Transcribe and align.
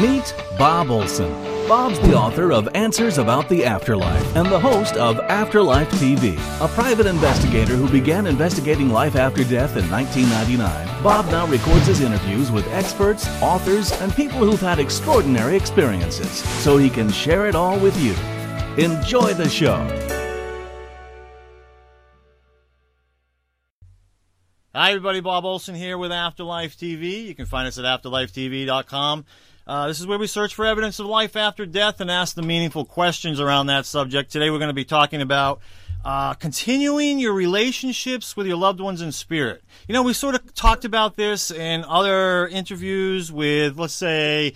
Meet 0.00 0.34
Bob 0.58 0.90
Olson. 0.90 1.32
Bob's 1.66 1.98
the 2.00 2.14
author 2.14 2.52
of 2.52 2.68
Answers 2.74 3.16
About 3.16 3.48
the 3.48 3.64
Afterlife 3.64 4.36
and 4.36 4.46
the 4.46 4.60
host 4.60 4.94
of 4.96 5.18
Afterlife 5.20 5.90
TV, 5.92 6.34
a 6.62 6.68
private 6.68 7.06
investigator 7.06 7.76
who 7.76 7.88
began 7.88 8.26
investigating 8.26 8.90
life 8.90 9.16
after 9.16 9.42
death 9.42 9.74
in 9.74 9.90
1999. 9.90 11.02
Bob 11.02 11.24
now 11.30 11.46
records 11.46 11.86
his 11.86 12.02
interviews 12.02 12.52
with 12.52 12.66
experts, 12.74 13.26
authors, 13.40 13.90
and 14.02 14.14
people 14.14 14.40
who've 14.40 14.60
had 14.60 14.78
extraordinary 14.78 15.56
experiences 15.56 16.30
so 16.62 16.76
he 16.76 16.90
can 16.90 17.10
share 17.10 17.46
it 17.46 17.54
all 17.54 17.78
with 17.78 17.98
you. 17.98 18.12
Enjoy 18.76 19.32
the 19.32 19.48
show. 19.48 19.78
Hi, 24.74 24.90
everybody. 24.90 25.20
Bob 25.20 25.46
Olson 25.46 25.74
here 25.74 25.96
with 25.96 26.12
Afterlife 26.12 26.76
TV. 26.76 27.24
You 27.24 27.34
can 27.34 27.46
find 27.46 27.66
us 27.66 27.78
at 27.78 27.86
afterlifetv.com. 27.86 29.24
Uh, 29.66 29.88
this 29.88 29.98
is 29.98 30.06
where 30.06 30.18
we 30.18 30.28
search 30.28 30.54
for 30.54 30.64
evidence 30.64 31.00
of 31.00 31.06
life 31.06 31.34
after 31.34 31.66
death 31.66 32.00
and 32.00 32.08
ask 32.08 32.36
the 32.36 32.42
meaningful 32.42 32.84
questions 32.84 33.40
around 33.40 33.66
that 33.66 33.84
subject. 33.84 34.30
Today, 34.30 34.48
we're 34.48 34.60
going 34.60 34.68
to 34.68 34.74
be 34.74 34.84
talking 34.84 35.20
about 35.20 35.60
uh, 36.04 36.34
continuing 36.34 37.18
your 37.18 37.32
relationships 37.32 38.36
with 38.36 38.46
your 38.46 38.56
loved 38.56 38.78
ones 38.78 39.00
in 39.00 39.10
spirit. 39.10 39.64
You 39.88 39.92
know, 39.92 40.04
we 40.04 40.12
sort 40.12 40.36
of 40.36 40.54
talked 40.54 40.84
about 40.84 41.16
this 41.16 41.50
in 41.50 41.82
other 41.82 42.46
interviews 42.46 43.32
with, 43.32 43.76
let's 43.76 43.92
say, 43.92 44.54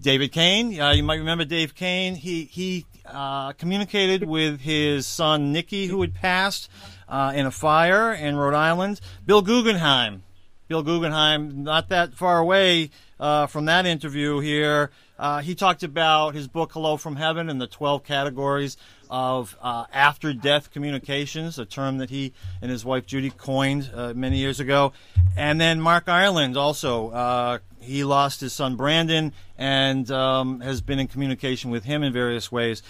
David 0.00 0.32
Kane. 0.32 0.80
Uh, 0.80 0.90
you 0.90 1.04
might 1.04 1.18
remember 1.18 1.44
Dave 1.44 1.76
Kane. 1.76 2.16
He 2.16 2.44
he 2.44 2.84
uh, 3.06 3.52
communicated 3.52 4.24
with 4.24 4.60
his 4.60 5.06
son 5.06 5.52
Nicky, 5.52 5.86
who 5.86 6.00
had 6.00 6.14
passed 6.14 6.68
uh, 7.08 7.32
in 7.32 7.46
a 7.46 7.52
fire 7.52 8.12
in 8.12 8.34
Rhode 8.34 8.54
Island. 8.54 9.00
Bill 9.24 9.42
Guggenheim. 9.42 10.24
Bill 10.68 10.82
Guggenheim, 10.82 11.64
not 11.64 11.88
that 11.88 12.12
far 12.12 12.38
away 12.38 12.90
uh, 13.18 13.46
from 13.46 13.64
that 13.64 13.86
interview 13.86 14.40
here. 14.40 14.90
Uh, 15.18 15.40
he 15.40 15.54
talked 15.54 15.82
about 15.82 16.34
his 16.34 16.46
book 16.46 16.72
Hello 16.72 16.98
from 16.98 17.16
Heaven 17.16 17.48
and 17.48 17.58
the 17.58 17.66
12 17.66 18.04
categories 18.04 18.76
of 19.08 19.56
uh, 19.62 19.86
after 19.94 20.34
death 20.34 20.70
communications, 20.70 21.58
a 21.58 21.64
term 21.64 21.96
that 21.98 22.10
he 22.10 22.34
and 22.60 22.70
his 22.70 22.84
wife 22.84 23.06
Judy 23.06 23.30
coined 23.30 23.90
uh, 23.94 24.12
many 24.14 24.36
years 24.36 24.60
ago. 24.60 24.92
And 25.38 25.58
then 25.58 25.80
Mark 25.80 26.06
Ireland 26.06 26.58
also. 26.58 27.10
Uh, 27.12 27.58
he 27.80 28.04
lost 28.04 28.42
his 28.42 28.52
son 28.52 28.76
Brandon 28.76 29.32
and 29.56 30.10
um, 30.10 30.60
has 30.60 30.82
been 30.82 30.98
in 30.98 31.08
communication 31.08 31.70
with 31.70 31.84
him 31.84 32.02
in 32.02 32.12
various 32.12 32.52
ways. 32.52 32.82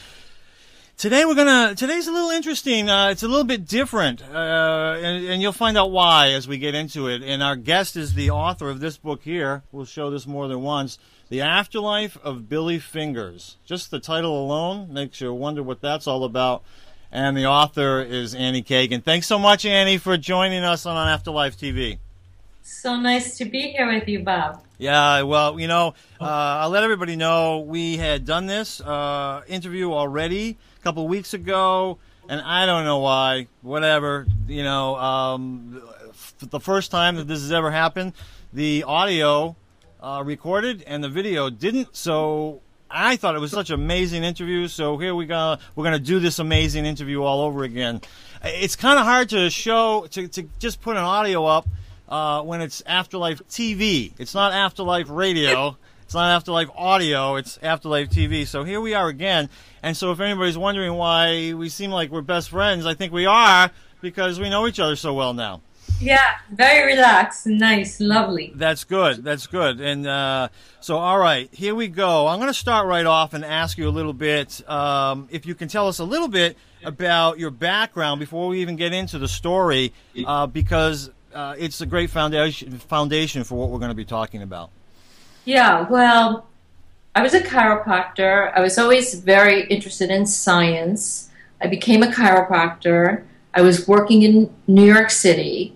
Today 0.98 1.24
we're 1.24 1.36
gonna. 1.36 1.76
Today's 1.76 2.08
a 2.08 2.12
little 2.12 2.30
interesting. 2.30 2.90
Uh, 2.90 3.10
it's 3.10 3.22
a 3.22 3.28
little 3.28 3.44
bit 3.44 3.68
different, 3.68 4.20
uh, 4.20 4.96
and, 5.00 5.24
and, 5.26 5.40
you'll 5.40 5.52
find 5.52 5.78
out 5.78 5.92
why 5.92 6.30
as 6.30 6.48
we 6.48 6.58
get 6.58 6.74
into 6.74 7.06
it. 7.06 7.22
And 7.22 7.40
our 7.40 7.54
guest 7.54 7.96
is 7.96 8.14
the 8.14 8.30
author 8.30 8.68
of 8.68 8.80
this 8.80 8.96
book 8.96 9.22
here. 9.22 9.62
We'll 9.70 9.84
show 9.84 10.10
this 10.10 10.26
more 10.26 10.48
than 10.48 10.60
once. 10.60 10.98
The 11.28 11.40
Afterlife 11.40 12.18
of 12.24 12.48
Billy 12.48 12.80
Fingers. 12.80 13.58
Just 13.64 13.92
the 13.92 14.00
title 14.00 14.44
alone 14.44 14.92
makes 14.92 15.20
you 15.20 15.32
wonder 15.32 15.62
what 15.62 15.80
that's 15.80 16.08
all 16.08 16.24
about. 16.24 16.64
And 17.12 17.36
the 17.36 17.46
author 17.46 18.02
is 18.02 18.34
Annie 18.34 18.64
Kagan. 18.64 19.04
Thanks 19.04 19.28
so 19.28 19.38
much, 19.38 19.64
Annie, 19.64 19.98
for 19.98 20.16
joining 20.16 20.64
us 20.64 20.84
on 20.84 20.96
Afterlife 20.96 21.56
TV. 21.56 21.98
So 22.64 22.96
nice 22.96 23.38
to 23.38 23.44
be 23.44 23.70
here 23.70 23.86
with 23.86 24.08
you, 24.08 24.24
Bob. 24.24 24.64
Yeah, 24.78 25.22
well, 25.22 25.58
you 25.60 25.68
know, 25.68 25.94
uh, 26.20 26.24
I'll 26.24 26.70
let 26.70 26.82
everybody 26.82 27.14
know 27.14 27.60
we 27.60 27.96
had 27.96 28.24
done 28.24 28.46
this 28.46 28.80
uh, 28.80 29.42
interview 29.48 29.92
already 29.92 30.58
a 30.78 30.82
couple 30.82 31.06
weeks 31.08 31.34
ago, 31.34 31.98
and 32.28 32.40
I 32.40 32.66
don't 32.66 32.84
know 32.84 32.98
why. 32.98 33.48
Whatever, 33.62 34.26
you 34.46 34.62
know. 34.62 34.96
Um, 34.96 35.82
the 36.38 36.60
first 36.60 36.90
time 36.90 37.16
that 37.16 37.26
this 37.26 37.40
has 37.40 37.52
ever 37.52 37.70
happened, 37.70 38.12
the 38.52 38.84
audio 38.84 39.56
uh, 40.00 40.22
recorded 40.24 40.82
and 40.86 41.02
the 41.02 41.08
video 41.08 41.50
didn't. 41.50 41.96
So 41.96 42.60
I 42.90 43.16
thought 43.16 43.34
it 43.34 43.40
was 43.40 43.50
such 43.50 43.70
an 43.70 43.74
amazing 43.74 44.24
interview. 44.24 44.68
So 44.68 44.98
here 44.98 45.14
we 45.14 45.26
go. 45.26 45.58
We're 45.74 45.84
to 45.90 45.98
do 45.98 46.20
this 46.20 46.38
amazing 46.38 46.86
interview 46.86 47.22
all 47.22 47.42
over 47.42 47.64
again. 47.64 48.00
It's 48.42 48.76
kind 48.76 48.98
of 48.98 49.04
hard 49.04 49.30
to 49.30 49.50
show 49.50 50.06
to, 50.10 50.28
to 50.28 50.42
just 50.58 50.80
put 50.80 50.96
an 50.96 51.02
audio 51.02 51.44
up 51.44 51.66
uh, 52.08 52.42
when 52.42 52.60
it's 52.60 52.82
Afterlife 52.86 53.46
TV. 53.48 54.12
It's 54.18 54.34
not 54.34 54.52
Afterlife 54.52 55.10
Radio. 55.10 55.76
It's 56.08 56.14
not 56.14 56.30
Afterlife 56.30 56.70
Audio. 56.74 57.36
It's 57.36 57.58
Afterlife 57.62 58.08
TV. 58.08 58.46
So 58.46 58.64
here 58.64 58.80
we 58.80 58.94
are 58.94 59.08
again. 59.08 59.50
And 59.82 59.94
so 59.94 60.10
if 60.10 60.20
anybody's 60.20 60.56
wondering 60.56 60.94
why 60.94 61.52
we 61.52 61.68
seem 61.68 61.90
like 61.90 62.10
we're 62.10 62.22
best 62.22 62.48
friends, 62.48 62.86
I 62.86 62.94
think 62.94 63.12
we 63.12 63.26
are 63.26 63.70
because 64.00 64.40
we 64.40 64.48
know 64.48 64.66
each 64.66 64.80
other 64.80 64.96
so 64.96 65.12
well 65.12 65.34
now. 65.34 65.60
Yeah, 66.00 66.36
very 66.50 66.94
relaxed, 66.94 67.46
nice, 67.46 68.00
lovely. 68.00 68.52
That's 68.54 68.84
good. 68.84 69.22
That's 69.22 69.46
good. 69.46 69.82
And 69.82 70.06
uh, 70.06 70.48
so, 70.80 70.96
all 70.96 71.18
right, 71.18 71.52
here 71.52 71.74
we 71.74 71.88
go. 71.88 72.26
I'm 72.26 72.38
going 72.38 72.48
to 72.48 72.58
start 72.58 72.86
right 72.86 73.04
off 73.04 73.34
and 73.34 73.44
ask 73.44 73.76
you 73.76 73.86
a 73.86 73.90
little 73.90 74.14
bit 74.14 74.66
um, 74.66 75.28
if 75.30 75.44
you 75.44 75.54
can 75.54 75.68
tell 75.68 75.88
us 75.88 75.98
a 75.98 76.04
little 76.04 76.28
bit 76.28 76.56
about 76.84 77.38
your 77.38 77.50
background 77.50 78.18
before 78.18 78.48
we 78.48 78.62
even 78.62 78.76
get 78.76 78.94
into 78.94 79.18
the 79.18 79.28
story, 79.28 79.92
uh, 80.24 80.46
because 80.46 81.10
uh, 81.34 81.54
it's 81.58 81.82
a 81.82 81.86
great 81.86 82.08
foundation 82.08 82.78
foundation 82.78 83.44
for 83.44 83.56
what 83.56 83.68
we're 83.68 83.78
going 83.78 83.90
to 83.90 83.94
be 83.94 84.06
talking 84.06 84.40
about. 84.40 84.70
Yeah, 85.48 85.88
well, 85.88 86.46
I 87.14 87.22
was 87.22 87.32
a 87.32 87.40
chiropractor. 87.40 88.52
I 88.54 88.60
was 88.60 88.76
always 88.76 89.14
very 89.14 89.62
interested 89.68 90.10
in 90.10 90.26
science. 90.26 91.30
I 91.62 91.68
became 91.68 92.02
a 92.02 92.12
chiropractor. 92.12 93.24
I 93.54 93.62
was 93.62 93.88
working 93.88 94.24
in 94.24 94.54
New 94.66 94.84
York 94.84 95.08
City. 95.08 95.74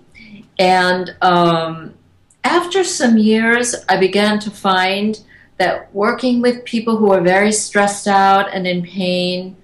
And 0.58 1.16
um, 1.22 1.94
after 2.44 2.84
some 2.84 3.16
years, 3.16 3.74
I 3.88 3.96
began 3.96 4.38
to 4.40 4.50
find 4.50 5.18
that 5.56 5.90
working 5.94 6.42
with 6.42 6.66
people 6.66 6.98
who 6.98 7.06
were 7.06 7.22
very 7.22 7.50
stressed 7.50 8.06
out 8.06 8.52
and 8.52 8.66
in 8.66 8.82
pain 8.82 9.56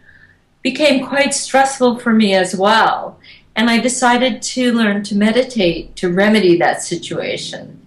became 0.63 1.07
quite 1.07 1.35
stressful 1.35 1.99
for 1.99 2.15
me 2.15 2.33
as 2.33 2.57
well. 2.57 3.21
And 3.55 3.69
I 3.69 3.79
decided 3.79 4.41
to 4.41 4.73
learn 4.73 5.03
to 5.03 5.15
meditate 5.15 5.97
to 5.97 6.11
remedy 6.11 6.57
that 6.57 6.81
situation. 6.81 7.78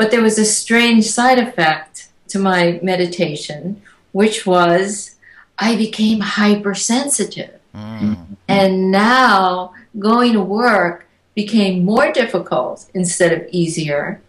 But 0.00 0.10
there 0.10 0.22
was 0.22 0.38
a 0.38 0.46
strange 0.46 1.04
side 1.04 1.38
effect 1.38 2.08
to 2.28 2.38
my 2.38 2.80
meditation, 2.82 3.82
which 4.12 4.46
was 4.46 5.16
I 5.58 5.76
became 5.76 6.20
hypersensitive. 6.20 7.60
Mm. 7.74 8.38
And 8.48 8.90
now 8.90 9.74
going 9.98 10.32
to 10.32 10.40
work 10.40 11.06
became 11.34 11.84
more 11.84 12.10
difficult 12.12 12.86
instead 12.94 13.30
of 13.30 13.46
easier. 13.52 14.22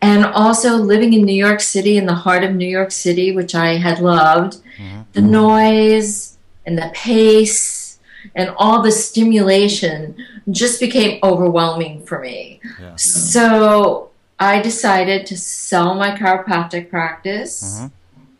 And 0.00 0.24
also 0.24 0.76
living 0.76 1.12
in 1.12 1.24
New 1.24 1.34
York 1.34 1.60
City, 1.60 1.96
in 1.96 2.06
the 2.06 2.14
heart 2.14 2.44
of 2.44 2.54
New 2.54 2.68
York 2.68 2.92
City, 2.92 3.32
which 3.32 3.56
I 3.56 3.78
had 3.78 3.98
loved, 3.98 4.58
mm-hmm. 4.78 5.00
the 5.12 5.22
noise 5.22 6.38
and 6.64 6.78
the 6.78 6.92
pace 6.94 7.98
and 8.36 8.50
all 8.56 8.80
the 8.80 8.92
stimulation 8.92 10.14
just 10.52 10.78
became 10.78 11.18
overwhelming 11.24 12.06
for 12.06 12.20
me. 12.20 12.60
Yeah. 12.80 12.94
So 12.94 14.05
I 14.38 14.60
decided 14.60 15.26
to 15.26 15.36
sell 15.36 15.94
my 15.94 16.10
chiropractic 16.10 16.90
practice 16.90 17.78
mm-hmm. 17.78 17.86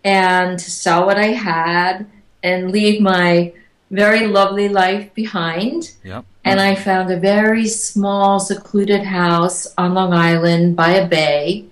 and 0.05 0.59
to 0.59 0.71
sell 0.71 1.07
what 1.07 1.19
I 1.19 1.29
had 1.29 2.07
and 2.43 2.71
leave 2.71 3.01
my 3.01 3.53
very 3.91 4.27
lovely 4.27 4.69
life 4.69 5.13
behind. 5.15 5.93
Yep. 6.05 6.25
And 6.45 6.61
I 6.61 6.75
found 6.75 7.11
a 7.11 7.19
very 7.19 7.67
small, 7.67 8.39
secluded 8.39 9.05
house 9.05 9.67
on 9.79 9.95
Long 9.95 10.13
Island 10.13 10.77
by 10.77 10.91
a 10.91 11.09
bay. 11.09 11.65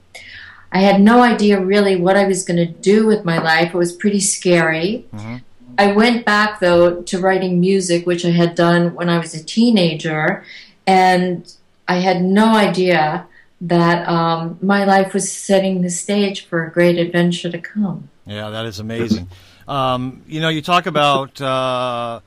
I 0.72 0.78
had 0.78 1.00
no 1.00 1.22
idea 1.22 1.60
really 1.60 1.94
what 1.94 2.16
I 2.16 2.26
was 2.26 2.44
going 2.44 2.56
to 2.56 2.66
do 2.66 3.06
with 3.06 3.24
my 3.24 3.38
life. 3.38 3.74
It 3.74 3.78
was 3.78 3.92
pretty 3.92 4.20
scary. 4.20 5.06
Mm-hmm. 5.12 5.36
I 5.78 5.92
went 5.92 6.24
back, 6.24 6.60
though, 6.60 7.02
to 7.02 7.18
writing 7.20 7.60
music, 7.60 8.06
which 8.06 8.24
I 8.24 8.30
had 8.30 8.54
done 8.54 8.94
when 8.94 9.08
I 9.08 9.18
was 9.18 9.34
a 9.34 9.44
teenager. 9.44 10.44
And 10.86 11.52
I 11.86 11.96
had 11.96 12.22
no 12.22 12.56
idea 12.56 13.26
that 13.68 14.06
um, 14.08 14.58
my 14.60 14.84
life 14.84 15.14
was 15.14 15.30
setting 15.30 15.80
the 15.82 15.90
stage 15.90 16.46
for 16.46 16.64
a 16.64 16.70
great 16.70 16.98
adventure 16.98 17.50
to 17.50 17.58
come. 17.58 18.10
Yeah, 18.26 18.50
that 18.50 18.66
is 18.66 18.78
amazing. 18.78 19.28
Um, 19.66 20.22
you 20.26 20.40
know, 20.40 20.50
you 20.50 20.60
talk 20.60 20.84
about 20.84 21.40
uh, 21.40 22.20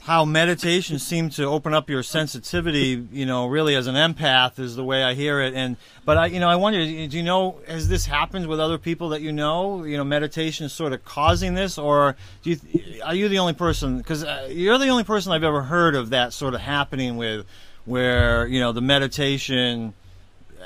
how 0.00 0.24
meditation 0.26 0.98
seemed 0.98 1.32
to 1.32 1.44
open 1.44 1.72
up 1.72 1.88
your 1.88 2.02
sensitivity. 2.02 3.06
You 3.10 3.24
know, 3.24 3.46
really 3.46 3.74
as 3.74 3.86
an 3.86 3.94
empath 3.94 4.58
is 4.58 4.76
the 4.76 4.84
way 4.84 5.02
I 5.02 5.14
hear 5.14 5.40
it. 5.40 5.54
And 5.54 5.76
but 6.04 6.18
I, 6.18 6.26
you 6.26 6.38
know, 6.38 6.48
I 6.48 6.56
wonder, 6.56 6.80
do 6.80 7.16
you 7.16 7.22
know, 7.22 7.60
has 7.66 7.88
this 7.88 8.04
happened 8.04 8.46
with 8.46 8.60
other 8.60 8.76
people 8.76 9.10
that 9.10 9.22
you 9.22 9.32
know? 9.32 9.84
You 9.84 9.96
know, 9.96 10.04
meditation 10.04 10.66
is 10.66 10.74
sort 10.74 10.92
of 10.92 11.02
causing 11.02 11.54
this, 11.54 11.78
or 11.78 12.16
do 12.42 12.50
you, 12.50 13.02
are 13.02 13.14
you 13.14 13.28
the 13.30 13.38
only 13.38 13.54
person? 13.54 13.96
Because 13.96 14.22
uh, 14.22 14.48
you're 14.50 14.78
the 14.78 14.88
only 14.88 15.04
person 15.04 15.32
I've 15.32 15.44
ever 15.44 15.62
heard 15.62 15.94
of 15.94 16.10
that 16.10 16.34
sort 16.34 16.52
of 16.52 16.60
happening 16.60 17.16
with, 17.16 17.46
where 17.86 18.46
you 18.46 18.60
know 18.60 18.72
the 18.72 18.82
meditation 18.82 19.94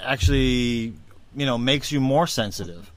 actually, 0.04 0.94
you 1.34 1.46
know, 1.46 1.58
makes 1.58 1.90
you 1.92 2.00
more 2.00 2.26
sensitive? 2.26 2.90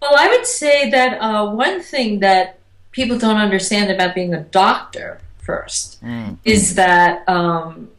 Well, 0.00 0.14
I 0.16 0.28
would 0.28 0.46
say 0.46 0.90
that 0.90 1.18
uh, 1.18 1.50
one 1.50 1.80
thing 1.80 2.20
that 2.20 2.58
people 2.92 3.18
don't 3.18 3.36
understand 3.36 3.90
about 3.90 4.14
being 4.14 4.32
a 4.34 4.40
doctor 4.40 5.20
1st 5.44 6.00
mm. 6.00 6.38
is 6.44 6.74
that 6.76 7.28
um, 7.28 7.90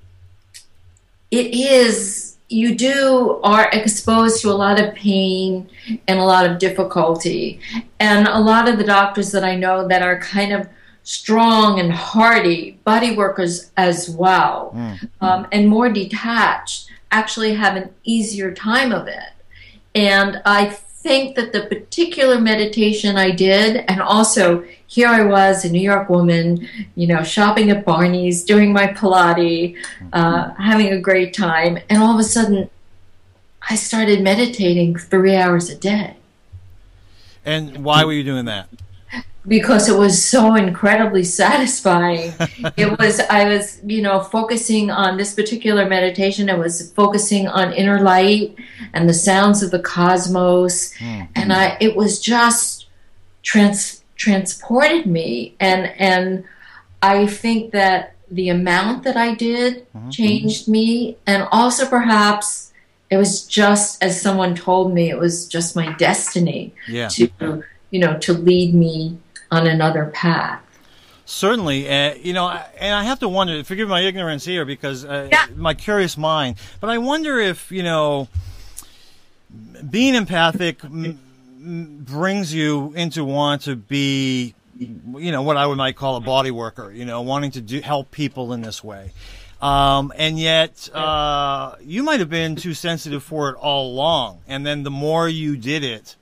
it 1.32 1.54
is 1.54 2.38
you 2.50 2.76
do 2.76 3.40
are 3.44 3.70
exposed 3.72 4.42
to 4.42 4.50
a 4.50 4.54
lot 4.54 4.82
of 4.82 4.94
pain 4.96 5.70
and 6.08 6.20
a 6.20 6.24
lot 6.24 6.50
of 6.50 6.58
difficulty. 6.58 7.60
And 8.00 8.28
a 8.28 8.40
lot 8.40 8.68
of 8.68 8.78
the 8.78 8.84
doctors 8.84 9.32
that 9.32 9.44
I 9.44 9.56
know 9.56 9.88
that 9.88 10.02
are 10.02 10.20
kind 10.20 10.52
of 10.52 10.68
strong 11.04 11.80
and 11.80 11.92
hardy, 11.92 12.80
body 12.84 13.16
workers 13.16 13.72
as 13.78 14.10
well, 14.10 14.74
mm. 14.76 15.10
um, 15.22 15.48
and 15.52 15.68
more 15.68 15.90
detached, 15.90 16.90
actually 17.12 17.54
have 17.56 17.76
an 17.76 17.90
easier 18.04 18.54
time 18.54 18.92
of 18.92 19.08
it. 19.08 19.32
And 19.96 20.42
I 20.46 20.66
think 21.02 21.36
that 21.36 21.54
the 21.54 21.62
particular 21.62 22.40
meditation 22.40 23.16
I 23.16 23.32
did, 23.32 23.86
and 23.88 24.02
also 24.02 24.64
here 24.88 25.08
I 25.08 25.24
was, 25.24 25.66
a 25.66 25.70
New 25.70 25.82
York 25.82 26.10
woman, 26.10 26.68
you 26.96 27.08
know, 27.08 27.24
shopping 27.24 27.70
at 27.72 27.86
Barney's, 27.86 28.44
doing 28.44 28.74
my 28.74 28.88
Pilates, 28.88 29.78
uh, 30.14 30.54
having 30.56 30.92
a 30.94 31.00
great 31.00 31.34
time, 31.34 31.80
and 31.90 32.02
all 32.02 32.14
of 32.14 32.20
a 32.20 32.24
sudden, 32.24 32.70
I 33.70 33.76
started 33.76 34.22
meditating 34.22 34.98
three 34.98 35.36
hours 35.36 35.70
a 35.70 35.76
day. 35.76 36.18
And 37.46 37.84
why 37.84 38.04
were 38.04 38.14
you 38.14 38.24
doing 38.24 38.46
that? 38.46 38.68
Because 39.48 39.90
it 39.90 39.98
was 39.98 40.22
so 40.22 40.56
incredibly 40.56 41.24
satisfying. 41.42 42.34
it 42.78 43.00
was, 43.00 43.20
I 43.20 43.48
was, 43.48 43.82
you 43.84 44.02
know, 44.02 44.20
focusing 44.20 44.92
on 44.92 45.18
this 45.18 45.34
particular 45.34 45.88
meditation. 45.88 46.50
I 46.50 46.56
was 46.56 46.92
focusing 46.94 47.48
on 47.48 47.74
inner 47.74 48.02
light 48.02 48.56
and 48.94 49.08
the 49.08 49.14
sounds 49.14 49.64
of 49.64 49.72
the 49.72 49.80
cosmos. 49.80 50.94
Mm-hmm. 50.96 51.32
And 51.36 51.54
I, 51.54 51.78
it 51.80 51.96
was 51.96 52.20
just 52.20 52.88
trans 53.44 54.04
transported 54.16 55.06
me 55.06 55.56
and 55.62 55.86
and 55.98 56.44
I 57.02 57.26
think 57.26 57.72
that 57.72 58.16
the 58.30 58.50
amount 58.50 59.04
that 59.06 59.16
I 59.16 59.34
did 59.34 59.88
mm-hmm. 59.94 60.10
changed 60.10 60.68
me 60.68 61.18
and 61.26 61.48
also 61.52 61.88
perhaps 61.88 62.74
it 63.10 63.18
was 63.18 63.46
just 63.46 64.04
as 64.04 64.22
someone 64.22 64.56
told 64.56 64.94
me 64.94 65.10
it 65.10 65.18
was 65.18 65.48
just 65.48 65.76
my 65.76 65.94
destiny 65.94 66.74
yeah. 66.88 67.08
to 67.08 67.64
you 67.92 68.00
know 68.00 68.18
to 68.20 68.34
lead 68.34 68.76
me 68.76 69.18
on 69.52 69.68
another 69.68 70.06
path 70.14 70.62
Certainly, 71.30 71.88
uh, 71.88 72.16
you 72.16 72.34
know, 72.34 72.50
and 72.50 72.96
I 72.96 73.04
have 73.04 73.20
to 73.20 73.30
wonder. 73.30 73.64
Forgive 73.64 73.88
my 73.88 74.02
ignorance 74.02 74.44
here, 74.44 74.66
because 74.66 75.06
uh, 75.06 75.28
yeah. 75.32 75.46
my 75.56 75.76
curious 75.76 76.18
mind. 76.18 76.56
But 76.82 76.90
I 76.90 76.98
wonder 76.98 77.38
if 77.38 77.72
you 77.72 77.84
know, 77.84 78.28
being 79.88 80.16
empathic 80.16 80.80
brings 80.82 82.52
you 82.52 82.94
into 82.96 83.24
want 83.24 83.62
to 83.64 83.76
be 83.76 84.56
you 84.80 85.32
know 85.32 85.44
what 85.44 85.56
I 85.56 85.68
would 85.68 85.78
might 85.78 85.96
call 85.96 86.16
a 86.16 86.20
body 86.20 86.50
worker, 86.50 86.92
you 86.92 87.06
know, 87.06 87.22
wanting 87.22 87.52
to 87.52 87.62
do, 87.62 87.80
help 87.80 88.10
people 88.10 88.52
in 88.52 88.62
this 88.62 88.84
way. 88.84 89.12
Um, 89.62 90.12
and 90.16 90.40
yet, 90.40 90.90
uh, 90.96 91.76
you 91.80 92.02
might 92.02 92.22
have 92.22 92.30
been 92.32 92.56
too 92.56 92.74
sensitive 92.74 93.22
for 93.22 93.52
it 93.52 93.56
all 93.58 93.92
along. 93.92 94.40
And 94.48 94.66
then 94.66 94.82
the 94.82 94.90
more 94.90 95.30
you 95.30 95.58
did 95.58 95.84
it, 95.84 96.16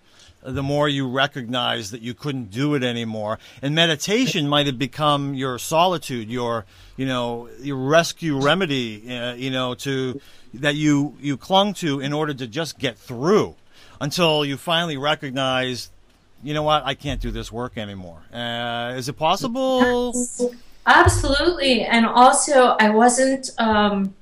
the 0.47 0.63
more 0.63 0.87
you 0.87 1.09
recognize 1.09 1.91
that 1.91 2.01
you 2.01 2.13
couldn't 2.13 2.49
do 2.49 2.73
it 2.73 2.83
anymore. 2.83 3.37
And 3.61 3.75
meditation 3.75 4.47
might 4.47 4.65
have 4.65 4.79
become 4.79 5.33
your 5.33 5.59
solitude, 5.59 6.29
your, 6.29 6.65
you 6.95 7.05
know, 7.05 7.49
your 7.59 7.75
rescue 7.75 8.39
remedy, 8.39 9.13
uh, 9.13 9.33
you 9.33 9.51
know, 9.51 9.75
to, 9.75 10.21
that 10.53 10.75
you, 10.75 11.17
you 11.19 11.35
clung 11.35 11.73
to 11.75 11.99
in 11.99 12.13
order 12.13 12.33
to 12.33 12.47
just 12.47 12.79
get 12.79 12.97
through 12.97 13.55
until 13.99 14.45
you 14.45 14.55
finally 14.55 14.95
recognize, 14.95 15.91
you 16.41 16.53
know 16.53 16.63
what, 16.63 16.83
I 16.85 16.93
can't 16.93 17.19
do 17.19 17.29
this 17.29 17.51
work 17.51 17.77
anymore. 17.77 18.21
Uh, 18.31 18.93
is 18.95 19.09
it 19.09 19.17
possible? 19.17 20.13
Absolutely. 20.85 21.81
And 21.81 22.05
also, 22.05 22.77
I 22.79 22.89
wasn't, 22.91 23.49
um, 23.57 24.15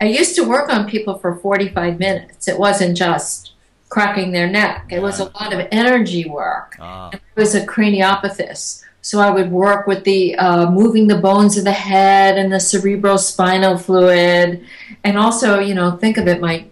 I 0.00 0.06
used 0.06 0.34
to 0.36 0.48
work 0.48 0.72
on 0.72 0.88
people 0.88 1.18
for 1.18 1.36
45 1.36 1.98
minutes. 1.98 2.48
It 2.48 2.58
wasn't 2.58 2.96
just 2.96 3.52
cracking 3.90 4.32
their 4.32 4.48
neck, 4.48 4.86
it 4.90 5.02
was 5.02 5.20
a 5.20 5.24
lot 5.24 5.52
of 5.52 5.68
energy 5.70 6.24
work. 6.28 6.76
Ah. 6.80 7.10
I 7.12 7.20
was 7.36 7.54
a 7.54 7.66
craniopathist. 7.66 8.84
So 9.02 9.18
I 9.18 9.30
would 9.30 9.50
work 9.50 9.86
with 9.86 10.04
the 10.04 10.36
uh, 10.36 10.70
moving 10.70 11.06
the 11.06 11.18
bones 11.18 11.56
of 11.58 11.64
the 11.64 11.72
head 11.72 12.38
and 12.38 12.52
the 12.52 12.58
cerebrospinal 12.58 13.80
fluid, 13.80 14.64
and 15.04 15.18
also, 15.18 15.58
you 15.58 15.74
know, 15.74 15.92
think 15.92 16.18
of 16.18 16.28
it. 16.28 16.40
My 16.40 16.66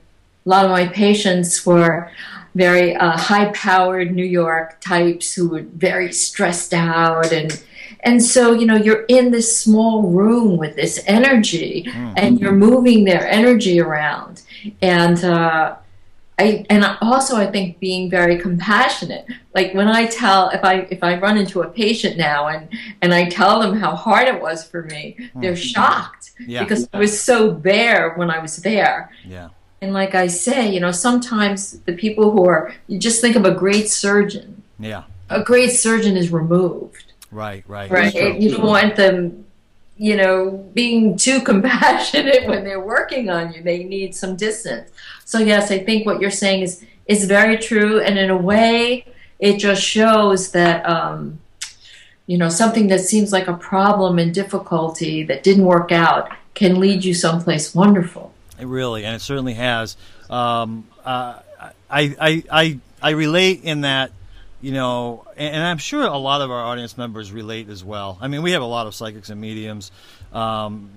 a 0.44 0.48
lot 0.48 0.64
of 0.64 0.70
my 0.70 0.86
patients 0.88 1.64
were 1.66 2.10
very 2.54 2.96
uh, 2.96 3.16
high-powered 3.16 4.14
New 4.14 4.24
York 4.24 4.80
types 4.80 5.34
who 5.34 5.48
were 5.48 5.62
very 5.62 6.12
stressed 6.12 6.74
out 6.74 7.32
and 7.32 7.62
and 8.00 8.22
so 8.22 8.52
you 8.52 8.66
know 8.66 8.76
you're 8.76 9.04
in 9.08 9.30
this 9.30 9.56
small 9.56 10.02
room 10.02 10.56
with 10.56 10.74
this 10.74 11.02
energy 11.06 11.84
mm-hmm. 11.86 12.14
and 12.16 12.40
you're 12.40 12.52
moving 12.52 13.04
their 13.04 13.26
energy 13.28 13.80
around 13.80 14.42
and 14.80 15.24
uh, 15.24 15.76
I 16.38 16.64
and 16.70 16.84
also 17.02 17.36
I 17.36 17.50
think 17.50 17.80
being 17.80 18.08
very 18.08 18.38
compassionate 18.38 19.26
like 19.54 19.74
when 19.74 19.88
I 19.88 20.06
tell 20.06 20.50
if 20.50 20.64
I 20.64 20.86
if 20.90 21.02
I 21.02 21.18
run 21.18 21.36
into 21.36 21.62
a 21.62 21.68
patient 21.68 22.16
now 22.16 22.46
and 22.46 22.68
and 23.02 23.12
I 23.12 23.28
tell 23.28 23.60
them 23.60 23.76
how 23.76 23.96
hard 23.96 24.28
it 24.28 24.40
was 24.40 24.64
for 24.64 24.82
me 24.82 25.16
mm-hmm. 25.18 25.40
they're 25.40 25.56
shocked 25.56 26.32
yeah. 26.46 26.62
because 26.62 26.88
I 26.92 26.98
was 26.98 27.20
so 27.20 27.50
there 27.50 28.14
when 28.14 28.30
I 28.30 28.38
was 28.38 28.56
there 28.58 29.10
yeah 29.24 29.48
and 29.80 29.92
like 29.92 30.14
I 30.14 30.26
say, 30.26 30.72
you 30.72 30.80
know, 30.80 30.90
sometimes 30.90 31.78
the 31.80 31.92
people 31.92 32.32
who 32.32 32.46
are, 32.46 32.74
you 32.88 32.98
just 32.98 33.20
think 33.20 33.36
of 33.36 33.44
a 33.44 33.54
great 33.54 33.88
surgeon. 33.88 34.62
Yeah. 34.78 35.04
A 35.30 35.42
great 35.42 35.70
surgeon 35.70 36.16
is 36.16 36.32
removed. 36.32 37.12
Right, 37.30 37.62
right. 37.68 37.90
Right. 37.90 38.40
You 38.40 38.56
don't 38.56 38.66
want 38.66 38.96
them, 38.96 39.44
you 39.98 40.16
know, 40.16 40.50
being 40.74 41.16
too 41.16 41.40
compassionate 41.50 42.46
when 42.46 42.64
they're 42.64 42.80
working 42.80 43.28
on 43.28 43.52
you. 43.52 43.62
They 43.62 43.84
need 43.84 44.14
some 44.14 44.36
distance. 44.36 44.90
So 45.24 45.38
yes, 45.38 45.70
I 45.70 45.78
think 45.80 46.06
what 46.06 46.20
you're 46.20 46.30
saying 46.30 46.62
is 46.62 46.84
is 47.06 47.24
very 47.24 47.56
true, 47.56 48.00
and 48.00 48.18
in 48.18 48.30
a 48.30 48.36
way, 48.36 49.06
it 49.38 49.58
just 49.58 49.82
shows 49.82 50.52
that 50.52 50.88
um, 50.88 51.40
you 52.26 52.38
know 52.38 52.48
something 52.48 52.88
that 52.88 53.00
seems 53.00 53.32
like 53.32 53.48
a 53.48 53.56
problem 53.56 54.18
and 54.18 54.32
difficulty 54.32 55.22
that 55.24 55.42
didn't 55.42 55.64
work 55.64 55.92
out 55.92 56.30
can 56.54 56.80
lead 56.80 57.04
you 57.04 57.14
someplace 57.14 57.74
wonderful. 57.74 58.32
It 58.58 58.66
really, 58.66 59.04
and 59.04 59.14
it 59.14 59.20
certainly 59.20 59.54
has. 59.54 59.96
Um, 60.28 60.88
uh, 61.04 61.40
I, 61.90 62.16
I, 62.20 62.42
I, 62.50 62.78
I 63.00 63.10
relate 63.10 63.62
in 63.62 63.82
that, 63.82 64.10
you 64.60 64.72
know, 64.72 65.26
and, 65.36 65.54
and, 65.54 65.64
I'm 65.64 65.78
sure 65.78 66.02
a 66.02 66.16
lot 66.16 66.40
of 66.40 66.50
our 66.50 66.64
audience 66.64 66.98
members 66.98 67.30
relate 67.32 67.68
as 67.68 67.84
well. 67.84 68.18
I 68.20 68.28
mean, 68.28 68.42
we 68.42 68.52
have 68.52 68.62
a 68.62 68.66
lot 68.66 68.86
of 68.86 68.94
psychics 68.94 69.30
and 69.30 69.40
mediums, 69.40 69.92
um, 70.32 70.90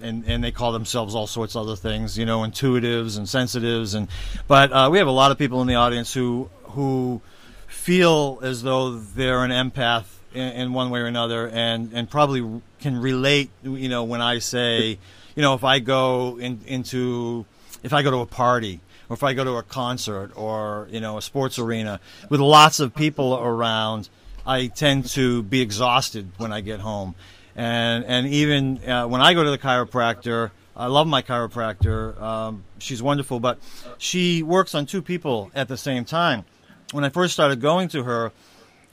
and, 0.00 0.24
and 0.26 0.42
they 0.42 0.50
call 0.50 0.72
themselves 0.72 1.14
all 1.14 1.26
sorts 1.26 1.54
of 1.54 1.66
other 1.66 1.76
things, 1.76 2.18
you 2.18 2.26
know, 2.26 2.40
intuitives 2.40 3.16
and 3.16 3.28
sensitives, 3.28 3.94
and 3.94 4.08
but 4.48 4.72
uh, 4.72 4.88
we 4.90 4.98
have 4.98 5.06
a 5.06 5.12
lot 5.12 5.30
of 5.30 5.38
people 5.38 5.60
in 5.60 5.66
the 5.66 5.76
audience 5.76 6.12
who 6.12 6.50
who 6.64 7.20
feel 7.68 8.40
as 8.42 8.62
though 8.62 8.98
they're 8.98 9.44
an 9.44 9.50
empath 9.50 10.06
in, 10.34 10.48
in 10.52 10.72
one 10.72 10.90
way 10.90 11.00
or 11.00 11.06
another, 11.06 11.48
and 11.48 11.92
and 11.92 12.10
probably 12.10 12.62
can 12.80 12.98
relate, 12.98 13.50
you 13.62 13.88
know, 13.88 14.04
when 14.04 14.20
I 14.20 14.38
say 14.38 14.98
you 15.34 15.42
know, 15.42 15.54
if 15.54 15.64
I 15.64 15.78
go 15.78 16.38
in, 16.38 16.60
into, 16.66 17.46
if 17.82 17.92
I 17.92 18.02
go 18.02 18.10
to 18.10 18.18
a 18.18 18.26
party, 18.26 18.80
or 19.10 19.14
if 19.14 19.24
I 19.24 19.34
go 19.34 19.42
to 19.42 19.56
a 19.56 19.62
concert, 19.64 20.30
or 20.36 20.86
you 20.90 21.00
know, 21.00 21.18
a 21.18 21.22
sports 21.22 21.58
arena 21.58 22.00
with 22.28 22.40
lots 22.40 22.78
of 22.78 22.94
people 22.94 23.34
around, 23.34 24.08
I 24.46 24.68
tend 24.68 25.06
to 25.10 25.42
be 25.42 25.60
exhausted 25.60 26.30
when 26.38 26.52
I 26.52 26.60
get 26.60 26.78
home, 26.78 27.16
and 27.56 28.04
and 28.04 28.28
even 28.28 28.88
uh, 28.88 29.08
when 29.08 29.20
I 29.20 29.34
go 29.34 29.42
to 29.44 29.50
the 29.50 29.58
chiropractor. 29.58 30.52
I 30.76 30.86
love 30.86 31.06
my 31.06 31.20
chiropractor. 31.20 32.18
Um, 32.22 32.64
she's 32.78 33.02
wonderful, 33.02 33.38
but 33.38 33.58
she 33.98 34.42
works 34.42 34.74
on 34.74 34.86
two 34.86 35.02
people 35.02 35.50
at 35.54 35.68
the 35.68 35.76
same 35.76 36.06
time. 36.06 36.46
When 36.92 37.04
I 37.04 37.10
first 37.10 37.34
started 37.34 37.60
going 37.60 37.88
to 37.88 38.04
her, 38.04 38.32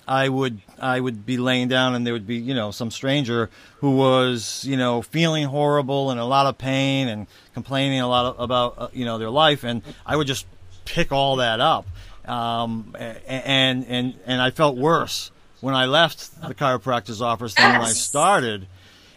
I 0.08 0.30
would 0.30 0.62
I 0.80 1.00
would 1.00 1.26
be 1.26 1.38
laying 1.38 1.68
down 1.68 1.94
and 1.94 2.06
there 2.06 2.14
would 2.14 2.28
be 2.28 2.38
you 2.38 2.54
know 2.54 2.72
some 2.72 2.92
stranger 2.92 3.50
who 3.80 3.92
was 3.92 4.64
you 4.66 4.78
know 4.78 5.02
feeling 5.02 5.46
horrible 5.46 6.12
and 6.12 6.20
a 6.20 6.26
lot 6.26 6.46
of 6.46 6.58
pain 6.58 7.10
and 7.10 7.28
complaining 7.54 8.00
a 8.00 8.08
lot 8.08 8.36
about 8.40 8.76
uh, 8.78 8.88
you 8.94 9.04
know 9.04 9.18
their 9.18 9.30
life. 9.30 9.64
And 9.64 9.82
I 10.06 10.16
would 10.16 10.28
just 10.28 10.46
pick 10.86 11.12
all 11.12 11.38
that 11.38 11.60
up. 11.60 11.88
Um, 12.26 12.96
and 12.98 13.86
and 13.86 14.16
and 14.26 14.42
I 14.42 14.52
felt 14.52 14.78
worse 14.78 15.32
when 15.60 15.76
I 15.76 15.86
left 15.86 16.42
the 16.42 16.56
chiropractor's 16.56 17.22
office 17.22 17.54
than 17.54 17.74
when 17.74 17.82
I 17.82 17.90
started. 17.90 18.68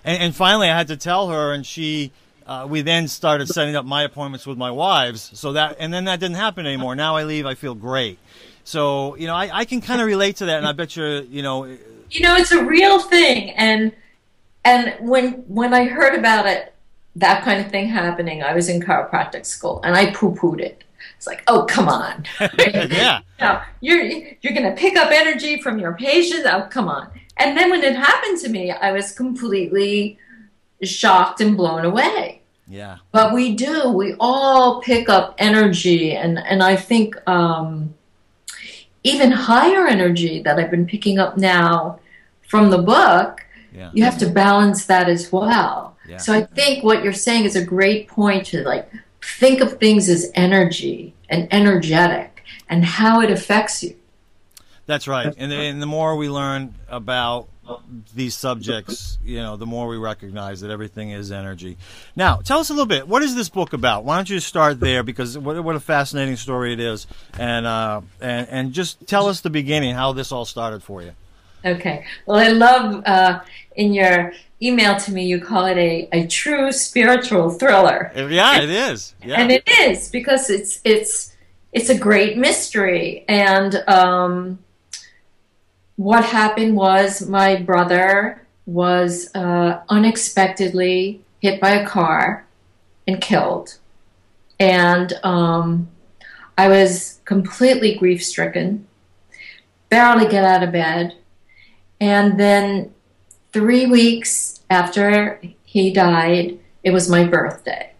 And, 0.04 0.23
and 0.23 0.35
finally 0.35 0.68
I 0.68 0.76
had 0.76 0.88
to 0.88 0.97
tell 0.97 1.28
her 1.28 1.52
and 1.52 1.64
she 1.64 2.11
uh, 2.47 2.66
we 2.68 2.82
then 2.82 3.06
started 3.06 3.49
setting 3.49 3.76
up 3.76 3.85
my 3.85 4.02
appointments 4.02 4.44
with 4.44 4.59
my 4.59 4.73
wives. 4.73 5.30
So 5.35 5.52
that 5.52 5.76
and 5.78 5.94
then 5.94 6.06
that 6.06 6.18
didn't 6.18 6.37
happen 6.37 6.66
anymore. 6.66 6.97
Now 6.97 7.14
I 7.14 7.23
leave 7.23 7.47
I 7.47 7.54
feel 7.54 7.76
great 7.76 8.18
so 8.64 9.17
you 9.17 9.26
know, 9.26 9.35
I, 9.35 9.50
I 9.61 9.64
can 9.64 9.81
kind 9.81 10.00
of 10.00 10.07
relate 10.07 10.37
to 10.37 10.47
that, 10.47 10.59
and 10.59 10.67
I 10.67 10.73
bet 10.73 10.97
you, 10.97 11.26
you 11.31 11.43
know, 11.43 11.64
you 11.64 12.21
know, 12.21 12.37
it's 12.37 12.52
a 12.52 12.64
real 12.64 13.00
thing. 13.00 13.50
And 13.50 13.93
and 14.64 14.95
when 15.00 15.33
when 15.49 15.75
I 15.75 15.85
heard 15.85 16.19
about 16.19 16.47
it, 16.47 16.75
that 17.17 17.45
kind 17.45 17.61
of 17.61 17.71
thing 17.71 17.88
happening, 17.88 18.43
I 18.43 18.55
was 18.55 18.69
in 18.69 18.81
chiropractic 18.81 19.47
school, 19.47 19.81
and 19.85 19.97
I 19.97 20.12
poo 20.12 20.35
pooed 20.35 20.61
it. 20.61 20.85
It's 21.17 21.26
like, 21.26 21.43
oh, 21.49 21.67
come 21.69 21.88
on. 21.88 22.25
yeah. 22.59 23.21
You 23.38 23.45
know, 23.45 23.61
you're 23.81 24.05
you're 24.40 24.55
going 24.55 24.75
to 24.75 24.75
pick 24.75 24.97
up 24.97 25.11
energy 25.11 25.61
from 25.61 25.79
your 25.79 25.95
patients. 25.95 26.47
Oh, 26.47 26.67
come 26.71 26.88
on. 26.88 27.11
And 27.37 27.57
then 27.57 27.71
when 27.71 27.83
it 27.83 27.97
happened 27.97 28.38
to 28.40 28.49
me, 28.49 28.71
I 28.71 28.93
was 28.93 29.12
completely 29.12 30.19
shocked 30.83 31.40
and 31.40 31.57
blown 31.57 31.85
away. 31.85 32.43
Yeah. 32.67 32.99
But 33.12 33.35
we 33.35 33.55
do. 33.55 33.90
We 33.90 34.14
all 34.21 34.81
pick 34.81 35.09
up 35.09 35.35
energy, 35.38 36.12
and 36.12 36.38
and 36.38 36.62
I 36.62 36.76
think 36.76 37.17
um, 37.29 37.95
even 39.02 39.30
higher 39.30 39.87
energy 39.87 40.42
that 40.42 40.59
I've 40.59 40.71
been 40.71 40.87
picking 40.87 41.19
up 41.19 41.37
now 41.37 42.00
from 42.42 42.71
the 42.71 42.78
book. 42.78 43.47
Yeah. 43.73 43.90
You 43.95 44.04
have 44.04 44.19
to 44.19 44.28
balance 44.28 44.87
that 44.87 45.09
as 45.09 45.30
well. 45.30 45.97
Yeah. 46.07 46.19
So 46.19 46.33
I 46.33 46.42
think 46.42 46.83
what 46.83 47.04
you're 47.04 47.12
saying 47.12 47.45
is 47.45 47.57
a 47.57 47.64
great 47.64 48.09
point 48.09 48.47
to 48.47 48.64
like 48.64 48.90
think 49.23 49.61
of 49.61 49.78
things 49.78 50.09
as 50.09 50.30
energy 50.35 51.14
and 51.28 51.47
energetic 51.52 52.45
and 52.69 52.85
how 52.85 53.21
it 53.21 53.30
affects 53.30 53.83
you. 53.83 53.95
That's 54.87 55.07
right. 55.07 55.33
And, 55.38 55.52
and 55.52 55.80
the 55.80 55.87
more 55.87 56.16
we 56.16 56.28
learn 56.28 56.75
about 56.88 57.49
these 58.15 58.35
subjects, 58.35 59.19
you 59.25 59.39
know, 59.39 59.57
the 59.57 59.67
more 59.67 59.87
we 59.89 59.97
recognize 59.97 60.61
that 60.61 60.71
everything 60.71 61.11
is 61.11 61.33
energy. 61.33 61.77
Now, 62.17 62.37
tell 62.37 62.59
us 62.59 62.71
a 62.71 62.73
little 62.73 62.87
bit. 62.87 63.09
What 63.09 63.23
is 63.23 63.35
this 63.35 63.49
book 63.49 63.73
about? 63.73 64.05
Why 64.05 64.17
don't 64.17 64.31
you 64.31 64.41
start 64.41 64.81
there? 64.81 65.03
Because 65.03 65.37
what, 65.37 65.62
what 65.62 65.77
a 65.77 65.81
fascinating 65.81 66.37
story 66.37 66.73
it 66.73 66.81
is, 66.81 67.07
and 67.39 67.67
uh, 67.67 68.00
and 68.21 68.49
and 68.49 68.73
just 68.73 69.07
tell 69.07 69.29
us 69.29 69.41
the 69.41 69.50
beginning, 69.50 69.95
how 69.95 70.12
this 70.12 70.33
all 70.33 70.45
started 70.45 70.83
for 70.83 71.03
you. 71.03 71.12
Okay. 71.65 72.05
Well, 72.27 72.39
I 72.39 72.49
love 72.49 73.03
uh, 73.05 73.41
in 73.77 73.93
your 73.93 74.33
email 74.62 74.97
to 74.97 75.12
me, 75.12 75.27
you 75.27 75.41
call 75.41 75.67
it 75.67 75.77
a, 75.77 76.09
a 76.12 76.27
true 76.27 76.73
spiritual 76.73 77.50
thriller. 77.50 78.12
Yeah, 78.15 78.62
it 78.62 78.71
is. 78.71 79.15
Yeah. 79.25 79.41
And 79.41 79.50
it 79.50 79.62
is 79.67 80.11
because 80.11 80.50
it's 80.50 80.81
it's 80.85 81.35
it's 81.73 81.89
a 81.89 81.99
great 81.99 82.37
mystery. 82.37 83.25
And 83.29 83.77
um, 83.87 84.59
what 86.00 86.25
happened 86.25 86.75
was 86.75 87.28
my 87.28 87.57
brother 87.57 88.40
was 88.64 89.28
uh, 89.35 89.83
unexpectedly 89.90 91.21
hit 91.42 91.61
by 91.61 91.73
a 91.73 91.87
car 91.87 92.47
and 93.07 93.21
killed, 93.21 93.76
and 94.59 95.12
um, 95.23 95.90
I 96.57 96.69
was 96.69 97.21
completely 97.26 97.97
grief 97.97 98.25
stricken, 98.25 98.87
barely 99.90 100.26
get 100.26 100.42
out 100.42 100.62
of 100.62 100.73
bed, 100.73 101.16
and 102.00 102.40
then 102.40 102.95
three 103.52 103.85
weeks 103.85 104.62
after 104.71 105.38
he 105.64 105.92
died, 105.92 106.59
it 106.83 106.92
was 106.92 107.11
my 107.11 107.25
birthday. 107.25 107.92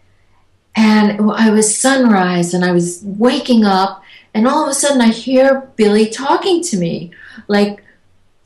And 0.75 1.31
I 1.33 1.51
was 1.51 1.79
sunrise 1.79 2.55
and 2.55 2.65
I 2.65 2.73
was 2.73 3.03
waking 3.05 3.67
up, 3.67 4.03
and 4.33 4.49
all 4.49 4.65
of 4.65 4.71
a 4.71 4.75
sudden 4.75 5.03
I 5.03 5.09
hear 5.09 5.71
Billy 5.77 6.09
talking 6.09 6.63
to 6.63 6.79
me, 6.79 7.13
like 7.47 7.85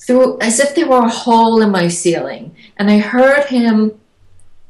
through 0.06 0.38
as 0.40 0.60
if 0.60 0.74
there 0.74 0.88
were 0.88 1.04
a 1.04 1.08
hole 1.08 1.60
in 1.62 1.70
my 1.70 1.88
ceiling. 1.88 2.54
And 2.76 2.90
I 2.90 2.98
heard 2.98 3.46
him 3.46 4.00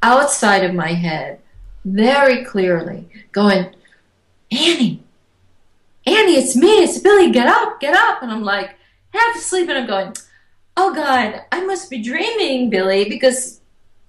outside 0.02 0.64
of 0.64 0.74
my 0.74 0.92
head 0.92 1.40
very 1.84 2.44
clearly 2.44 3.08
going, 3.32 3.74
Annie, 4.50 5.02
Annie, 6.06 6.36
it's 6.36 6.54
me, 6.54 6.82
it's 6.82 6.98
Billy, 6.98 7.30
get 7.30 7.48
up, 7.48 7.80
get 7.80 7.94
up. 7.94 8.22
And 8.22 8.30
I'm 8.30 8.42
like, 8.42 8.76
half 9.10 9.36
asleep, 9.36 9.68
and 9.68 9.78
I'm 9.78 9.86
going, 9.86 10.14
Oh 10.76 10.92
God, 10.92 11.42
I 11.52 11.64
must 11.64 11.88
be 11.88 12.02
dreaming, 12.02 12.68
Billy, 12.68 13.08
because 13.08 13.60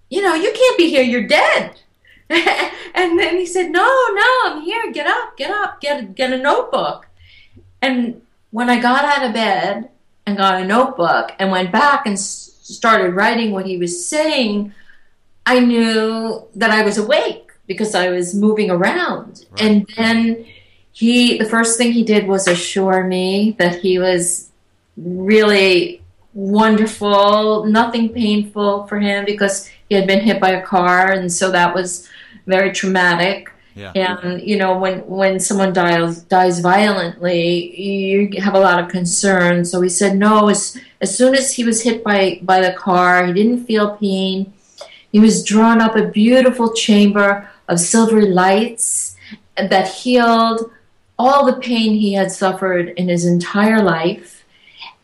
you 0.10 0.22
know, 0.22 0.34
you 0.34 0.51
can't 0.53 0.77
be 0.77 0.89
here, 0.89 1.03
you're 1.03 1.27
dead. 1.27 1.79
and 2.29 3.20
then 3.20 3.38
he 3.38 3.46
said, 3.46 3.70
"No, 3.70 3.84
no, 3.84 4.41
I'm 4.46 4.62
here. 4.62 4.91
Get 4.91 5.05
up, 5.05 5.38
get 5.38 5.51
up, 5.51 5.79
get 5.79 6.15
get 6.15 6.34
a 6.34 6.38
notebook." 6.38 7.08
And 7.82 8.22
when 8.50 8.70
I 8.70 8.79
got 8.79 9.05
out 9.05 9.27
of 9.27 9.34
bed 9.34 9.89
and 10.25 10.38
got 10.38 10.62
a 10.62 10.65
notebook 10.65 11.34
and 11.39 11.51
went 11.51 11.72
back 11.72 12.05
and 12.05 12.20
started 12.20 13.13
writing 13.13 13.51
what 13.51 13.65
he 13.65 13.77
was 13.77 14.05
saying, 14.05 14.74
I 15.46 15.60
knew 15.60 16.48
that 16.55 16.72
I 16.72 16.84
was 16.84 16.98
awake 16.98 17.51
because 17.67 17.96
I 17.96 18.10
was 18.10 18.34
moving 18.34 18.72
around. 18.72 19.46
Right. 19.51 19.62
And 19.62 19.88
then 19.96 20.46
he, 20.91 21.38
the 21.38 21.46
first 21.46 21.77
thing 21.77 21.91
he 21.91 22.03
did 22.03 22.27
was 22.27 22.48
assure 22.48 23.03
me 23.03 23.55
that 23.60 23.79
he 23.82 24.00
was 24.00 24.50
really 24.98 26.01
wonderful, 26.34 27.65
nothing 27.65 28.10
painful 28.10 28.88
for 28.88 29.00
him 29.00 29.25
because 29.25 29.70
he 29.89 29.96
had 29.96 30.08
been 30.08 30.22
hit 30.22 30.39
by 30.39 30.51
a 30.51 30.62
car, 30.62 31.12
and 31.12 31.32
so 31.32 31.51
that 31.51 31.74
was 31.74 32.10
very 32.46 32.72
traumatic. 32.72 33.51
Yeah. 33.75 33.91
And 34.24 34.41
you 34.41 34.58
know, 34.58 34.77
when 34.77 35.00
when 35.05 35.39
someone 35.39 35.74
dies 35.74 36.22
dies 36.24 36.62
violently, 36.62 37.79
you 37.79 38.41
have 38.41 38.55
a 38.55 38.60
lot 38.60 38.79
of 38.82 38.89
concern. 38.89 39.65
So 39.65 39.82
he 39.82 39.89
said 39.89 40.15
no. 40.17 40.48
As 40.48 40.79
as 41.01 41.15
soon 41.15 41.36
as 41.36 41.53
he 41.53 41.65
was 41.65 41.82
hit 41.82 42.03
by 42.03 42.39
by 42.41 42.62
the 42.62 42.74
car, 42.74 43.25
he 43.25 43.34
didn't 43.34 43.65
feel 43.65 43.98
pain. 43.98 44.53
He 45.12 45.20
was 45.20 45.44
drawn 45.44 45.82
up 45.82 45.96
a 45.96 46.08
beautiful 46.08 46.74
chamber 46.74 47.50
of 47.67 47.79
silvery 47.79 48.27
lights 48.27 49.17
that 49.58 49.88
healed 49.89 50.72
all 51.17 51.46
the 51.46 51.60
pain 51.60 51.94
he 51.94 52.13
had 52.13 52.32
suffered 52.32 52.89
in 52.89 53.10
his 53.10 53.25
entire 53.25 53.82
life. 53.82 54.46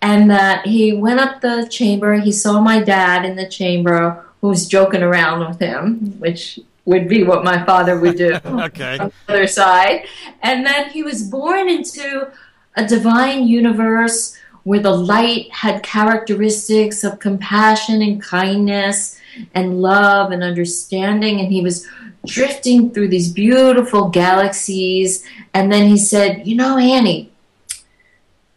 And 0.02 0.32
that 0.32 0.66
he 0.66 0.94
went 0.94 1.20
up 1.20 1.42
the 1.42 1.68
chamber, 1.70 2.16
he 2.16 2.32
saw 2.32 2.60
my 2.60 2.82
dad 2.82 3.24
in 3.24 3.36
the 3.36 3.48
chamber 3.48 4.26
who 4.42 4.48
was 4.48 4.68
joking 4.68 5.04
around 5.04 5.48
with 5.48 5.60
him, 5.60 6.20
which 6.20 6.60
would 6.92 7.08
be 7.08 7.24
what 7.24 7.44
my 7.44 7.66
father 7.66 7.98
would 8.00 8.18
do 8.18 8.34
Okay. 8.46 8.98
on 9.00 9.12
the 9.28 9.34
other 9.34 9.48
side. 9.48 10.06
And 10.44 10.66
then 10.66 10.90
he 10.90 11.02
was 11.04 11.24
born 11.24 11.70
into 11.70 12.30
a 12.76 12.86
divine 12.86 13.48
universe 13.48 14.38
where 14.64 14.80
the 14.82 14.96
light 14.96 15.52
had 15.52 15.82
characteristics 15.82 17.04
of 17.04 17.18
compassion 17.20 18.02
and 18.02 18.22
kindness 18.22 19.20
and 19.56 19.82
love 19.82 20.32
and 20.32 20.44
understanding. 20.44 21.40
And 21.40 21.52
he 21.52 21.62
was 21.62 21.88
drifting 22.26 22.92
through 22.92 23.08
these 23.08 23.32
beautiful 23.32 24.10
galaxies. 24.10 25.26
And 25.54 25.72
then 25.72 25.88
he 25.88 25.98
said, 25.98 26.46
You 26.46 26.56
know, 26.56 26.78
Annie, 26.78 27.32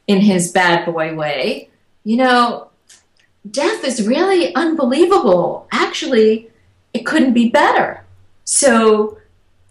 in 0.07 0.21
his 0.21 0.53
bad 0.53 0.85
boy 0.85 1.15
way, 1.15 1.71
you 2.05 2.17
know, 2.19 2.69
death 3.51 3.85
is 3.85 4.07
really 4.07 4.55
unbelievable. 4.55 5.67
Actually, 5.73 6.51
it 6.93 7.07
couldn't 7.07 7.33
be 7.33 7.49
better. 7.49 8.04
So 8.45 9.19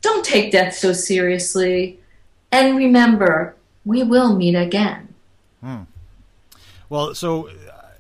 don't 0.02 0.26
take 0.26 0.52
death 0.52 0.76
so 0.76 0.94
seriously. 0.94 2.00
And 2.52 2.78
remember, 2.78 3.56
we 3.86 4.04
will 4.04 4.36
meet 4.36 4.56
again. 4.56 5.14
Well, 6.90 7.16
so 7.16 7.48
uh, 7.48 7.52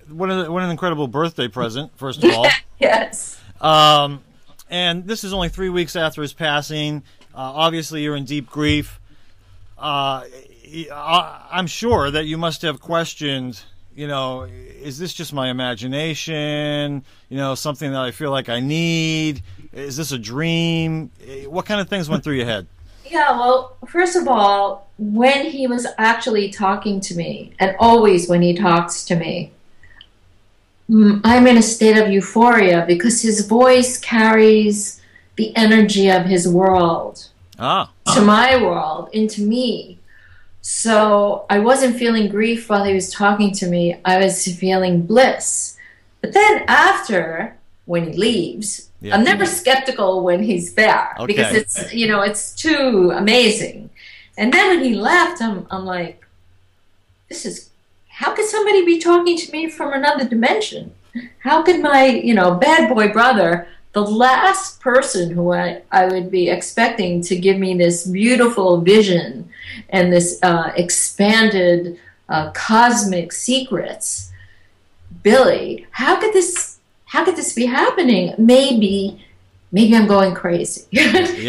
what 0.09 0.29
an, 0.29 0.51
what 0.51 0.61
an 0.63 0.69
incredible 0.69 1.07
birthday 1.07 1.47
present, 1.47 1.91
first 1.97 2.23
of 2.23 2.31
all. 2.33 2.47
Yes. 2.79 3.39
Um, 3.61 4.21
and 4.69 5.07
this 5.07 5.23
is 5.23 5.31
only 5.31 5.47
three 5.47 5.69
weeks 5.69 5.95
after 5.95 6.21
his 6.21 6.33
passing. 6.33 6.97
Uh, 7.33 7.37
obviously, 7.37 8.03
you're 8.03 8.17
in 8.17 8.25
deep 8.25 8.49
grief. 8.49 8.99
Uh, 9.77 10.25
I- 10.91 11.47
I'm 11.49 11.67
sure 11.67 12.11
that 12.11 12.25
you 12.25 12.37
must 12.37 12.61
have 12.63 12.81
questioned, 12.81 13.61
you 13.95 14.07
know, 14.07 14.41
is 14.43 14.97
this 14.99 15.13
just 15.13 15.31
my 15.33 15.49
imagination? 15.49 17.05
You 17.29 17.37
know, 17.37 17.55
something 17.55 17.89
that 17.93 18.01
I 18.01 18.11
feel 18.11 18.31
like 18.31 18.49
I 18.49 18.59
need? 18.59 19.43
Is 19.73 19.97
this 19.97 20.11
a 20.11 20.19
dream? 20.19 21.09
Eh, 21.27 21.45
What 21.45 21.65
kind 21.65 21.81
of 21.81 21.89
things 21.89 22.07
went 22.09 22.23
through 22.23 22.35
your 22.35 22.45
head? 22.45 22.67
Yeah, 23.05 23.37
well, 23.37 23.75
first 23.87 24.15
of 24.15 24.27
all, 24.27 24.87
when 24.97 25.45
he 25.45 25.67
was 25.67 25.85
actually 25.99 26.49
talking 26.49 26.99
to 27.01 27.15
me, 27.15 27.51
and 27.59 27.75
always 27.77 28.27
when 28.27 28.41
he 28.41 28.55
talks 28.55 29.03
to 29.05 29.15
me, 29.15 29.51
I'm 30.89 31.45
in 31.45 31.57
a 31.57 31.61
state 31.61 31.97
of 31.97 32.09
euphoria 32.09 32.85
because 32.87 33.21
his 33.21 33.45
voice 33.45 33.99
carries 33.99 34.99
the 35.35 35.55
energy 35.55 36.09
of 36.09 36.25
his 36.25 36.47
world 36.47 37.27
Ah, 37.59 37.91
to 38.15 38.21
my 38.21 38.59
world, 38.59 39.09
into 39.13 39.41
me. 39.43 39.99
So 40.61 41.45
I 41.49 41.59
wasn't 41.59 41.97
feeling 41.97 42.29
grief 42.29 42.67
while 42.69 42.83
he 42.83 42.93
was 42.95 43.11
talking 43.11 43.51
to 43.55 43.67
me, 43.67 43.97
I 44.05 44.17
was 44.17 44.47
feeling 44.57 45.05
bliss. 45.05 45.77
But 46.21 46.33
then 46.33 46.63
after, 46.67 47.55
when 47.85 48.11
he 48.11 48.17
leaves, 48.17 48.89
Yeah. 49.01 49.15
I'm 49.15 49.23
never 49.23 49.45
skeptical 49.45 50.23
when 50.23 50.43
he's 50.43 50.73
there 50.75 51.13
because 51.27 51.53
it's 51.53 51.93
you 51.93 52.07
know 52.07 52.21
it's 52.21 52.53
too 52.55 53.11
amazing. 53.11 53.89
And 54.37 54.51
then 54.53 54.69
when 54.69 54.83
he 54.85 54.95
left, 54.95 55.41
I'm 55.41 55.67
I'm 55.69 55.85
like, 55.85 56.25
this 57.29 57.45
is 57.45 57.69
how 58.07 58.33
could 58.33 58.45
somebody 58.45 58.85
be 58.85 58.99
talking 58.99 59.37
to 59.37 59.51
me 59.51 59.69
from 59.69 59.93
another 59.93 60.25
dimension? 60.27 60.93
How 61.39 61.61
could 61.63 61.81
my 61.81 62.05
you 62.05 62.33
know 62.33 62.55
bad 62.55 62.93
boy 62.93 63.11
brother, 63.11 63.67
the 63.93 64.01
last 64.01 64.81
person 64.81 65.31
who 65.31 65.53
I, 65.53 65.81
I 65.91 66.05
would 66.07 66.31
be 66.31 66.49
expecting 66.49 67.21
to 67.23 67.35
give 67.35 67.57
me 67.57 67.77
this 67.77 68.05
beautiful 68.05 68.81
vision 68.81 69.49
and 69.89 70.11
this 70.11 70.39
uh, 70.41 70.71
expanded 70.75 71.99
uh, 72.29 72.51
cosmic 72.51 73.31
secrets, 73.31 74.31
Billy, 75.21 75.85
how 75.91 76.19
could 76.19 76.33
this 76.33 76.72
how 77.13 77.23
could 77.25 77.35
this 77.35 77.53
be 77.53 77.65
happening? 77.67 78.33
Maybe 78.37 79.23
maybe 79.71 79.95
I'm 79.95 80.07
going 80.15 80.33
crazy. 80.43 80.81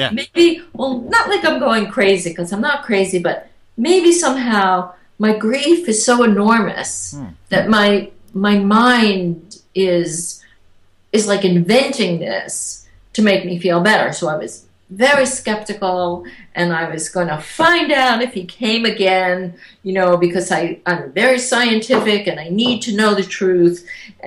Yeah. 0.00 0.10
maybe 0.20 0.46
well 0.78 0.94
not 1.14 1.24
like 1.32 1.44
I'm 1.48 1.58
going 1.68 1.86
crazy 1.96 2.30
because 2.30 2.52
I'm 2.52 2.60
not 2.70 2.84
crazy, 2.88 3.18
but 3.28 3.36
maybe 3.76 4.10
somehow 4.24 4.92
my 5.18 5.32
grief 5.46 5.88
is 5.92 5.98
so 6.08 6.14
enormous 6.30 6.90
Hmm. 7.14 7.28
that 7.52 7.64
my 7.76 8.10
my 8.48 8.56
mind 8.58 9.58
is 9.74 10.12
is 11.16 11.26
like 11.32 11.44
inventing 11.54 12.12
this 12.28 12.86
to 13.16 13.22
make 13.22 13.42
me 13.48 13.54
feel 13.64 13.80
better. 13.90 14.08
So 14.12 14.24
I 14.28 14.36
was 14.44 14.52
very 14.90 15.26
skeptical 15.26 16.24
and 16.58 16.66
I 16.72 16.84
was 16.94 17.08
going 17.16 17.28
to 17.34 17.38
find 17.62 17.88
out 17.92 18.22
if 18.26 18.32
he 18.38 18.44
came 18.44 18.84
again, 18.94 19.54
you 19.86 19.92
know, 19.98 20.10
because 20.26 20.48
I, 20.60 20.62
I'm 20.90 21.02
very 21.22 21.38
scientific 21.38 22.26
and 22.30 22.38
I 22.46 22.48
need 22.62 22.78
to 22.86 22.92
know 23.00 23.14
the 23.14 23.22
truth. 23.38 23.78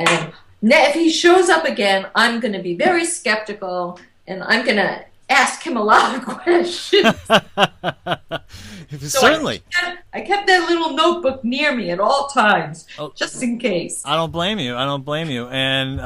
And 0.06 0.32
if 0.62 0.94
he 0.94 1.10
shows 1.10 1.50
up 1.50 1.66
again, 1.66 2.08
I'm 2.16 2.40
going 2.40 2.54
to 2.54 2.62
be 2.62 2.76
very 2.76 3.06
skeptical 3.06 4.00
and 4.26 4.44
I'm 4.44 4.66
going 4.66 4.78
to 4.78 5.06
ask 5.30 5.62
him 5.62 5.78
a 5.78 5.84
lot 5.84 6.16
of 6.16 6.26
questions. 6.26 7.16
so 7.28 9.20
Certainly. 9.20 9.64
I 9.76 9.82
kept, 9.82 10.04
I 10.14 10.22
kept, 10.22 10.48
that 10.48 10.70
little 10.70 10.94
notebook 10.94 11.44
near 11.44 11.76
me 11.76 11.92
at 11.92 12.00
all 12.00 12.28
times, 12.28 12.88
oh, 12.98 13.12
just 13.16 13.44
in 13.44 13.60
case. 13.60 14.02
I 14.06 14.16
don't 14.16 14.32
blame 14.32 14.60
you. 14.60 14.76
I 14.76 14.86
don't 14.86 15.04
blame 15.04 15.30
you. 15.30 15.48
And 15.48 16.00
uh, 16.00 16.04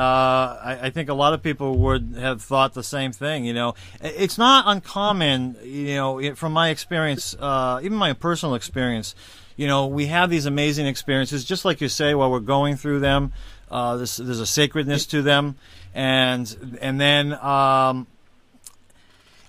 I, 0.63 0.79
I, 0.83 0.89
think 0.89 1.09
a 1.09 1.13
lot 1.13 1.33
of 1.33 1.43
people 1.43 1.77
would 1.77 2.15
have 2.17 2.41
thought 2.41 2.73
the 2.73 2.83
same 2.83 3.11
thing. 3.11 3.45
You 3.45 3.53
know, 3.53 3.75
it's 4.01 4.37
not 4.37 4.65
uncommon, 4.67 5.57
you 5.63 5.95
know, 5.95 6.35
from 6.35 6.53
my 6.53 6.69
experience, 6.69 7.35
uh, 7.39 7.79
even 7.83 7.97
my 7.97 8.13
personal 8.13 8.55
experience, 8.55 9.13
you 9.55 9.67
know, 9.67 9.85
we 9.85 10.07
have 10.07 10.29
these 10.31 10.47
amazing 10.47 10.87
experiences, 10.87 11.45
just 11.45 11.65
like 11.65 11.81
you 11.81 11.89
say, 11.89 12.15
while 12.15 12.31
we're 12.31 12.39
going 12.39 12.77
through 12.77 12.99
them. 12.99 13.31
Uh, 13.71 13.97
there's, 13.97 14.17
there's 14.17 14.41
a 14.41 14.45
sacredness 14.45 15.07
to 15.07 15.23
them. 15.23 15.55
And, 15.95 16.77
and 16.81 17.01
then, 17.01 17.33
um, 17.33 18.05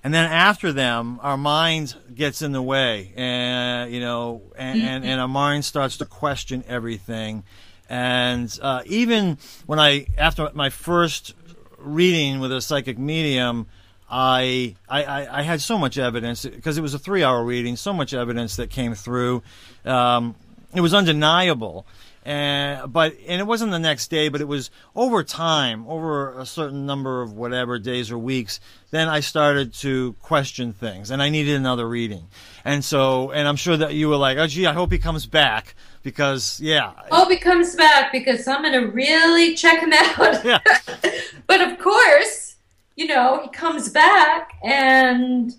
and 0.05 0.13
then 0.13 0.31
after 0.31 0.73
them, 0.73 1.21
our 1.23 1.37
mind 1.37 1.95
gets 2.13 2.43
in 2.43 2.51
the 2.53 2.63
way, 2.63 3.13
and 3.15 3.93
you 3.93 4.01
know, 4.01 4.43
and, 4.57 4.81
mm-hmm. 4.81 4.89
and, 4.89 5.05
and 5.05 5.21
our 5.21 5.29
mind 5.29 5.65
starts 5.65 5.99
to 5.99 6.05
question 6.05 6.65
everything. 6.67 7.45
And 7.89 8.59
uh, 8.61 8.83
even 8.87 9.39
when 9.67 9.79
I, 9.79 10.07
after 10.19 10.51
my 10.55 10.71
first 10.71 11.35
reading 11.79 12.41
with 12.41 12.51
a 12.53 12.61
psychic 12.61 12.99
medium, 12.99 13.67
I, 14.11 14.75
I, 14.89 15.27
I 15.39 15.43
had 15.43 15.61
so 15.61 15.79
much 15.79 15.99
evidence 15.99 16.45
because 16.45 16.79
it 16.79 16.83
was 16.83 16.95
a 16.95 16.99
three-hour 16.99 17.45
reading, 17.45 17.77
so 17.77 17.93
much 17.93 18.13
evidence 18.13 18.57
that 18.57 18.71
came 18.71 18.95
through. 18.95 19.43
Um, 19.85 20.35
it 20.75 20.81
was 20.81 20.95
undeniable 20.95 21.87
and 22.25 22.93
but 22.93 23.17
and 23.27 23.41
it 23.41 23.45
wasn't 23.45 23.73
the 23.73 23.79
next 23.79 24.09
day, 24.09 24.29
but 24.29 24.41
it 24.41 24.47
was 24.47 24.71
over 24.95 25.25
time, 25.25 25.87
over 25.89 26.39
a 26.39 26.47
certain 26.47 26.87
number 26.87 27.21
of 27.21 27.33
whatever 27.33 27.79
days 27.79 28.11
or 28.11 28.19
weeks. 28.19 28.61
Then 28.91 29.09
I 29.09 29.21
started 29.21 29.75
to 29.75 30.13
question 30.21 30.73
things, 30.73 31.11
and 31.11 31.21
I 31.23 31.31
needed 31.31 31.57
another 31.57 31.89
reading. 31.89 32.29
And 32.65 32.85
so, 32.85 33.33
and 33.33 33.49
I'm 33.49 33.57
sure 33.57 33.77
that 33.77 33.95
you 33.95 34.09
were 34.09 34.17
like, 34.17 34.39
"Oh, 34.39 34.47
gee, 34.47 34.67
I 34.67 34.73
hope 34.73 34.93
he 34.93 34.99
comes 34.99 35.27
back." 35.27 35.75
Because 36.03 36.61
yeah, 36.61 36.93
hope 37.11 37.31
he 37.31 37.39
comes 37.39 37.75
back 37.75 38.13
because 38.13 38.47
I'm 38.47 38.63
gonna 38.63 38.87
really 38.87 39.55
check 39.55 39.81
him 39.81 39.93
out. 39.93 40.45
Yeah. 40.45 40.59
but 41.47 41.61
of 41.61 41.79
course, 41.79 42.57
you 42.95 43.07
know, 43.07 43.41
he 43.43 43.49
comes 43.49 43.89
back, 43.89 44.53
and 44.63 45.55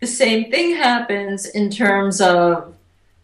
the 0.00 0.06
same 0.06 0.50
thing 0.50 0.76
happens 0.76 1.46
in 1.46 1.70
terms 1.70 2.20
of 2.20 2.74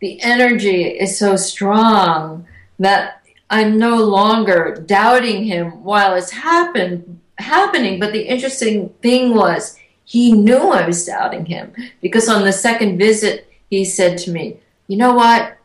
the 0.00 0.20
energy 0.22 0.84
is 0.84 1.18
so 1.18 1.36
strong 1.36 2.46
that 2.78 3.22
I'm 3.50 3.78
no 3.78 3.96
longer 4.04 4.82
doubting 4.86 5.44
him 5.44 5.82
while 5.82 6.14
it's 6.14 6.30
happened 6.30 7.20
happening. 7.38 7.98
But 7.98 8.12
the 8.12 8.22
interesting 8.22 8.90
thing 9.02 9.34
was 9.34 9.78
he 10.04 10.32
knew 10.32 10.70
I 10.70 10.86
was 10.86 11.06
doubting 11.06 11.46
him 11.46 11.72
because 12.00 12.28
on 12.28 12.44
the 12.44 12.52
second 12.52 12.98
visit 12.98 13.50
he 13.70 13.84
said 13.84 14.18
to 14.18 14.30
me, 14.30 14.58
"You 14.86 14.96
know 14.96 15.14
what? 15.14 15.56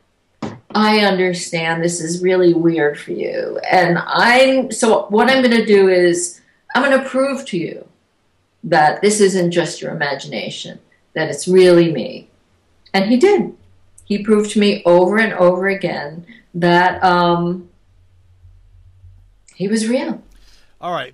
I 0.76 1.00
understand 1.00 1.84
this 1.84 2.02
is 2.02 2.24
really 2.24 2.54
weird 2.54 3.00
for 3.00 3.12
you, 3.12 3.60
and 3.70 4.00
I'm 4.00 4.72
so 4.72 5.06
what 5.10 5.30
I'm 5.30 5.44
going 5.44 5.58
to 5.58 5.66
do 5.66 5.88
is 5.88 6.42
I'm 6.74 6.84
going 6.84 7.00
to 7.00 7.08
prove 7.08 7.46
to 7.48 7.58
you 7.58 7.88
that 8.64 9.02
this 9.02 9.20
isn't 9.20 9.52
just 9.52 9.82
your 9.82 9.92
imagination, 9.92 10.80
that 11.14 11.30
it's 11.30 11.48
really 11.48 11.92
me." 11.92 12.30
And 12.94 13.06
he 13.10 13.18
did 13.18 13.54
he 14.06 14.24
proved 14.24 14.52
to 14.52 14.60
me 14.60 14.82
over 14.86 15.18
and 15.18 15.34
over 15.34 15.68
again 15.68 16.26
that 16.54 17.04
um, 17.04 17.70
he 19.56 19.68
was 19.68 19.88
real. 19.88 20.22
All 20.82 20.92
right. 20.92 21.14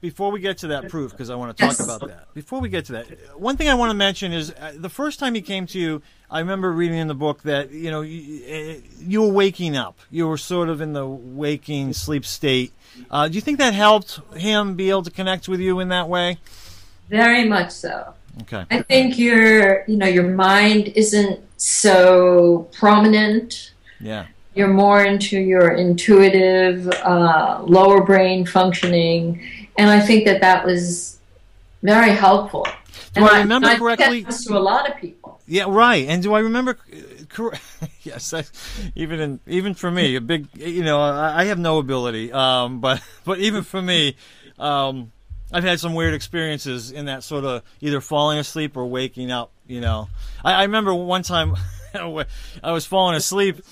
Before 0.00 0.32
we 0.32 0.40
get 0.40 0.58
to 0.58 0.68
that 0.68 0.88
proof, 0.88 1.12
because 1.12 1.30
I 1.30 1.36
want 1.36 1.56
to 1.56 1.62
talk 1.62 1.78
yes. 1.78 1.84
about 1.84 2.08
that. 2.08 2.34
Before 2.34 2.60
we 2.60 2.68
get 2.68 2.86
to 2.86 2.92
that, 2.94 3.38
one 3.38 3.56
thing 3.56 3.68
I 3.68 3.74
want 3.74 3.90
to 3.90 3.94
mention 3.94 4.32
is 4.32 4.50
uh, 4.50 4.72
the 4.74 4.88
first 4.88 5.20
time 5.20 5.36
he 5.36 5.42
came 5.42 5.64
to 5.68 5.78
you, 5.78 6.02
I 6.28 6.40
remember 6.40 6.72
reading 6.72 6.98
in 6.98 7.06
the 7.06 7.14
book 7.14 7.42
that 7.42 7.70
you 7.70 7.88
know 7.88 8.00
you, 8.00 8.82
you 8.98 9.22
were 9.22 9.32
waking 9.32 9.76
up. 9.76 9.96
You 10.10 10.26
were 10.26 10.38
sort 10.38 10.70
of 10.70 10.80
in 10.80 10.92
the 10.92 11.06
waking 11.06 11.92
sleep 11.92 12.24
state. 12.24 12.72
Uh, 13.12 13.28
do 13.28 13.34
you 13.34 13.40
think 13.40 13.58
that 13.58 13.74
helped 13.74 14.20
him 14.36 14.74
be 14.74 14.90
able 14.90 15.04
to 15.04 15.10
connect 15.12 15.46
with 15.46 15.60
you 15.60 15.78
in 15.78 15.90
that 15.90 16.08
way? 16.08 16.38
Very 17.08 17.46
much 17.46 17.70
so. 17.70 18.14
Okay. 18.42 18.64
I 18.70 18.82
think 18.82 19.18
your 19.18 19.84
you 19.86 19.96
know 19.96 20.06
your 20.06 20.28
mind 20.28 20.88
isn't 20.94 21.40
so 21.58 22.68
prominent. 22.72 23.72
Yeah. 24.00 24.26
You're 24.54 24.68
more 24.68 25.02
into 25.02 25.38
your 25.38 25.70
intuitive 25.72 26.86
uh, 26.88 27.62
lower 27.64 28.02
brain 28.02 28.44
functioning, 28.44 29.42
and 29.78 29.88
I 29.90 30.00
think 30.00 30.26
that 30.26 30.40
that 30.42 30.64
was 30.64 31.18
very 31.82 32.10
helpful. 32.10 32.66
Do 33.14 33.20
and 33.20 33.24
I 33.24 33.40
remember 33.40 33.68
I, 33.68 33.78
correctly? 33.78 34.24
To 34.24 34.56
a 34.56 34.60
lot 34.60 34.90
of 34.90 34.96
people. 34.96 35.40
Yeah, 35.46 35.64
right. 35.68 36.06
And 36.06 36.22
do 36.22 36.34
I 36.34 36.40
remember? 36.40 36.78
yes, 38.02 38.32
I, 38.34 38.44
even 38.94 39.20
in, 39.20 39.40
even 39.46 39.74
for 39.74 39.90
me, 39.90 40.16
a 40.16 40.20
big. 40.20 40.48
You 40.54 40.84
know, 40.84 41.00
I, 41.00 41.42
I 41.42 41.44
have 41.44 41.58
no 41.58 41.78
ability, 41.78 42.32
um, 42.32 42.80
but 42.80 43.02
but 43.24 43.38
even 43.38 43.62
for 43.62 43.80
me. 43.80 44.16
Um, 44.58 45.12
I've 45.52 45.64
had 45.64 45.80
some 45.80 45.94
weird 45.94 46.14
experiences 46.14 46.90
in 46.90 47.06
that 47.06 47.22
sort 47.22 47.44
of 47.44 47.62
either 47.80 48.00
falling 48.00 48.38
asleep 48.38 48.76
or 48.76 48.86
waking 48.86 49.30
up. 49.30 49.52
You 49.66 49.80
know, 49.80 50.08
I, 50.44 50.52
I 50.54 50.62
remember 50.62 50.94
one 50.94 51.22
time 51.22 51.54
I 51.94 52.72
was 52.72 52.86
falling 52.86 53.16
asleep, 53.16 53.62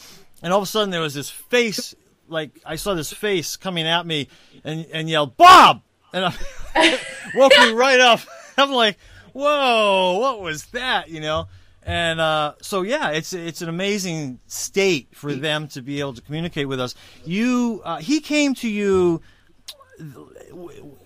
and 0.43 0.53
all 0.53 0.59
of 0.59 0.65
a 0.65 0.67
sudden 0.67 0.91
there 0.91 1.01
was 1.01 1.15
this 1.15 1.31
face. 1.31 1.95
Like 2.29 2.51
I 2.65 2.77
saw 2.77 2.95
this 2.95 3.13
face 3.13 3.57
coming 3.57 3.87
at 3.87 4.07
me, 4.07 4.29
and 4.65 4.87
and 4.93 5.09
yelled 5.09 5.37
Bob, 5.37 5.83
and 6.13 6.27
I 6.75 6.99
woke 7.35 7.53
me 7.59 7.73
right 7.73 8.01
up. 8.01 8.21
I'm 8.59 8.73
like, 8.73 8.99
whoa, 9.33 10.19
what 10.21 10.41
was 10.41 10.67
that? 10.67 11.09
You 11.09 11.21
know. 11.21 11.49
And 11.83 12.21
uh, 12.21 12.55
so, 12.61 12.83
yeah, 12.83 13.11
it's 13.11 13.33
it's 13.33 13.63
an 13.63 13.69
amazing 13.71 14.39
state 14.47 15.09
for 15.13 15.33
them 15.33 15.67
to 15.69 15.81
be 15.81 15.99
able 16.01 16.13
to 16.13 16.21
communicate 16.21 16.69
with 16.69 16.79
us. 16.79 16.95
You, 17.25 17.81
uh, 17.85 17.97
he 17.97 18.21
came 18.21 18.55
to 18.57 18.69
you 18.69 19.23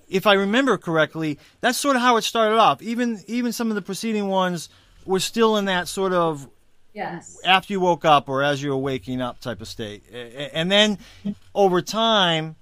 if 0.08 0.26
I 0.26 0.34
remember 0.34 0.76
correctly, 0.78 1.38
that's 1.60 1.78
sort 1.78 1.96
of 1.96 2.02
how 2.02 2.16
it 2.16 2.22
started 2.22 2.56
off. 2.58 2.82
Even 2.82 3.22
even 3.26 3.52
some 3.52 3.70
of 3.70 3.74
the 3.74 3.82
preceding 3.82 4.28
ones 4.28 4.68
were 5.04 5.20
still 5.20 5.56
in 5.56 5.66
that 5.66 5.88
sort 5.88 6.12
of 6.12 6.48
yes 6.94 7.38
after 7.44 7.72
you 7.72 7.80
woke 7.80 8.04
up 8.04 8.28
or 8.28 8.42
as 8.42 8.62
you 8.62 8.70
were 8.70 8.76
waking 8.76 9.20
up 9.20 9.40
type 9.40 9.60
of 9.60 9.68
state. 9.68 10.02
And 10.12 10.70
then 10.70 10.98
over 11.54 11.82
time, 11.82 12.56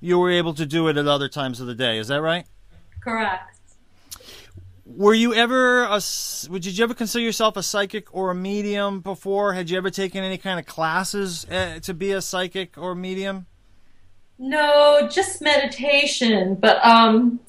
you 0.00 0.18
were 0.18 0.30
able 0.30 0.54
to 0.54 0.66
do 0.66 0.88
it 0.88 0.96
at 0.96 1.06
other 1.06 1.28
times 1.28 1.60
of 1.60 1.66
the 1.66 1.74
day. 1.74 1.98
Is 1.98 2.08
that 2.08 2.22
right? 2.22 2.46
Correct. 3.00 3.56
Were 4.84 5.14
you 5.14 5.32
ever 5.34 5.84
a? 5.84 6.00
Would 6.48 6.66
you 6.66 6.82
ever 6.82 6.94
consider 6.94 7.22
yourself 7.22 7.56
a 7.56 7.62
psychic 7.62 8.12
or 8.12 8.30
a 8.30 8.34
medium 8.34 9.00
before? 9.00 9.52
Had 9.52 9.70
you 9.70 9.76
ever 9.78 9.90
taken 9.90 10.24
any 10.24 10.36
kind 10.36 10.58
of 10.58 10.66
classes 10.66 11.46
uh, 11.48 11.78
to 11.82 11.94
be 11.94 12.10
a 12.10 12.20
psychic 12.20 12.76
or 12.76 12.94
medium? 12.94 13.46
No, 14.40 15.06
just 15.12 15.42
meditation. 15.42 16.54
But 16.54 16.82
um, 16.84 17.40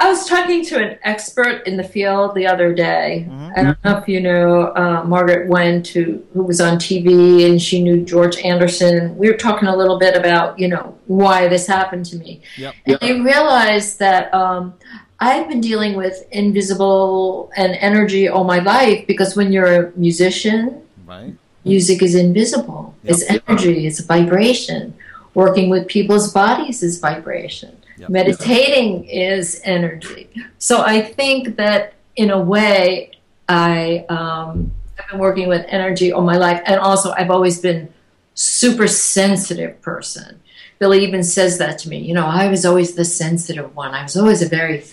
I 0.00 0.08
was 0.08 0.28
talking 0.28 0.64
to 0.66 0.78
an 0.78 0.96
expert 1.02 1.66
in 1.66 1.76
the 1.76 1.82
field 1.82 2.36
the 2.36 2.46
other 2.46 2.72
day. 2.72 3.26
Mm-hmm. 3.28 3.50
I 3.56 3.62
don't 3.64 3.84
know 3.84 3.98
if 3.98 4.06
you 4.06 4.20
know 4.20 4.72
uh, 4.76 5.02
Margaret 5.04 5.48
Went, 5.48 5.88
who, 5.88 6.22
who 6.32 6.44
was 6.44 6.60
on 6.60 6.76
TV, 6.76 7.44
and 7.50 7.60
she 7.60 7.82
knew 7.82 8.04
George 8.04 8.38
Anderson. 8.38 9.18
We 9.18 9.28
were 9.28 9.36
talking 9.36 9.66
a 9.66 9.76
little 9.76 9.98
bit 9.98 10.16
about, 10.16 10.60
you 10.60 10.68
know, 10.68 10.96
why 11.06 11.48
this 11.48 11.66
happened 11.66 12.06
to 12.06 12.16
me. 12.16 12.40
Yep. 12.56 12.74
And 12.86 12.98
I 13.02 13.10
realized 13.18 13.98
that 13.98 14.32
um, 14.32 14.74
I've 15.18 15.48
been 15.48 15.60
dealing 15.60 15.96
with 15.96 16.24
invisible 16.30 17.50
and 17.56 17.74
energy 17.80 18.28
all 18.28 18.44
my 18.44 18.60
life 18.60 19.08
because 19.08 19.34
when 19.34 19.50
you're 19.50 19.86
a 19.86 19.92
musician, 19.98 20.82
right. 21.04 21.34
music 21.64 22.00
is 22.00 22.14
invisible. 22.14 22.94
Yep. 23.02 23.12
It's 23.12 23.28
energy, 23.28 23.86
it's 23.88 23.98
vibration 23.98 24.94
Working 25.34 25.70
with 25.70 25.86
people's 25.86 26.32
bodies 26.32 26.82
is 26.82 26.98
vibration. 26.98 27.76
Yep. 27.98 28.10
Meditating 28.10 29.04
is 29.04 29.60
energy. 29.64 30.30
So 30.58 30.82
I 30.82 31.00
think 31.00 31.56
that 31.56 31.94
in 32.16 32.30
a 32.30 32.40
way, 32.40 33.12
I 33.48 34.04
um, 34.08 34.72
I've 34.98 35.08
been 35.10 35.18
working 35.18 35.48
with 35.48 35.64
energy 35.68 36.12
all 36.12 36.22
my 36.22 36.36
life, 36.36 36.60
and 36.64 36.80
also 36.80 37.12
I've 37.12 37.30
always 37.30 37.60
been 37.60 37.92
super 38.34 38.86
sensitive 38.86 39.80
person. 39.82 40.40
Billy 40.78 41.04
even 41.04 41.24
says 41.24 41.58
that 41.58 41.78
to 41.80 41.88
me. 41.88 41.98
You 41.98 42.14
know, 42.14 42.26
I 42.26 42.48
was 42.48 42.64
always 42.64 42.94
the 42.94 43.04
sensitive 43.04 43.74
one. 43.74 43.94
I 43.94 44.02
was 44.04 44.16
always 44.16 44.42
a 44.42 44.48
very, 44.48 44.84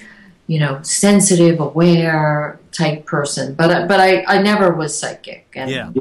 you 0.48 0.60
know, 0.60 0.82
sensitive, 0.82 1.60
aware 1.60 2.60
type 2.72 3.06
person. 3.06 3.54
But 3.54 3.88
but 3.88 4.00
I, 4.00 4.24
I 4.26 4.42
never 4.42 4.74
was 4.74 4.98
psychic. 4.98 5.48
And, 5.56 5.70
yeah. 5.70 5.92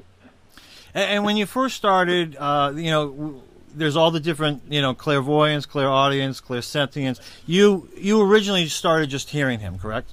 And, 0.95 1.11
and 1.11 1.25
when 1.25 1.37
you 1.37 1.45
first 1.45 1.77
started, 1.77 2.37
uh, 2.37 2.73
you 2.75 2.91
know 2.91 3.43
there's 3.75 3.97
all 3.97 4.11
the 4.11 4.21
different, 4.21 4.63
you 4.69 4.81
know, 4.81 4.95
clairvoyance, 4.95 5.67
clairaudience, 5.67 6.41
clairsentience. 6.41 7.21
You 7.47 7.89
you 7.97 8.21
originally 8.23 8.67
started 8.69 9.11
just 9.11 9.31
hearing 9.31 9.61
him, 9.61 9.79
correct? 9.79 10.13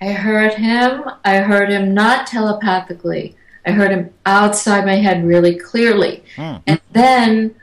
I 0.00 0.12
heard 0.12 0.54
him. 0.54 1.04
I 1.24 1.38
heard 1.38 1.70
him 1.70 1.94
not 1.94 2.26
telepathically. 2.26 3.36
I 3.66 3.72
heard 3.72 3.90
him 3.90 4.10
outside 4.24 4.86
my 4.86 4.96
head 4.96 5.24
really 5.24 5.56
clearly. 5.56 6.22
Hmm. 6.36 6.56
And 6.66 6.80
then, 6.92 7.54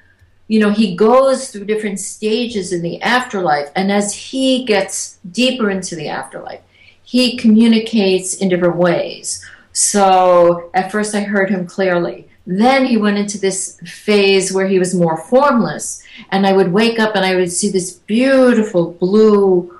you 0.48 0.60
know, 0.60 0.70
he 0.70 0.96
goes 0.96 1.50
through 1.50 1.66
different 1.66 2.00
stages 2.00 2.74
in 2.74 2.82
the 2.82 3.02
afterlife. 3.02 3.70
And 3.76 3.92
as 3.92 4.14
he 4.14 4.66
gets 4.66 5.18
deeper 5.32 5.70
into 5.70 5.96
the 5.96 6.10
afterlife, 6.10 6.62
he 7.04 7.38
communicates 7.38 8.36
in 8.36 8.50
different 8.50 8.76
ways. 8.76 9.44
So 9.72 10.70
at 10.74 10.92
first 10.92 11.16
I 11.16 11.22
heard 11.22 11.50
him 11.50 11.66
clearly. 11.66 12.28
Then 12.48 12.86
he 12.86 12.98
went 12.98 13.18
into 13.18 13.40
this 13.40 13.80
phase 13.86 14.54
where 14.54 14.68
he 14.68 14.78
was 14.78 14.94
more 14.94 15.18
formless. 15.18 16.04
And 16.30 16.46
I 16.46 16.54
would 16.54 16.72
wake 16.72 17.00
up 17.00 17.16
and 17.16 17.26
I 17.26 17.36
would 17.36 17.52
see 17.52 17.70
this 17.70 17.92
beautiful 17.92 18.92
blue 18.92 19.72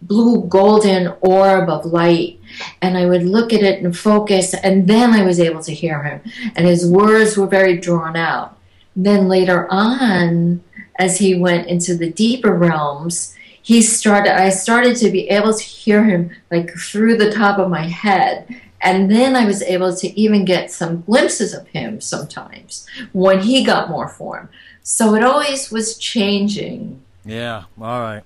blue 0.00 0.44
golden 0.44 1.12
orb 1.20 1.68
of 1.68 1.84
light 1.84 2.38
and 2.80 2.96
I 2.96 3.06
would 3.06 3.24
look 3.24 3.52
at 3.52 3.62
it 3.62 3.82
and 3.82 3.96
focus 3.96 4.54
and 4.54 4.86
then 4.86 5.10
I 5.10 5.24
was 5.24 5.40
able 5.40 5.62
to 5.64 5.74
hear 5.74 6.02
him 6.04 6.20
and 6.54 6.66
his 6.66 6.88
words 6.88 7.36
were 7.36 7.48
very 7.48 7.76
drawn 7.76 8.14
out 8.14 8.56
then 8.94 9.28
later 9.28 9.66
on 9.72 10.62
as 11.00 11.18
he 11.18 11.34
went 11.34 11.66
into 11.66 11.96
the 11.96 12.10
deeper 12.10 12.54
realms 12.54 13.34
he 13.60 13.82
started 13.82 14.40
I 14.40 14.50
started 14.50 14.96
to 14.98 15.10
be 15.10 15.28
able 15.30 15.52
to 15.52 15.64
hear 15.64 16.04
him 16.04 16.30
like 16.48 16.70
through 16.74 17.16
the 17.16 17.32
top 17.32 17.58
of 17.58 17.68
my 17.68 17.86
head 17.86 18.46
and 18.80 19.10
then 19.10 19.34
I 19.36 19.44
was 19.44 19.62
able 19.62 19.94
to 19.96 20.20
even 20.20 20.44
get 20.44 20.70
some 20.70 21.02
glimpses 21.02 21.54
of 21.54 21.66
him 21.68 22.00
sometimes 22.00 22.86
when 23.12 23.40
he 23.40 23.64
got 23.64 23.90
more 23.90 24.08
form 24.08 24.48
so 24.82 25.14
it 25.14 25.22
always 25.22 25.70
was 25.70 25.98
changing 25.98 27.02
Yeah. 27.24 27.64
All 27.80 28.00
right. 28.00 28.22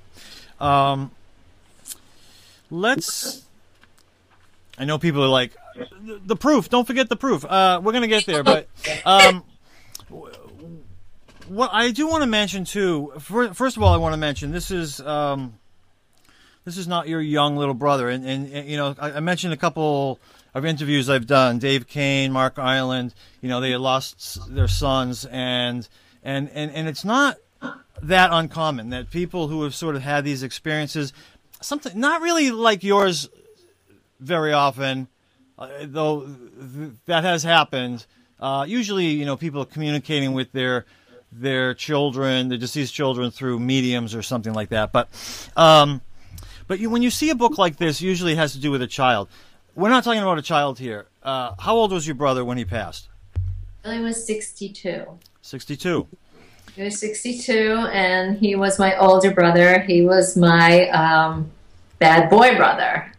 Um, 0.60 1.10
let's. 2.70 3.44
I 4.78 4.84
know 4.84 4.96
people 4.96 5.24
are 5.24 5.28
like, 5.28 5.52
the, 6.24 6.36
proof. 6.36 6.68
Don't 6.68 6.86
forget 6.86 7.08
the 7.08 7.16
proof. 7.16 7.44
Uh, 7.44 7.80
we're 7.82 7.92
gonna 7.92 8.06
get 8.06 8.26
there, 8.26 8.42
but 8.42 8.68
um, 9.04 9.44
what 11.48 11.70
I 11.72 11.90
do 11.90 12.06
want 12.06 12.22
to 12.22 12.26
mention 12.26 12.64
too. 12.64 13.12
First 13.18 13.76
of 13.76 13.82
all, 13.82 13.92
I 13.92 13.96
want 13.96 14.12
to 14.12 14.18
mention 14.18 14.52
this 14.52 14.70
is 14.70 15.00
um, 15.00 15.54
this 16.64 16.76
is 16.76 16.86
not 16.86 17.08
your 17.08 17.20
young 17.20 17.56
little 17.56 17.74
brother, 17.74 18.08
and 18.08 18.24
and, 18.24 18.52
and 18.52 18.68
you 18.68 18.76
know 18.76 18.94
I, 18.98 19.12
I 19.12 19.20
mentioned 19.20 19.52
a 19.52 19.56
couple 19.56 20.18
of 20.54 20.64
interviews 20.64 21.08
I've 21.08 21.26
done. 21.26 21.58
Dave 21.58 21.86
Kane, 21.86 22.32
Mark 22.32 22.58
Ireland. 22.58 23.14
You 23.40 23.48
know 23.48 23.60
they 23.60 23.76
lost 23.76 24.54
their 24.54 24.68
sons, 24.68 25.24
and 25.24 25.88
and 26.22 26.50
and 26.50 26.70
and 26.70 26.88
it's 26.88 27.04
not 27.04 27.38
that 28.02 28.30
uncommon 28.32 28.90
that 28.90 29.10
people 29.10 29.48
who 29.48 29.62
have 29.62 29.74
sort 29.74 29.96
of 29.96 30.02
had 30.02 30.24
these 30.24 30.42
experiences, 30.42 31.12
something 31.60 31.98
not 31.98 32.20
really 32.20 32.50
like 32.50 32.82
yours, 32.82 33.28
very 34.18 34.52
often, 34.52 35.08
uh, 35.58 35.68
though 35.84 36.26
th- 36.26 36.92
that 37.06 37.24
has 37.24 37.42
happened. 37.42 38.06
Uh, 38.40 38.64
usually, 38.66 39.06
you 39.06 39.24
know, 39.24 39.36
people 39.36 39.62
are 39.62 39.66
communicating 39.66 40.32
with 40.32 40.50
their 40.52 40.84
their 41.30 41.74
children, 41.74 42.48
their 42.48 42.58
deceased 42.58 42.92
children, 42.92 43.30
through 43.30 43.58
mediums 43.58 44.14
or 44.14 44.22
something 44.22 44.52
like 44.52 44.68
that. 44.70 44.92
But 44.92 45.08
um, 45.56 46.00
but 46.66 46.78
you, 46.80 46.90
when 46.90 47.02
you 47.02 47.10
see 47.10 47.30
a 47.30 47.34
book 47.34 47.58
like 47.58 47.76
this, 47.76 48.00
usually 48.00 48.32
it 48.32 48.38
has 48.38 48.52
to 48.52 48.58
do 48.58 48.70
with 48.70 48.82
a 48.82 48.86
child. 48.86 49.28
We're 49.74 49.88
not 49.88 50.04
talking 50.04 50.20
about 50.20 50.38
a 50.38 50.42
child 50.42 50.78
here. 50.78 51.06
Uh, 51.22 51.54
how 51.58 51.74
old 51.74 51.92
was 51.92 52.06
your 52.06 52.14
brother 52.14 52.44
when 52.44 52.58
he 52.58 52.64
passed? 52.64 53.08
Billy 53.82 54.00
was 54.00 54.24
62 54.26 55.06
Sixty-two. 55.40 56.06
He 56.76 56.82
was 56.82 56.98
62, 57.00 57.88
and 57.92 58.38
he 58.38 58.54
was 58.54 58.78
my 58.78 58.96
older 58.96 59.30
brother. 59.30 59.80
He 59.80 60.02
was 60.02 60.36
my 60.36 60.88
um, 60.90 61.50
bad 61.98 62.30
boy 62.30 62.56
brother. 62.56 63.12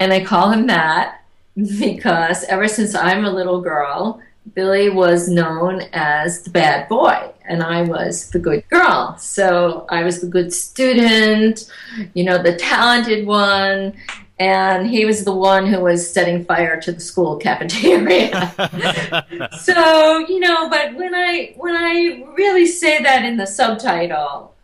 And 0.00 0.12
I 0.12 0.24
call 0.24 0.50
him 0.50 0.66
that 0.68 1.22
because 1.54 2.44
ever 2.44 2.66
since 2.66 2.94
I'm 2.94 3.24
a 3.24 3.30
little 3.30 3.60
girl, 3.60 4.20
Billy 4.54 4.88
was 4.88 5.28
known 5.28 5.82
as 5.92 6.42
the 6.42 6.50
bad 6.50 6.88
boy, 6.88 7.30
and 7.44 7.62
I 7.62 7.82
was 7.82 8.30
the 8.30 8.38
good 8.38 8.68
girl. 8.70 9.16
So 9.18 9.86
I 9.90 10.02
was 10.02 10.20
the 10.20 10.26
good 10.26 10.52
student, 10.52 11.70
you 12.14 12.24
know, 12.24 12.42
the 12.42 12.56
talented 12.56 13.26
one, 13.26 13.92
and 14.40 14.88
he 14.88 15.04
was 15.04 15.22
the 15.22 15.34
one 15.34 15.66
who 15.66 15.80
was 15.80 16.10
setting 16.10 16.46
fire 16.46 16.80
to 16.80 16.92
the 16.92 17.00
school 17.00 17.36
cafeteria. 17.36 18.52
So 19.60 20.18
you 20.26 20.40
know 20.40 20.68
but 20.68 20.94
when 20.94 21.14
i 21.14 21.52
when 21.56 21.76
i 21.76 22.24
really 22.34 22.66
say 22.66 23.02
that 23.02 23.24
in 23.24 23.36
the 23.36 23.46
subtitle 23.46 24.54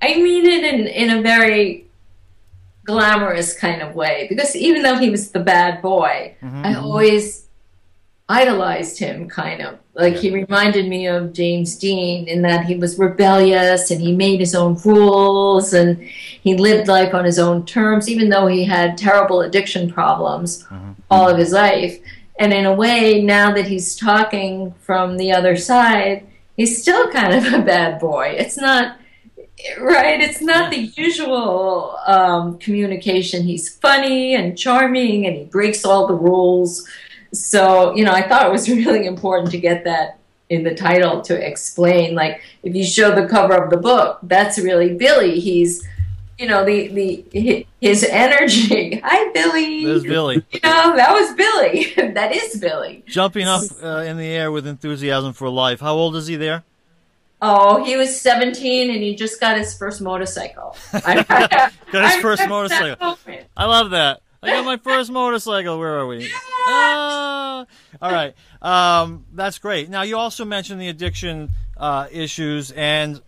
i 0.00 0.14
mean 0.14 0.46
it 0.46 0.64
in 0.64 0.86
in 0.86 1.18
a 1.18 1.22
very 1.22 1.86
glamorous 2.84 3.52
kind 3.52 3.82
of 3.82 3.94
way. 3.94 4.26
Because 4.28 4.56
even 4.56 4.82
though 4.82 4.96
he 4.96 5.10
was 5.10 5.30
the 5.30 5.40
bad 5.40 5.82
boy 5.82 6.34
mm-hmm, 6.42 6.64
i 6.64 6.72
mm-hmm. 6.72 6.84
always 6.84 7.46
idolized 8.28 8.98
him 8.98 9.28
kind 9.28 9.62
of 9.62 9.78
like 9.98 10.16
he 10.16 10.30
reminded 10.30 10.88
me 10.88 11.06
of 11.06 11.32
james 11.32 11.76
dean 11.76 12.26
in 12.26 12.40
that 12.42 12.64
he 12.64 12.76
was 12.76 12.98
rebellious 12.98 13.90
and 13.90 14.00
he 14.00 14.14
made 14.14 14.40
his 14.40 14.54
own 14.54 14.74
rules 14.84 15.74
and 15.74 16.02
he 16.42 16.56
lived 16.56 16.88
life 16.88 17.12
on 17.12 17.24
his 17.24 17.38
own 17.38 17.66
terms 17.66 18.08
even 18.08 18.30
though 18.30 18.46
he 18.46 18.64
had 18.64 18.96
terrible 18.96 19.42
addiction 19.42 19.90
problems 19.90 20.64
all 21.10 21.28
of 21.28 21.36
his 21.36 21.52
life 21.52 21.98
and 22.38 22.52
in 22.52 22.66
a 22.66 22.72
way, 22.72 23.20
now 23.22 23.52
that 23.52 23.66
he's 23.66 23.96
talking 23.96 24.72
from 24.80 25.16
the 25.16 25.32
other 25.32 25.56
side, 25.56 26.26
he's 26.56 26.80
still 26.80 27.10
kind 27.10 27.34
of 27.34 27.52
a 27.52 27.62
bad 27.62 27.98
boy. 28.00 28.36
It's 28.38 28.56
not 28.56 28.98
right. 29.80 30.20
It's 30.20 30.40
not 30.40 30.70
the 30.70 30.92
usual 30.96 31.98
um, 32.06 32.58
communication. 32.58 33.42
He's 33.42 33.68
funny 33.68 34.36
and 34.36 34.56
charming, 34.56 35.26
and 35.26 35.36
he 35.36 35.44
breaks 35.44 35.84
all 35.84 36.06
the 36.06 36.14
rules. 36.14 36.88
So 37.32 37.94
you 37.94 38.04
know, 38.04 38.12
I 38.12 38.26
thought 38.26 38.46
it 38.46 38.52
was 38.52 38.68
really 38.68 39.06
important 39.06 39.50
to 39.52 39.58
get 39.58 39.84
that 39.84 40.18
in 40.48 40.62
the 40.64 40.74
title 40.74 41.20
to 41.22 41.46
explain. 41.46 42.14
Like, 42.14 42.40
if 42.62 42.74
you 42.74 42.84
show 42.84 43.14
the 43.14 43.28
cover 43.28 43.54
of 43.54 43.70
the 43.70 43.76
book, 43.76 44.18
that's 44.22 44.58
really 44.58 44.94
Billy. 44.94 45.40
He's 45.40 45.86
you 46.38 46.46
know 46.46 46.64
the 46.64 46.88
the 46.88 47.66
his 47.80 48.04
energy. 48.04 48.96
Hi, 49.04 49.32
Billy. 49.32 49.84
There's 49.84 50.04
Billy. 50.04 50.44
You 50.52 50.60
know, 50.62 50.96
that 50.96 51.12
was 51.12 51.34
Billy. 51.34 52.12
that 52.14 52.34
is 52.34 52.60
Billy. 52.60 53.04
jumping 53.06 53.46
up 53.46 53.62
uh, 53.82 54.04
in 54.06 54.16
the 54.16 54.26
air 54.26 54.50
with 54.50 54.66
enthusiasm 54.66 55.32
for 55.32 55.48
life. 55.48 55.80
How 55.80 55.94
old 55.94 56.16
is 56.16 56.26
he 56.26 56.36
there? 56.36 56.64
Oh, 57.40 57.84
he 57.84 57.96
was 57.96 58.20
17 58.20 58.90
and 58.90 59.00
he 59.00 59.14
just 59.14 59.40
got 59.40 59.56
his 59.56 59.76
first 59.76 60.00
motorcycle. 60.00 60.76
got 60.92 61.28
Got 61.28 62.12
his 62.12 62.16
first 62.20 62.48
motorcycle. 62.48 63.16
I 63.56 63.66
love 63.66 63.90
that. 63.90 64.22
I 64.42 64.50
got 64.50 64.64
my 64.64 64.76
first 64.76 65.10
motorcycle. 65.10 65.78
Where 65.78 65.98
are 65.98 66.06
we? 66.06 66.30
Ah! 66.70 67.66
all 68.02 68.12
right. 68.12 68.34
Um, 68.62 69.24
that's 69.32 69.58
great. 69.58 69.88
Now, 69.88 70.02
you 70.02 70.16
also 70.16 70.44
mentioned 70.44 70.80
the 70.80 70.88
addiction 70.88 71.50
uh, 71.76 72.08
issues, 72.10 72.70
and 72.72 73.20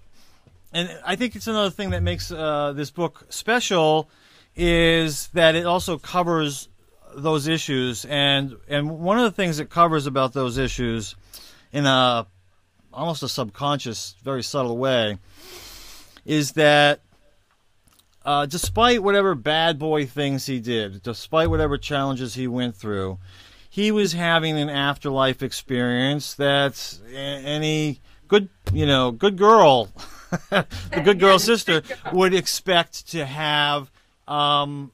and 0.73 0.91
I 1.05 1.17
think 1.17 1.35
it's 1.37 1.47
another 1.47 1.71
thing 1.71 1.91
that 1.91 2.03
makes 2.03 2.31
uh, 2.31 2.73
this 2.75 2.91
book 2.91 3.27
special 3.29 4.09
is 4.55 5.29
that 5.29 5.55
it 5.55 5.67
also 5.67 5.99
covers 5.99 6.69
those 7.17 7.49
issues, 7.49 8.05
and 8.05 8.57
and 8.69 9.01
one 9.01 9.19
of 9.19 9.25
the 9.25 9.33
things 9.33 9.59
it 9.59 9.71
covers 9.71 10.07
about 10.07 10.33
those 10.33 10.59
issues 10.59 11.17
in 11.73 11.87
a 11.87 12.27
almost 12.93 13.23
a 13.23 13.29
subconscious, 13.29 14.17
very 14.23 14.43
subtle 14.43 14.77
way, 14.77 15.19
is 16.25 16.53
that 16.53 17.01
uh, 18.25 18.47
despite 18.47 19.03
whatever 19.03 19.35
bad 19.35 19.79
boy 19.79 20.07
things 20.07 20.47
he 20.47 20.61
did, 20.61 21.03
despite 21.03 21.49
whatever 21.49 21.79
challenges 21.79 22.35
he 22.35 22.47
went 22.47 22.77
through, 22.77 23.19
he 23.69 23.93
was 23.93 24.13
having 24.13 24.59
an 24.59 24.69
afterlife 24.69 25.43
experience 25.43 26.35
that 26.35 26.99
any 27.15 28.01
good, 28.29 28.49
you 28.73 28.85
know, 28.85 29.11
good 29.11 29.39
girl, 29.39 29.89
the 30.51 31.03
good 31.05 31.21
girl 31.21 31.39
sister 31.39 31.83
would 32.13 32.35
expect 32.35 33.09
to 33.11 33.25
have. 33.25 33.91
Um, 34.29 34.93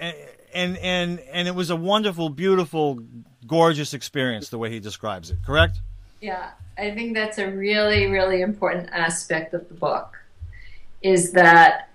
and 0.00 0.76
and 0.76 1.20
and 1.20 1.48
it 1.48 1.54
was 1.54 1.70
a 1.70 1.76
wonderful, 1.76 2.28
beautiful, 2.28 2.98
gorgeous 3.46 3.94
experience 3.94 4.48
the 4.48 4.58
way 4.58 4.70
he 4.70 4.80
describes 4.80 5.30
it. 5.30 5.38
Correct? 5.44 5.78
Yeah, 6.20 6.50
I 6.78 6.90
think 6.92 7.14
that's 7.14 7.38
a 7.38 7.50
really, 7.50 8.06
really 8.06 8.42
important 8.42 8.88
aspect 8.92 9.54
of 9.54 9.68
the 9.68 9.74
book 9.74 10.18
is 11.02 11.32
that 11.32 11.88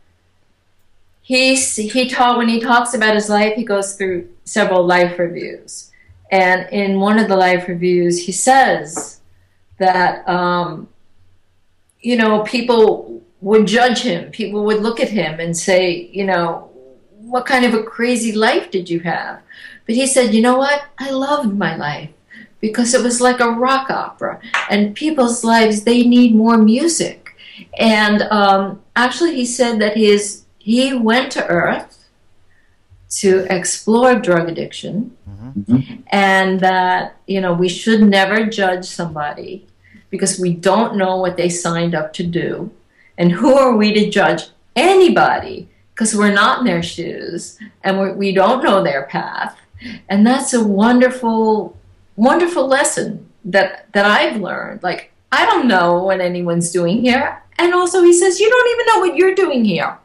he 1.28 1.56
he 1.56 2.08
taught 2.08 2.38
when 2.38 2.48
he 2.48 2.62
talks 2.62 2.94
about 2.94 3.14
his 3.14 3.28
life, 3.28 3.54
he 3.56 3.66
goes 3.66 3.96
through 3.96 4.30
several 4.46 4.86
life 4.86 5.20
reviews, 5.20 5.92
and 6.32 6.70
in 6.72 7.02
one 7.02 7.20
of 7.20 7.28
the 7.28 7.36
life 7.36 7.68
reviews, 7.68 8.26
he 8.26 8.32
says 8.32 9.20
that 9.78 10.26
um, 10.30 10.88
you 12.00 12.16
know 12.16 12.44
people 12.44 13.22
would 13.42 13.68
judge 13.68 14.00
him, 14.00 14.32
people 14.32 14.64
would 14.64 14.82
look 14.82 15.02
at 15.02 15.10
him 15.10 15.42
and 15.42 15.58
say, 15.58 16.10
you 16.14 16.24
know, 16.24 16.70
what 17.18 17.46
kind 17.46 17.66
of 17.66 17.74
a 17.74 17.84
crazy 17.84 18.32
life 18.32 18.72
did 18.72 18.90
you 18.90 19.02
have? 19.02 19.42
But 19.86 19.96
he 19.96 20.08
said, 20.08 20.34
you 20.34 20.42
know 20.42 20.58
what? 20.58 20.86
I 20.98 21.10
loved 21.12 21.54
my 21.58 21.76
life 21.76 22.10
because 22.62 22.94
it 22.94 23.04
was 23.04 23.20
like 23.20 23.42
a 23.42 23.52
rock 23.52 23.90
opera, 23.90 24.40
and 24.70 24.96
people's 24.96 25.44
lives 25.44 25.84
they 25.84 26.08
need 26.08 26.34
more 26.34 26.58
music. 26.58 27.36
And 27.78 28.22
um, 28.22 28.82
actually, 28.96 29.36
he 29.36 29.46
said 29.46 29.80
that 29.82 29.98
his 29.98 30.46
he 30.68 30.94
went 30.94 31.32
to 31.32 31.48
Earth 31.48 32.10
to 33.22 33.48
explore 33.50 34.16
drug 34.16 34.50
addiction, 34.50 35.16
mm-hmm. 35.26 36.02
and 36.08 36.60
that 36.60 37.16
you 37.26 37.40
know 37.40 37.54
we 37.54 37.70
should 37.70 38.02
never 38.02 38.46
judge 38.46 38.84
somebody 38.84 39.66
because 40.10 40.38
we 40.38 40.54
don't 40.54 40.98
know 40.98 41.16
what 41.16 41.38
they 41.38 41.48
signed 41.48 41.96
up 41.96 42.12
to 42.12 42.24
do, 42.24 42.70
and 43.18 43.32
who 43.32 43.54
are 43.56 43.78
we 43.78 43.94
to 43.94 44.10
judge 44.10 44.50
anybody 44.76 45.70
because 45.94 46.14
we're 46.14 46.34
not 46.34 46.60
in 46.60 46.66
their 46.66 46.84
shoes 46.84 47.58
and 47.84 47.98
we're, 47.98 48.14
we 48.14 48.32
do 48.32 48.42
not 48.42 48.64
know 48.64 48.84
their 48.84 49.04
path. 49.04 49.58
And 50.10 50.28
that's 50.28 50.54
a 50.54 50.64
wonderful, 50.64 51.78
wonderful 52.18 52.68
lesson 52.68 53.26
that, 53.46 53.88
that 53.94 54.06
I've 54.06 54.40
learned. 54.40 54.84
Like, 54.84 55.12
I 55.32 55.46
don't 55.46 55.68
know 55.68 56.04
what 56.04 56.22
anyone's 56.22 56.72
doing 56.72 57.02
here. 57.02 57.42
And 57.58 57.74
also, 57.74 58.04
he 58.04 58.14
says, 58.14 58.40
You 58.40 58.50
don't 58.50 58.70
even 58.70 58.86
know 58.86 59.00
what 59.00 59.18
you're 59.18 59.34
doing 59.34 59.66
here. 59.66 59.98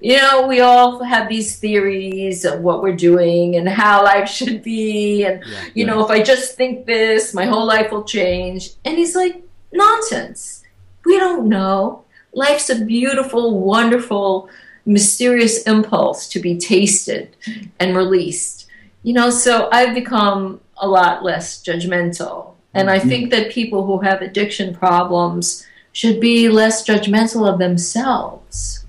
You 0.00 0.16
know, 0.18 0.46
we 0.46 0.60
all 0.60 1.02
have 1.02 1.28
these 1.28 1.58
theories 1.58 2.44
of 2.44 2.60
what 2.60 2.82
we're 2.82 2.96
doing 2.96 3.56
and 3.56 3.68
how 3.68 4.04
life 4.04 4.28
should 4.28 4.62
be. 4.62 5.24
And, 5.24 5.42
yeah, 5.46 5.64
you 5.74 5.86
know, 5.86 6.04
if 6.04 6.10
I 6.10 6.22
just 6.22 6.56
think 6.56 6.84
this, 6.84 7.32
my 7.32 7.46
whole 7.46 7.64
life 7.64 7.90
will 7.90 8.04
change. 8.04 8.70
And 8.84 8.96
he's 8.96 9.14
like, 9.14 9.44
Nonsense. 9.74 10.62
We 11.04 11.18
don't 11.18 11.48
know. 11.48 12.04
Life's 12.32 12.70
a 12.70 12.84
beautiful, 12.84 13.60
wonderful, 13.60 14.48
mysterious 14.86 15.62
impulse 15.64 16.28
to 16.28 16.40
be 16.40 16.56
tasted 16.56 17.36
and 17.78 17.96
released. 17.96 18.66
You 19.02 19.12
know, 19.14 19.30
so 19.30 19.68
I've 19.70 19.94
become 19.94 20.60
a 20.76 20.88
lot 20.88 21.24
less 21.24 21.62
judgmental. 21.62 22.54
And 22.72 22.88
I 22.88 22.98
mm-hmm. 22.98 23.08
think 23.08 23.30
that 23.30 23.52
people 23.52 23.84
who 23.84 24.00
have 24.00 24.22
addiction 24.22 24.74
problems 24.74 25.66
should 25.92 26.20
be 26.20 26.48
less 26.48 26.86
judgmental 26.86 27.48
of 27.48 27.58
themselves. 27.58 28.83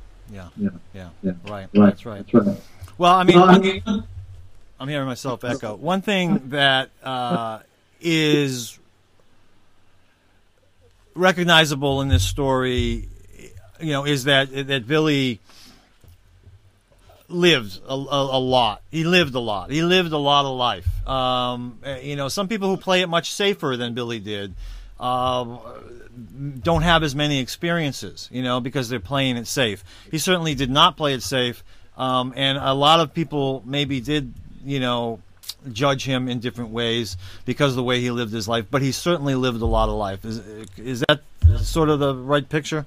Yeah, 0.96 1.10
yeah. 1.22 1.32
Right. 1.44 1.52
right, 1.52 1.70
that's 1.74 2.06
right. 2.06 2.26
That's 2.32 2.48
right. 2.48 2.58
Well, 2.98 3.14
I 3.14 3.24
mean, 3.24 3.38
I'm, 3.38 4.04
I'm 4.80 4.88
hearing 4.88 5.08
myself 5.08 5.44
echo. 5.44 5.76
One 5.76 6.02
thing 6.02 6.42
that 6.50 6.90
uh, 7.04 7.60
is 8.00 8.80
recognizable 11.14 12.02
in 12.02 12.08
this 12.08 12.24
story, 12.24 13.10
you 13.82 13.92
know, 13.92 14.06
is 14.06 14.24
that 14.24 14.68
that 14.68 14.88
Billy 14.88 15.42
lived 17.28 17.82
a, 17.88 17.94
a, 17.94 18.38
a, 18.38 18.40
lot. 18.40 18.82
He 18.90 19.04
lived 19.04 19.36
a 19.36 19.40
lot. 19.40 19.72
He 19.72 19.82
lived 19.82 20.14
a 20.14 20.18
lot 20.18 20.46
of 20.46 20.56
life. 20.56 21.08
Um, 21.08 21.80
eh, 21.84 22.00
you 22.02 22.16
know, 22.16 22.30
some 22.30 22.48
people 22.48 22.70
who 22.70 22.78
play 22.78 23.02
it 23.02 23.08
much 23.08 23.34
safer 23.34 23.76
than 23.76 23.96
Billy 23.96 24.20
did 24.20 24.54
uh, 25.00 25.58
don't 26.62 26.82
have 26.82 27.04
as 27.04 27.16
many 27.16 27.40
experiences. 27.40 28.30
You 28.32 28.44
know, 28.44 28.60
because 28.60 28.90
they're 28.90 29.00
playing 29.00 29.38
it 29.38 29.48
safe. 29.48 29.84
He 30.12 30.18
certainly 30.18 30.56
did 30.56 30.70
not 30.70 30.98
play 30.98 31.14
it 31.14 31.24
safe, 31.24 31.64
um, 31.98 32.34
and 32.36 32.58
a 32.58 32.74
lot 32.74 33.00
of 33.00 33.14
people 33.14 33.64
maybe 33.66 34.02
did. 34.02 34.34
You 34.64 34.80
know. 34.80 35.20
Judge 35.72 36.06
him 36.06 36.28
in 36.28 36.40
different 36.40 36.70
ways 36.72 37.18
because 37.44 37.72
of 37.72 37.76
the 37.76 37.84
way 37.84 38.00
he 38.00 38.12
lived 38.12 38.32
his 38.32 38.48
life, 38.48 38.66
but 38.70 38.84
he 38.84 38.92
certainly 38.92 39.34
lived 39.34 39.62
a 39.62 39.66
lot 39.66 39.90
of 39.90 39.96
life. 39.96 40.24
Is 40.24 40.38
is 40.78 41.04
that 41.08 41.22
sort 41.60 41.90
of 41.90 42.00
the 42.00 42.14
right 42.16 42.48
picture? 42.48 42.86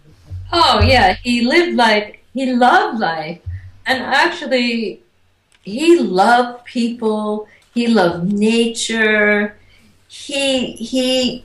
Oh 0.53 0.81
yeah, 0.85 1.17
he 1.23 1.41
lived 1.43 1.77
life. 1.77 2.15
He 2.35 2.53
loved 2.53 3.01
life 3.01 3.41
and 3.89 4.03
actually, 4.03 5.01
he 5.63 5.99
loved 5.99 6.67
people. 6.67 7.49
He 7.73 7.87
loved 7.87 8.31
nature. 8.31 9.57
He 10.09 10.73
he 10.73 11.43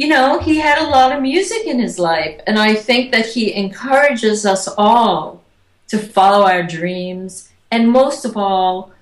you 0.00 0.08
know, 0.08 0.38
he 0.38 0.56
had 0.56 0.78
a 0.78 0.88
lot 0.88 1.14
of 1.14 1.20
music 1.20 1.66
in 1.66 1.78
his 1.78 1.98
life, 1.98 2.40
and 2.46 2.58
I 2.58 2.74
think 2.74 3.12
that 3.12 3.26
he 3.26 3.54
encourages 3.54 4.46
us 4.46 4.66
all 4.78 5.42
to 5.88 5.98
follow 5.98 6.46
our 6.46 6.62
dreams, 6.62 7.50
and 7.70 7.92
most 7.92 8.24
of 8.24 8.34
all, 8.34 8.92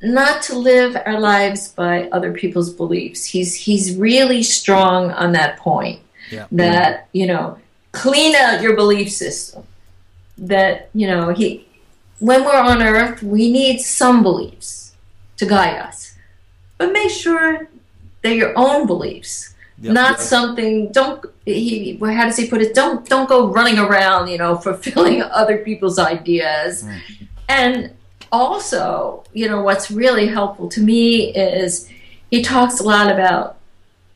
not 0.00 0.40
to 0.44 0.56
live 0.56 0.96
our 1.04 1.20
lives 1.20 1.68
by 1.68 2.08
other 2.08 2.32
people's 2.32 2.72
beliefs. 2.72 3.26
He's 3.26 3.54
he's 3.54 3.96
really 3.96 4.42
strong 4.42 5.10
on 5.10 5.32
that 5.32 5.58
point. 5.58 6.00
Yeah. 6.30 6.46
That 6.52 7.08
you 7.12 7.26
know, 7.26 7.58
clean 7.92 8.34
out 8.34 8.62
your 8.62 8.76
belief 8.76 9.12
system 9.12 9.64
that 10.38 10.88
you 10.94 11.06
know 11.06 11.34
he 11.34 11.66
when 12.18 12.44
we're 12.44 12.56
on 12.56 12.82
earth 12.82 13.22
we 13.22 13.50
need 13.50 13.80
some 13.80 14.22
beliefs 14.22 14.94
to 15.36 15.44
guide 15.44 15.76
us 15.76 16.14
but 16.78 16.92
make 16.92 17.10
sure 17.10 17.68
they're 18.22 18.34
your 18.34 18.56
own 18.56 18.86
beliefs 18.86 19.54
yep, 19.80 19.94
not 19.94 20.20
something 20.20 20.90
don't 20.92 21.24
he 21.44 21.96
how 21.98 22.24
does 22.24 22.36
he 22.36 22.48
put 22.48 22.60
it? 22.60 22.74
Don't 22.74 23.08
don't 23.08 23.28
go 23.28 23.48
running 23.48 23.78
around 23.78 24.28
you 24.28 24.38
know 24.38 24.56
fulfilling 24.66 25.22
other 25.22 25.58
people's 25.58 25.98
ideas. 25.98 26.86
And 27.48 27.94
also 28.30 29.24
you 29.32 29.48
know 29.48 29.62
what's 29.62 29.90
really 29.90 30.26
helpful 30.26 30.68
to 30.68 30.80
me 30.80 31.34
is 31.34 31.88
he 32.30 32.42
talks 32.42 32.80
a 32.80 32.82
lot 32.82 33.10
about 33.10 33.56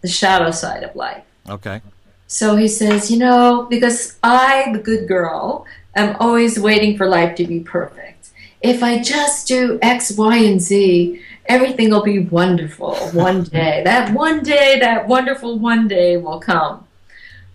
the 0.00 0.08
shadow 0.08 0.50
side 0.50 0.82
of 0.82 0.94
life. 0.96 1.24
Okay. 1.48 1.80
So 2.26 2.56
he 2.56 2.68
says 2.68 3.10
you 3.10 3.18
know 3.18 3.66
because 3.68 4.18
i 4.22 4.70
the 4.72 4.78
good 4.78 5.06
girl 5.06 5.66
I'm 5.94 6.16
always 6.16 6.58
waiting 6.58 6.96
for 6.96 7.06
life 7.06 7.34
to 7.36 7.46
be 7.46 7.60
perfect. 7.60 8.30
If 8.62 8.82
I 8.82 9.02
just 9.02 9.48
do 9.48 9.78
X, 9.82 10.16
Y, 10.16 10.36
and 10.36 10.60
Z, 10.60 11.20
everything 11.46 11.90
will 11.90 12.02
be 12.02 12.20
wonderful 12.20 12.94
one 13.12 13.42
day. 13.58 13.82
that 13.84 14.12
one 14.12 14.42
day, 14.42 14.78
that 14.80 15.08
wonderful 15.08 15.58
one 15.58 15.88
day 15.88 16.16
will 16.16 16.40
come. 16.40 16.86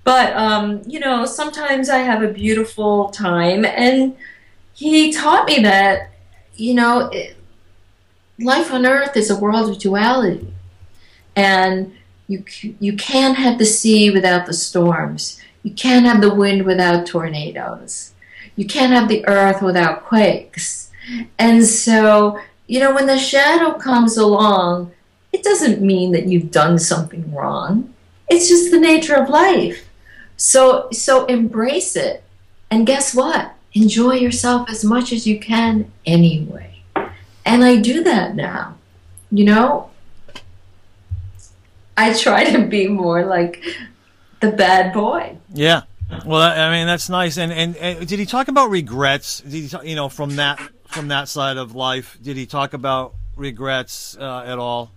But, 0.03 0.33
um, 0.33 0.81
you 0.87 0.99
know, 0.99 1.25
sometimes 1.25 1.89
I 1.89 1.97
have 1.97 2.23
a 2.23 2.31
beautiful 2.31 3.09
time, 3.09 3.65
and 3.65 4.15
he 4.73 5.11
taught 5.11 5.45
me 5.45 5.59
that, 5.59 6.11
you 6.55 6.73
know, 6.73 7.09
it, 7.11 7.35
life 8.39 8.71
on 8.71 8.85
earth 8.85 9.17
is 9.17 9.29
a 9.29 9.37
world 9.37 9.69
of 9.69 9.79
duality. 9.79 10.53
And 11.35 11.93
you, 12.27 12.43
you 12.79 12.95
can't 12.95 13.37
have 13.37 13.57
the 13.57 13.65
sea 13.65 14.09
without 14.09 14.45
the 14.45 14.53
storms. 14.53 15.41
You 15.63 15.73
can't 15.73 16.05
have 16.05 16.21
the 16.21 16.33
wind 16.33 16.63
without 16.63 17.05
tornadoes 17.05 18.13
you 18.57 18.65
can't 18.65 18.91
have 18.91 19.07
the 19.07 19.25
earth 19.27 19.61
without 19.61 20.03
quakes. 20.03 20.91
And 21.39 21.63
so, 21.63 22.41
you 22.67 22.79
know, 22.79 22.93
when 22.93 23.07
the 23.07 23.17
shadow 23.17 23.73
comes 23.73 24.17
along, 24.17 24.91
it 25.31 25.43
doesn't 25.43 25.81
mean 25.81 26.11
that 26.11 26.27
you've 26.27 26.51
done 26.51 26.77
something 26.77 27.33
wrong. 27.33 27.93
It's 28.29 28.47
just 28.47 28.71
the 28.71 28.79
nature 28.79 29.15
of 29.15 29.29
life. 29.29 29.87
So 30.35 30.89
so 30.91 31.25
embrace 31.25 31.95
it. 31.95 32.23
And 32.69 32.85
guess 32.85 33.15
what? 33.15 33.53
Enjoy 33.73 34.13
yourself 34.13 34.69
as 34.69 34.83
much 34.83 35.11
as 35.11 35.25
you 35.25 35.39
can 35.39 35.91
anyway. 36.05 36.81
And 37.45 37.63
I 37.63 37.77
do 37.77 38.03
that 38.03 38.35
now. 38.35 38.75
You 39.31 39.45
know, 39.45 39.89
I 41.95 42.13
try 42.13 42.45
to 42.51 42.65
be 42.65 42.87
more 42.87 43.25
like 43.25 43.63
the 44.41 44.51
bad 44.51 44.93
boy. 44.93 45.37
Yeah. 45.53 45.83
Well, 46.25 46.41
I 46.41 46.71
mean 46.71 46.87
that's 46.87 47.09
nice. 47.09 47.37
And, 47.37 47.51
and, 47.51 47.75
and 47.77 48.07
did 48.07 48.19
he 48.19 48.25
talk 48.25 48.47
about 48.47 48.69
regrets? 48.69 49.41
Did 49.41 49.51
he, 49.51 49.67
talk, 49.67 49.85
you 49.85 49.95
know, 49.95 50.09
from 50.09 50.35
that 50.37 50.59
from 50.87 51.09
that 51.09 51.27
side 51.29 51.57
of 51.57 51.75
life? 51.75 52.17
Did 52.21 52.37
he 52.37 52.45
talk 52.45 52.73
about 52.73 53.15
regrets 53.35 54.17
uh, 54.19 54.43
at 54.45 54.57
all? 54.57 54.91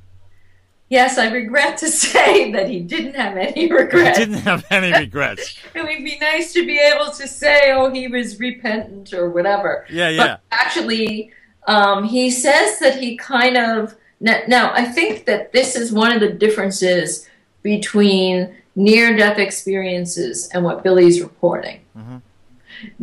Yes, 0.88 1.18
I 1.18 1.30
regret 1.30 1.78
to 1.78 1.88
say 1.88 2.50
that 2.52 2.68
he 2.68 2.80
didn't 2.80 3.14
have 3.14 3.36
any 3.36 3.70
regrets. 3.70 4.18
He 4.18 4.24
didn't 4.24 4.40
have 4.42 4.66
any 4.70 4.92
regrets. 4.98 5.56
it 5.74 5.82
would 5.82 6.04
be 6.04 6.18
nice 6.18 6.52
to 6.52 6.66
be 6.66 6.78
able 6.78 7.10
to 7.12 7.28
say, 7.28 7.72
"Oh, 7.72 7.90
he 7.90 8.08
was 8.08 8.38
repentant" 8.40 9.12
or 9.14 9.30
whatever. 9.30 9.86
Yeah, 9.88 10.08
yeah. 10.08 10.26
But 10.26 10.40
actually, 10.50 11.30
um, 11.66 12.04
he 12.04 12.30
says 12.30 12.78
that 12.80 12.98
he 13.00 13.16
kind 13.16 13.56
of 13.56 13.94
now, 14.18 14.40
now. 14.48 14.72
I 14.74 14.84
think 14.84 15.26
that 15.26 15.52
this 15.52 15.76
is 15.76 15.92
one 15.92 16.12
of 16.12 16.20
the 16.20 16.32
differences 16.32 17.28
between 17.62 18.56
near 18.74 19.16
death 19.16 19.38
experiences 19.38 20.48
and 20.48 20.64
what 20.64 20.82
Billy's 20.82 21.20
reporting. 21.20 21.80
Mm-hmm. 21.96 22.16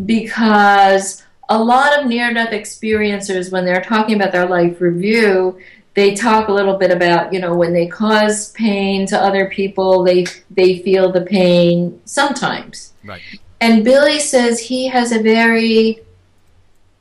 Because 0.05 1.23
a 1.49 1.61
lot 1.61 1.99
of 1.99 2.07
near 2.07 2.33
death 2.33 2.51
experiencers, 2.51 3.51
when 3.51 3.65
they're 3.65 3.81
talking 3.81 4.15
about 4.15 4.31
their 4.31 4.47
life 4.47 4.81
review, 4.81 5.59
they 5.93 6.13
talk 6.13 6.47
a 6.47 6.51
little 6.51 6.77
bit 6.77 6.91
about, 6.91 7.33
you 7.33 7.39
know, 7.39 7.55
when 7.55 7.73
they 7.73 7.87
cause 7.87 8.51
pain 8.51 9.07
to 9.07 9.17
other 9.17 9.49
people, 9.49 10.03
they 10.03 10.25
they 10.51 10.79
feel 10.79 11.11
the 11.11 11.21
pain 11.21 11.99
sometimes. 12.05 12.93
Right. 13.03 13.21
And 13.59 13.83
Billy 13.83 14.19
says 14.19 14.59
he 14.59 14.87
has 14.89 15.11
a 15.11 15.21
very 15.21 16.01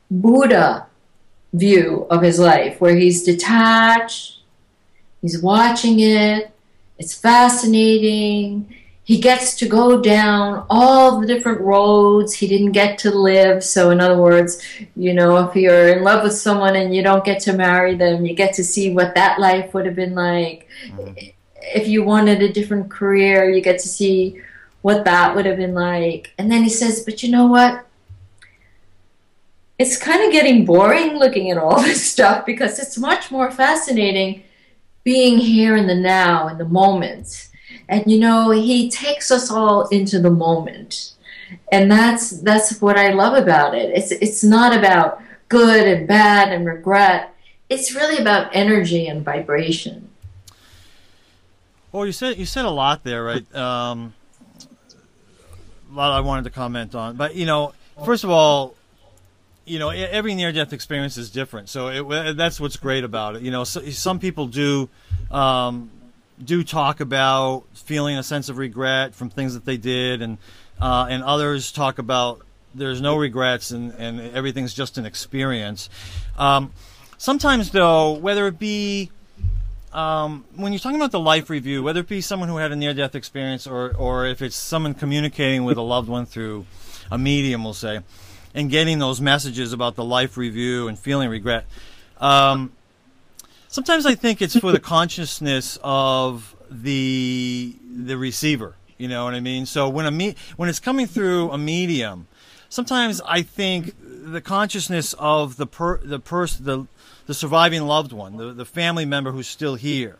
Buddha 0.09 0.87
view 1.53 2.07
of 2.09 2.21
his 2.21 2.39
life 2.39 2.81
where 2.81 2.95
he's 2.95 3.23
detached, 3.23 4.39
he's 5.21 5.41
watching 5.41 5.99
it, 5.99 6.51
it's 6.97 7.13
fascinating. 7.13 8.73
He 9.07 9.19
gets 9.19 9.55
to 9.55 9.69
go 9.69 10.01
down 10.01 10.65
all 10.69 11.21
the 11.21 11.25
different 11.25 11.61
roads 11.61 12.33
he 12.33 12.45
didn't 12.45 12.73
get 12.73 12.97
to 12.99 13.09
live. 13.09 13.63
So, 13.63 13.89
in 13.91 14.01
other 14.01 14.21
words, 14.21 14.61
you 14.97 15.13
know, 15.13 15.37
if 15.47 15.55
you're 15.55 15.87
in 15.87 16.03
love 16.03 16.23
with 16.23 16.33
someone 16.33 16.75
and 16.75 16.93
you 16.93 17.01
don't 17.01 17.23
get 17.23 17.39
to 17.43 17.53
marry 17.53 17.95
them, 17.95 18.25
you 18.25 18.35
get 18.35 18.53
to 18.55 18.65
see 18.65 18.93
what 18.93 19.15
that 19.15 19.39
life 19.39 19.73
would 19.73 19.85
have 19.85 19.95
been 19.95 20.13
like. 20.13 20.67
Mm-hmm. 20.87 21.27
If 21.73 21.87
you 21.87 22.03
wanted 22.03 22.41
a 22.41 22.51
different 22.51 22.91
career, 22.91 23.49
you 23.49 23.61
get 23.61 23.79
to 23.79 23.87
see 23.87 24.41
what 24.81 25.05
that 25.05 25.33
would 25.33 25.45
have 25.45 25.55
been 25.55 25.73
like. 25.73 26.33
And 26.37 26.51
then 26.51 26.63
he 26.63 26.69
says, 26.69 27.05
But 27.05 27.23
you 27.23 27.31
know 27.31 27.45
what? 27.45 27.85
It's 29.79 29.95
kind 29.95 30.25
of 30.25 30.33
getting 30.33 30.65
boring 30.65 31.17
looking 31.17 31.49
at 31.49 31.57
all 31.57 31.81
this 31.81 32.11
stuff 32.11 32.45
because 32.45 32.77
it's 32.77 32.97
much 32.97 33.31
more 33.31 33.51
fascinating 33.51 34.43
being 35.05 35.37
here 35.37 35.77
in 35.77 35.87
the 35.87 35.95
now, 35.95 36.49
in 36.49 36.57
the 36.57 36.65
moment 36.65 37.46
and 37.89 38.09
you 38.11 38.19
know 38.19 38.51
he 38.51 38.89
takes 38.89 39.31
us 39.31 39.51
all 39.51 39.87
into 39.87 40.19
the 40.19 40.31
moment. 40.31 41.13
And 41.71 41.89
that's 41.89 42.41
that's 42.41 42.81
what 42.81 42.97
i 42.97 43.13
love 43.13 43.41
about 43.41 43.73
it. 43.75 43.91
It's 43.95 44.11
it's 44.11 44.43
not 44.43 44.77
about 44.77 45.21
good 45.49 45.87
and 45.87 46.07
bad 46.07 46.51
and 46.51 46.65
regret. 46.65 47.33
It's 47.69 47.93
really 47.95 48.17
about 48.17 48.49
energy 48.53 49.07
and 49.07 49.23
vibration. 49.23 50.09
Well 51.91 52.05
you 52.05 52.11
said 52.11 52.37
you 52.37 52.45
said 52.45 52.65
a 52.65 52.69
lot 52.69 53.03
there 53.03 53.23
right? 53.23 53.55
Um, 53.55 54.13
a 55.89 55.95
lot 55.95 56.11
i 56.11 56.19
wanted 56.19 56.43
to 56.43 56.49
comment 56.49 56.95
on. 56.95 57.15
But 57.15 57.35
you 57.35 57.45
know 57.45 57.73
first 58.03 58.23
of 58.23 58.29
all 58.29 58.75
you 59.63 59.79
know 59.79 59.89
every 59.89 60.35
near 60.35 60.51
death 60.51 60.73
experience 60.73 61.17
is 61.17 61.29
different. 61.29 61.69
So 61.69 61.87
it, 62.11 62.35
that's 62.35 62.59
what's 62.59 62.77
great 62.77 63.05
about 63.05 63.37
it. 63.37 63.41
You 63.41 63.51
know 63.51 63.63
so, 63.63 63.81
some 63.89 64.19
people 64.19 64.47
do 64.47 64.89
um, 65.31 65.91
do 66.43 66.63
talk 66.63 66.99
about 66.99 67.65
feeling 67.73 68.17
a 68.17 68.23
sense 68.23 68.49
of 68.49 68.57
regret 68.57 69.15
from 69.15 69.29
things 69.29 69.53
that 69.53 69.65
they 69.65 69.77
did, 69.77 70.21
and 70.21 70.37
uh, 70.79 71.07
and 71.09 71.23
others 71.23 71.71
talk 71.71 71.97
about 71.99 72.41
there's 72.75 73.01
no 73.01 73.15
regrets 73.15 73.71
and, 73.71 73.93
and 73.93 74.21
everything's 74.35 74.73
just 74.73 74.97
an 74.97 75.05
experience. 75.05 75.89
Um, 76.37 76.71
sometimes, 77.17 77.71
though, 77.71 78.11
whether 78.11 78.47
it 78.47 78.59
be 78.59 79.09
um, 79.93 80.45
when 80.55 80.73
you're 80.73 80.79
talking 80.79 80.97
about 80.97 81.11
the 81.11 81.19
life 81.19 81.49
review, 81.49 81.81
whether 81.81 82.01
it 82.01 82.07
be 82.07 82.21
someone 82.21 82.49
who 82.49 82.57
had 82.57 82.71
a 82.71 82.75
near-death 82.75 83.15
experience 83.15 83.65
or 83.65 83.95
or 83.95 84.27
if 84.27 84.41
it's 84.41 84.55
someone 84.55 84.93
communicating 84.93 85.63
with 85.63 85.77
a 85.77 85.81
loved 85.81 86.09
one 86.09 86.25
through 86.25 86.65
a 87.09 87.17
medium, 87.17 87.63
we'll 87.63 87.73
say, 87.73 88.01
and 88.53 88.69
getting 88.69 88.99
those 88.99 89.19
messages 89.19 89.73
about 89.73 89.95
the 89.95 90.03
life 90.03 90.37
review 90.37 90.87
and 90.87 90.99
feeling 90.99 91.29
regret. 91.29 91.65
Um, 92.19 92.71
sometimes 93.77 94.07
I 94.07 94.15
think 94.15 94.41
it's 94.41 94.57
for 94.57 94.71
the 94.71 94.79
consciousness 94.79 95.77
of 95.83 96.55
the 96.71 97.75
the 97.87 98.17
receiver. 98.17 98.73
You 98.97 99.07
know 99.07 99.25
what 99.25 99.35
I 99.35 99.39
mean? 99.39 99.67
So 99.67 99.87
when 99.87 100.07
a 100.07 100.11
me- 100.11 100.35
when 100.55 100.67
it's 100.67 100.79
coming 100.79 101.05
through 101.05 101.51
a 101.51 101.59
medium, 101.59 102.25
sometimes 102.69 103.21
I 103.21 103.43
think 103.43 103.93
the 104.01 104.41
consciousness 104.41 105.13
of 105.19 105.57
the 105.57 105.67
per- 105.67 105.99
the 105.99 106.17
person 106.17 106.65
the 106.65 106.87
the 107.27 107.35
surviving 107.35 107.83
loved 107.83 108.11
one, 108.11 108.37
the, 108.37 108.51
the 108.51 108.65
family 108.65 109.05
member 109.05 109.31
who's 109.31 109.47
still 109.47 109.75
here, 109.75 110.17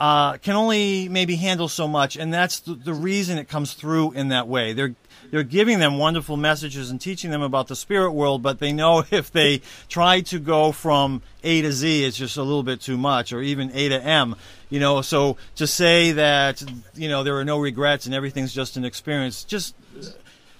uh, 0.00 0.38
can 0.38 0.56
only 0.56 1.08
maybe 1.10 1.36
handle 1.36 1.68
so 1.68 1.86
much, 1.86 2.16
and 2.16 2.32
that's 2.32 2.60
the, 2.60 2.74
the 2.74 2.94
reason 2.94 3.36
it 3.36 3.48
comes 3.48 3.74
through 3.74 4.12
in 4.12 4.28
that 4.28 4.48
way. 4.48 4.72
They're 4.72 4.94
they're 5.30 5.42
giving 5.42 5.78
them 5.78 5.98
wonderful 5.98 6.36
messages 6.36 6.90
and 6.90 7.00
teaching 7.00 7.30
them 7.30 7.42
about 7.42 7.68
the 7.68 7.76
spirit 7.76 8.12
world, 8.12 8.42
but 8.42 8.58
they 8.58 8.72
know 8.72 9.04
if 9.10 9.30
they 9.30 9.60
try 9.88 10.22
to 10.22 10.38
go 10.38 10.72
from 10.72 11.22
A 11.44 11.62
to 11.62 11.70
Z, 11.70 12.04
it's 12.04 12.16
just 12.16 12.38
a 12.38 12.42
little 12.42 12.62
bit 12.62 12.80
too 12.80 12.96
much, 12.96 13.32
or 13.32 13.42
even 13.42 13.70
A 13.74 13.90
to 13.90 14.02
M. 14.02 14.36
You 14.70 14.80
know, 14.80 15.02
so 15.02 15.36
to 15.56 15.66
say 15.66 16.12
that 16.12 16.62
you 16.94 17.08
know 17.08 17.22
there 17.22 17.36
are 17.36 17.44
no 17.44 17.58
regrets 17.58 18.06
and 18.06 18.14
everything's 18.14 18.54
just 18.54 18.76
an 18.76 18.84
experience 18.84 19.44
just 19.44 19.74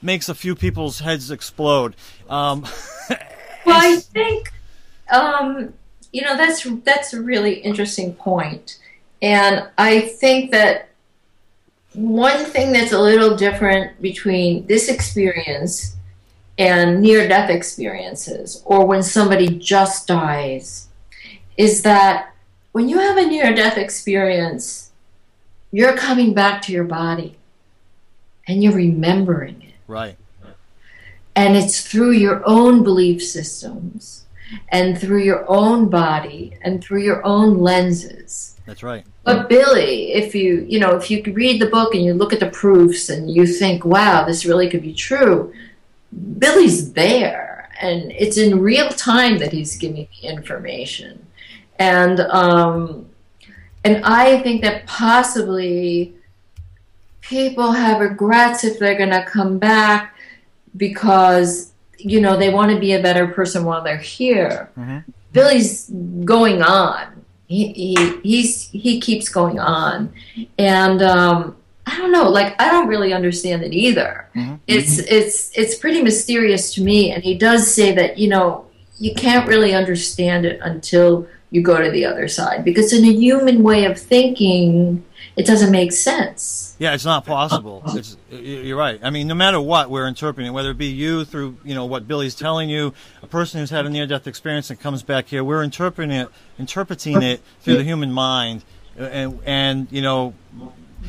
makes 0.03 0.29
a 0.29 0.35
few 0.35 0.55
people's 0.55 1.01
heads 1.01 1.31
explode. 1.31 1.97
Um, 2.29 2.67
well, 3.65 3.81
I 3.81 3.97
think 3.97 4.53
um, 5.11 5.73
you 6.13 6.23
know 6.23 6.37
that's 6.37 6.67
that's 6.85 7.15
a 7.15 7.23
really 7.23 7.55
interesting 7.55 8.15
point, 8.15 8.79
and 9.23 9.69
I 9.77 10.01
think 10.01 10.51
that 10.53 10.89
one 11.93 12.45
thing 12.45 12.73
that's 12.73 12.93
a 12.93 13.01
little 13.01 13.37
different 13.37 14.01
between 14.01 14.67
this 14.67 14.89
experience 14.89 15.97
and 16.57 17.01
near 17.01 17.27
death 17.27 17.51
experiences, 17.51 18.63
or 18.65 18.87
when 18.87 19.03
somebody 19.03 19.49
just 19.59 20.07
dies, 20.07 20.89
is 21.57 21.83
that 21.83 22.33
when 22.73 22.89
you 22.89 22.99
have 22.99 23.17
a 23.17 23.27
near 23.27 23.55
death 23.55 23.77
experience, 23.77 24.91
you're 25.73 25.97
coming 25.97 26.35
back 26.35 26.63
to 26.63 26.73
your 26.73 26.85
body 26.85 27.37
and 28.47 28.63
you're 28.63 28.75
remembering 28.75 29.63
it. 29.63 29.75
Right. 29.87 30.17
And 31.35 31.57
it's 31.57 31.87
through 31.87 32.13
your 32.13 32.43
own 32.45 32.83
belief 32.83 33.23
systems 33.23 34.25
and 34.69 34.99
through 34.99 35.23
your 35.23 35.45
own 35.49 35.89
body 35.89 36.57
and 36.63 36.83
through 36.83 37.03
your 37.03 37.25
own 37.25 37.59
lenses. 37.59 38.57
That's 38.67 38.83
right. 38.83 39.05
But 39.25 39.49
Billy, 39.49 40.13
if 40.13 40.35
you 40.35 40.65
you 40.69 40.79
know 40.79 40.97
if 40.97 41.11
you 41.11 41.23
could 41.23 41.37
read 41.37 41.61
the 41.61 41.67
book 41.67 41.95
and 41.95 42.05
you 42.05 42.15
look 42.15 42.33
at 42.33 42.41
the 42.41 42.51
proofs 42.51 43.09
and 43.09 43.31
you 43.31 43.47
think, 43.47 43.85
wow, 43.85 44.25
this 44.25 44.45
really 44.45 44.69
could 44.71 44.83
be 44.83 44.95
true, 44.95 45.53
Billy's 46.39 46.93
there, 46.93 47.69
and 47.81 48.13
it's 48.13 48.39
in 48.39 48.61
real 48.61 48.89
time 48.91 49.39
that 49.39 49.53
he's 49.53 49.77
giving 49.77 50.09
the 50.21 50.29
information, 50.29 51.27
and 51.79 52.21
um, 52.21 53.07
and 53.85 54.05
I 54.05 54.41
think 54.41 54.63
that 54.63 54.87
possibly 54.87 56.15
people 57.21 57.73
have 57.73 58.01
regrets 58.01 58.65
if 58.65 58.79
they're 58.79 58.99
going 58.99 59.11
to 59.11 59.25
come 59.25 59.59
back 59.59 60.17
because 60.77 61.70
you 62.05 62.21
know 62.21 62.37
they 62.37 62.51
want 62.51 62.73
to 62.73 62.79
be 62.79 62.93
a 62.93 63.03
better 63.03 63.27
person 63.27 63.65
while 63.65 63.83
they're 63.83 63.99
here. 63.99 64.71
Mm-hmm. 64.77 64.99
Billy's 65.33 65.89
going 66.25 66.63
on 66.63 67.21
he, 67.51 67.73
he 67.73 68.21
he's 68.23 68.71
he 68.71 69.01
keeps 69.01 69.29
going 69.29 69.59
on 69.59 70.13
and 70.57 71.03
um, 71.03 71.57
I 71.85 71.99
don't 71.99 72.13
know 72.13 72.29
like 72.29 72.55
I 72.63 72.71
don't 72.71 72.87
really 72.87 73.13
understand 73.13 73.65
it 73.65 73.75
either 73.75 74.29
mm-hmm. 74.37 74.55
it's 74.69 74.99
it's 75.01 75.51
it's 75.59 75.75
pretty 75.75 76.01
mysterious 76.01 76.73
to 76.75 76.83
me 76.83 77.11
and 77.11 77.25
he 77.25 77.37
does 77.37 77.69
say 77.75 77.93
that 77.97 78.19
you 78.19 78.29
know 78.29 78.67
you 79.01 79.15
can't 79.15 79.49
really 79.49 79.75
understand 79.75 80.47
it 80.47 80.61
until 80.63 81.27
you 81.51 81.63
go 81.63 81.83
to 81.83 81.91
the 81.91 82.05
other 82.05 82.29
side 82.29 82.65
because 82.65 82.93
in 82.93 83.05
a 83.05 83.13
human 83.13 83.63
way 83.63 83.85
of 83.85 83.99
thinking 83.99 85.05
it 85.37 85.47
doesn't 85.47 85.71
make 85.71 85.93
sense. 85.93 86.77
Yeah, 86.79 86.95
it's 86.95 87.05
not 87.05 87.25
possible. 87.25 87.83
It's, 87.89 88.17
you're 88.31 88.77
right. 88.77 88.99
I 89.03 89.11
mean, 89.11 89.29
no 89.29 89.35
matter 89.35 89.61
what 89.61 89.91
we're 89.91 90.07
interpreting, 90.07 90.53
whether 90.53 90.71
it 90.71 90.79
be 90.79 90.87
you 90.87 91.25
through 91.25 91.57
you 91.65 91.75
know 91.75 91.85
what 91.85 92.09
Billy's 92.09 92.35
telling 92.35 92.69
you, 92.69 92.95
a 93.23 93.27
person 93.27 93.61
who's 93.61 93.71
had 93.71 93.87
a 93.87 93.91
near-death 93.91 94.27
experience 94.27 94.71
and 94.71 94.81
comes 94.81 95.03
back 95.03 95.29
here, 95.29 95.45
we're 95.45 95.63
interpreting 95.63 96.11
it, 96.11 96.29
interpreting 96.59 97.23
it 97.23 97.41
through 97.61 97.77
the 97.77 97.85
human 97.85 98.13
mind, 98.13 98.65
and 98.97 99.41
and 99.45 99.89
you 99.91 100.03
know. 100.03 100.35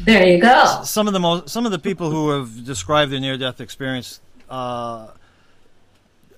There 0.05 0.25
you 0.25 0.41
go. 0.41 0.81
Some 0.85 1.07
of 1.07 1.13
the 1.13 1.19
most, 1.19 1.49
some 1.49 1.65
of 1.65 1.73
the 1.73 1.79
people 1.79 2.09
who 2.09 2.29
have 2.29 2.65
described 2.65 3.11
their 3.11 3.19
near-death 3.19 3.59
experience, 3.59 4.21
uh, 4.49 5.07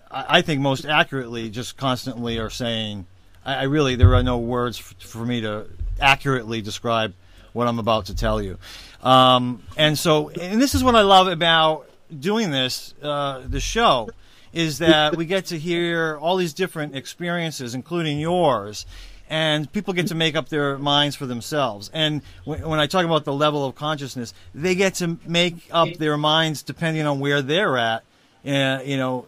I 0.10 0.42
think 0.42 0.60
most 0.60 0.86
accurately, 0.86 1.50
just 1.52 1.78
constantly 1.78 2.40
are 2.40 2.50
saying, 2.50 3.06
I, 3.46 3.56
I 3.56 3.64
really 3.64 3.96
there 3.96 4.16
are 4.16 4.24
no 4.24 4.38
words 4.38 4.78
for, 4.78 4.96
for 4.96 5.26
me 5.26 5.42
to 5.42 5.68
accurately 6.00 6.62
describe 6.62 7.14
what 7.54 7.68
I'm 7.68 7.80
about 7.80 8.08
to 8.08 8.16
tell 8.16 8.42
you. 8.42 8.58
Um, 9.02 9.64
and 9.78 9.98
so, 9.98 10.30
and 10.30 10.62
this 10.62 10.76
is 10.76 10.84
what 10.84 10.96
I 10.96 11.02
love 11.02 11.28
about 11.28 11.90
doing 12.20 12.52
this, 12.52 12.94
uh, 13.02 13.42
the 13.48 13.60
show, 13.60 14.10
is 14.54 14.80
that 14.80 15.16
we 15.16 15.26
get 15.26 15.46
to 15.48 15.58
hear 15.58 16.18
all 16.20 16.38
these 16.38 16.54
different 16.54 16.96
experiences, 16.96 17.76
including 17.76 18.20
yours, 18.20 18.86
and 19.30 19.72
people 19.72 19.94
get 19.94 20.08
to 20.08 20.16
make 20.16 20.36
up 20.36 20.50
their 20.50 20.78
minds 20.78 21.16
for 21.16 21.26
themselves. 21.26 21.90
And 21.94 22.22
when, 22.46 22.68
when 22.68 22.80
I 22.80 22.88
talk 22.88 23.06
about 23.06 23.26
the 23.26 23.34
level 23.34 23.66
of 23.66 23.76
consciousness, 23.76 24.34
they 24.54 24.76
get 24.76 24.96
to 24.96 25.18
make 25.26 25.68
up 25.72 25.94
their 25.98 26.18
minds 26.18 26.62
depending 26.62 27.06
on 27.06 27.20
where 27.20 27.42
they're 27.42 27.78
at. 27.78 28.04
Uh, 28.46 28.80
you 28.84 28.98
know, 28.98 29.26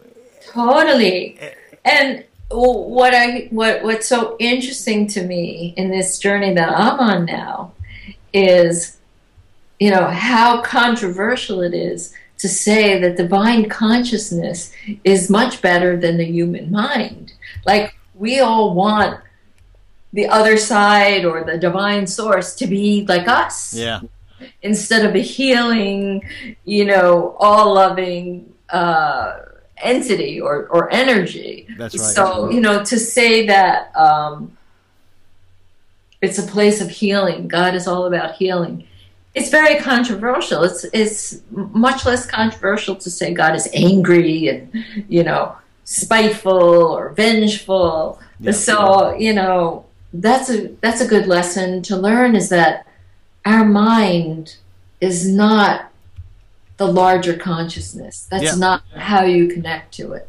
totally. 0.52 1.38
And 1.84 2.24
what 2.48 3.14
I 3.14 3.48
what 3.50 3.82
what's 3.82 4.06
so 4.06 4.36
interesting 4.38 5.06
to 5.08 5.24
me 5.24 5.74
in 5.76 5.90
this 5.90 6.18
journey 6.18 6.54
that 6.54 6.68
I'm 6.68 7.00
on 7.00 7.24
now 7.24 7.72
is, 8.32 8.98
you 9.80 9.90
know, 9.90 10.06
how 10.06 10.62
controversial 10.62 11.62
it 11.62 11.74
is 11.74 12.14
to 12.38 12.48
say 12.48 13.00
that 13.00 13.16
divine 13.16 13.68
consciousness 13.68 14.72
is 15.04 15.30
much 15.30 15.62
better 15.62 15.96
than 15.96 16.18
the 16.18 16.24
human 16.24 16.70
mind. 16.70 17.32
Like, 17.64 17.94
we 18.14 18.40
all 18.40 18.74
want 18.74 19.20
the 20.12 20.26
other 20.26 20.56
side 20.56 21.24
or 21.24 21.44
the 21.44 21.58
divine 21.58 22.06
source 22.06 22.54
to 22.56 22.66
be 22.66 23.04
like 23.06 23.26
us. 23.26 23.74
Yeah. 23.74 24.00
Instead 24.62 25.04
of 25.04 25.14
a 25.14 25.20
healing, 25.20 26.22
you 26.64 26.84
know, 26.84 27.36
all 27.38 27.74
loving 27.74 28.52
uh, 28.68 29.38
entity 29.82 30.40
or, 30.40 30.66
or 30.66 30.92
energy. 30.92 31.66
That's 31.76 31.96
right. 31.96 32.06
So, 32.06 32.50
you 32.50 32.60
know, 32.60 32.84
to 32.84 32.98
say 32.98 33.46
that 33.46 33.94
um, 33.96 34.56
it's 36.20 36.38
a 36.38 36.42
place 36.42 36.80
of 36.80 36.90
healing. 36.90 37.48
God 37.48 37.74
is 37.74 37.86
all 37.86 38.06
about 38.06 38.36
healing. 38.36 38.86
it's 39.34 39.50
very 39.50 39.78
controversial. 39.78 40.62
It's 40.64 40.84
it's 40.92 41.42
much 41.50 42.06
less 42.06 42.24
controversial 42.26 42.96
to 42.96 43.10
say 43.10 43.34
God 43.34 43.54
is 43.54 43.68
angry 43.74 44.48
and 44.48 44.84
you 45.08 45.22
know 45.22 45.56
spiteful 45.84 46.82
or 46.96 47.10
vengeful. 47.10 48.18
Yeah. 48.40 48.52
So 48.52 49.14
you 49.14 49.34
know 49.34 49.84
that's 50.12 50.48
a 50.48 50.68
that's 50.80 51.02
a 51.02 51.06
good 51.06 51.26
lesson 51.26 51.82
to 51.82 51.96
learn 51.96 52.34
is 52.34 52.48
that 52.48 52.86
our 53.44 53.64
mind 53.64 54.56
is 55.00 55.28
not 55.28 55.92
the 56.76 56.86
larger 56.86 57.36
consciousness. 57.36 58.26
That's 58.30 58.44
yeah. 58.44 58.54
not 58.54 58.82
how 58.94 59.24
you 59.24 59.48
connect 59.48 59.94
to 59.94 60.12
it. 60.12 60.28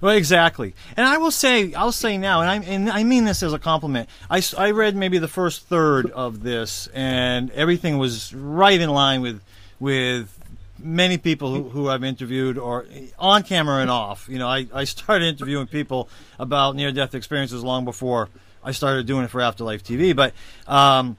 Well, 0.00 0.16
exactly. 0.16 0.74
And 0.96 1.06
I 1.06 1.16
will 1.16 1.30
say, 1.30 1.72
I'll 1.72 1.92
say 1.92 2.18
now, 2.18 2.42
and 2.42 2.50
I, 2.50 2.56
and 2.68 2.90
I 2.90 3.04
mean 3.04 3.24
this 3.24 3.42
as 3.42 3.52
a 3.52 3.58
compliment. 3.58 4.08
I, 4.28 4.42
I 4.58 4.72
read 4.72 4.96
maybe 4.96 5.18
the 5.18 5.28
first 5.28 5.66
third 5.66 6.10
of 6.10 6.42
this, 6.42 6.88
and 6.92 7.50
everything 7.52 7.96
was 7.96 8.34
right 8.34 8.78
in 8.78 8.90
line 8.90 9.22
with 9.22 9.40
with 9.80 10.38
many 10.78 11.16
people 11.16 11.54
who, 11.54 11.68
who 11.70 11.88
I've 11.88 12.04
interviewed, 12.04 12.58
or 12.58 12.84
on 13.18 13.44
camera 13.44 13.80
and 13.80 13.90
off. 13.90 14.28
You 14.28 14.38
know, 14.38 14.48
I, 14.48 14.66
I 14.74 14.84
started 14.84 15.26
interviewing 15.26 15.66
people 15.66 16.08
about 16.38 16.76
near 16.76 16.92
death 16.92 17.14
experiences 17.14 17.64
long 17.64 17.84
before 17.84 18.28
I 18.62 18.72
started 18.72 19.06
doing 19.06 19.24
it 19.24 19.30
for 19.30 19.40
Afterlife 19.40 19.82
TV. 19.82 20.14
But 20.14 20.34
um, 20.66 21.16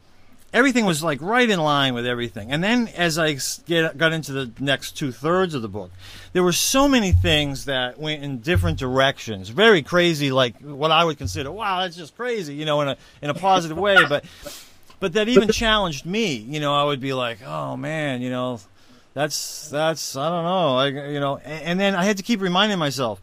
everything 0.54 0.86
was 0.86 1.04
like 1.04 1.22
right 1.22 1.50
in 1.50 1.60
line 1.60 1.94
with 1.94 2.06
everything. 2.06 2.52
And 2.52 2.64
then 2.64 2.88
as 2.96 3.20
I 3.20 3.38
get, 3.66 3.98
got 3.98 4.14
into 4.14 4.32
the 4.32 4.52
next 4.60 4.92
two 4.92 5.12
thirds 5.12 5.54
of 5.54 5.62
the 5.62 5.68
book, 5.68 5.92
there 6.34 6.44
were 6.44 6.54
so 6.54 6.88
many 6.88 7.12
things 7.12 7.66
that 7.66 8.00
went 8.00 8.24
in 8.24 8.40
different 8.40 8.80
directions. 8.80 9.50
Very 9.50 9.82
crazy, 9.82 10.32
like 10.32 10.60
what 10.62 10.92
I 10.92 11.04
would 11.04 11.18
consider, 11.18 11.52
wow, 11.52 11.82
that's 11.82 11.96
just 11.96 12.16
crazy, 12.16 12.56
you 12.56 12.66
know, 12.66 12.82
in 12.82 12.88
a 12.90 12.98
in 13.22 13.30
a 13.30 13.34
positive 13.34 13.78
way. 13.78 13.98
But 14.08 14.26
but 15.00 15.14
that 15.14 15.28
even 15.28 15.50
challenged 15.50 16.06
me. 16.06 16.36
You 16.36 16.60
know, 16.60 16.74
I 16.74 16.84
would 16.84 17.02
be 17.02 17.14
like, 17.14 17.40
oh 17.46 17.76
man, 17.76 18.22
you 18.22 18.30
know, 18.30 18.60
that's 19.14 19.70
that's 19.70 20.16
I 20.16 20.30
don't 20.30 20.44
know, 20.44 20.78
I, 20.78 21.10
you 21.12 21.20
know. 21.20 21.38
And, 21.38 21.64
and 21.64 21.80
then 21.80 21.96
I 21.96 22.04
had 22.04 22.18
to 22.18 22.24
keep 22.24 22.42
reminding 22.42 22.80
myself, 22.80 23.22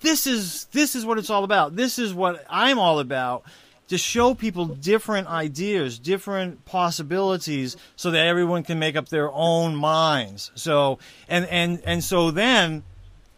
this 0.00 0.26
is 0.26 0.64
this 0.66 0.94
is 0.94 1.04
what 1.04 1.18
it's 1.18 1.30
all 1.30 1.44
about. 1.44 1.76
This 1.76 1.98
is 1.98 2.14
what 2.14 2.44
I'm 2.48 2.78
all 2.78 3.00
about 3.00 3.44
to 3.90 3.98
show 3.98 4.34
people 4.34 4.66
different 4.66 5.26
ideas, 5.26 5.98
different 5.98 6.64
possibilities, 6.64 7.76
so 7.96 8.12
that 8.12 8.26
everyone 8.26 8.62
can 8.62 8.78
make 8.78 8.96
up 8.96 9.08
their 9.08 9.30
own 9.32 9.74
minds. 9.76 10.50
So 10.54 10.98
and 11.28 11.44
and 11.46 11.82
and 11.84 12.02
so 12.02 12.30
then 12.30 12.84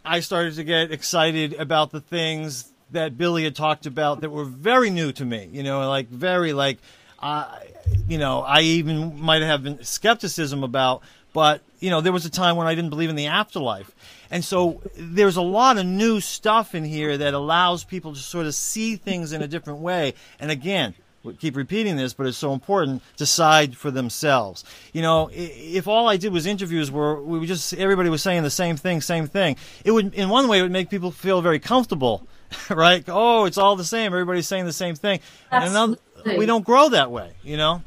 I 0.05 0.20
started 0.20 0.55
to 0.57 0.64
get 0.64 0.92
excited 0.92 1.55
about 1.55 1.90
the 1.90 2.00
things 2.00 2.70
that 2.90 3.16
Billy 3.16 3.44
had 3.44 3.57
talked 3.57 3.86
about 3.86 4.20
that 4.20 4.30
were 4.30 4.44
very 4.44 4.90
new 4.90 5.11
to 5.12 5.24
me. 5.24 5.48
You 5.50 5.62
know, 5.62 5.88
like 5.88 6.09
very 6.09 6.53
like, 6.53 6.78
uh, 7.18 7.59
you 8.07 8.18
know, 8.18 8.42
I 8.42 8.61
even 8.61 9.18
might 9.18 9.40
have 9.40 9.62
been 9.62 9.82
skepticism 9.82 10.62
about, 10.62 11.03
but 11.33 11.62
you 11.80 11.91
know, 11.91 12.01
there 12.01 12.12
was 12.12 12.24
a 12.24 12.30
time 12.30 12.57
when 12.57 12.66
I 12.66 12.74
didn't 12.74 12.91
believe 12.91 13.11
in 13.11 13.16
the 13.16 13.26
afterlife. 13.26 13.91
And 14.30 14.45
so 14.45 14.80
there's 14.97 15.37
a 15.37 15.43
lot 15.43 15.78
of 15.78 15.85
new 15.85 16.20
stuff 16.20 16.74
in 16.74 16.85
here 16.85 17.18
that 17.18 17.35
allows 17.35 17.85
people 17.85 18.14
to 18.14 18.20
sort 18.20 18.47
of 18.47 18.55
see 18.55 18.97
things 18.97 19.33
in 19.33 19.43
a 19.43 19.49
different 19.49 19.80
way. 19.80 20.14
And 20.39 20.51
again, 20.51 20.95
we 21.24 21.35
keep 21.35 21.57
repeating 21.57 21.97
this, 21.97 22.14
but 22.14 22.26
it's 22.26 22.39
so 22.39 22.53
important, 22.53 23.03
decide 23.16 23.76
for 23.76 23.91
themselves. 23.91 24.64
You 24.93 25.03
know, 25.03 25.28
if 25.33 25.87
all 25.87 26.09
I 26.09 26.16
did 26.16 26.33
was 26.33 26.47
interviews 26.47 26.91
where 26.91 27.14
we 27.16 27.39
were 27.39 27.47
just 27.47 27.74
everybody 27.74 28.09
was 28.09 28.22
saying 28.22 28.43
the 28.43 28.51
same 28.51 28.76
thing, 28.76 29.01
same 29.01 29.26
thing, 29.26 29.57
it 29.85 29.91
would 29.91 30.14
in 30.14 30.28
one 30.28 30.49
way 30.49 30.61
it 30.61 30.62
would 30.62 30.72
make 30.72 30.91
people 30.91 31.11
feel 31.11 31.43
very 31.43 31.59
comfortable, 31.59 32.26
right? 32.70 33.05
Oh, 33.09 33.45
it's 33.45 33.59
all 33.59 33.76
the 33.76 33.85
same. 33.85 34.12
Everybody's 34.12 34.49
saying 34.49 34.66
the 34.66 34.72
same 34.72 34.95
thing. 34.95 35.20
Absolutely. 35.51 35.99
And 36.20 36.24
another, 36.24 36.39
we 36.39 36.47
don't 36.47 36.64
grow 36.64 36.89
that 36.89 37.11
way, 37.11 37.33
you 37.43 37.57
know. 37.57 37.83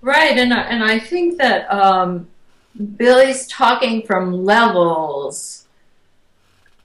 Right, 0.00 0.38
and 0.38 0.52
and 0.52 0.84
I 0.84 0.98
think 0.98 1.38
that 1.38 1.70
um, 1.72 2.28
Billy's 2.96 3.46
talking 3.46 4.02
from 4.06 4.44
levels 4.44 5.66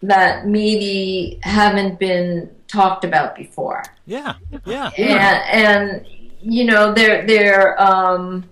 that 0.01 0.47
maybe 0.47 1.39
haven't 1.43 1.99
been 1.99 2.49
talked 2.67 3.05
about 3.05 3.35
before. 3.35 3.83
Yeah, 4.05 4.35
yeah. 4.65 4.91
And, 4.97 6.05
and 6.05 6.07
you 6.41 6.65
know, 6.65 6.93
they're 6.93 7.25
they're 7.25 7.81
um, 7.81 8.49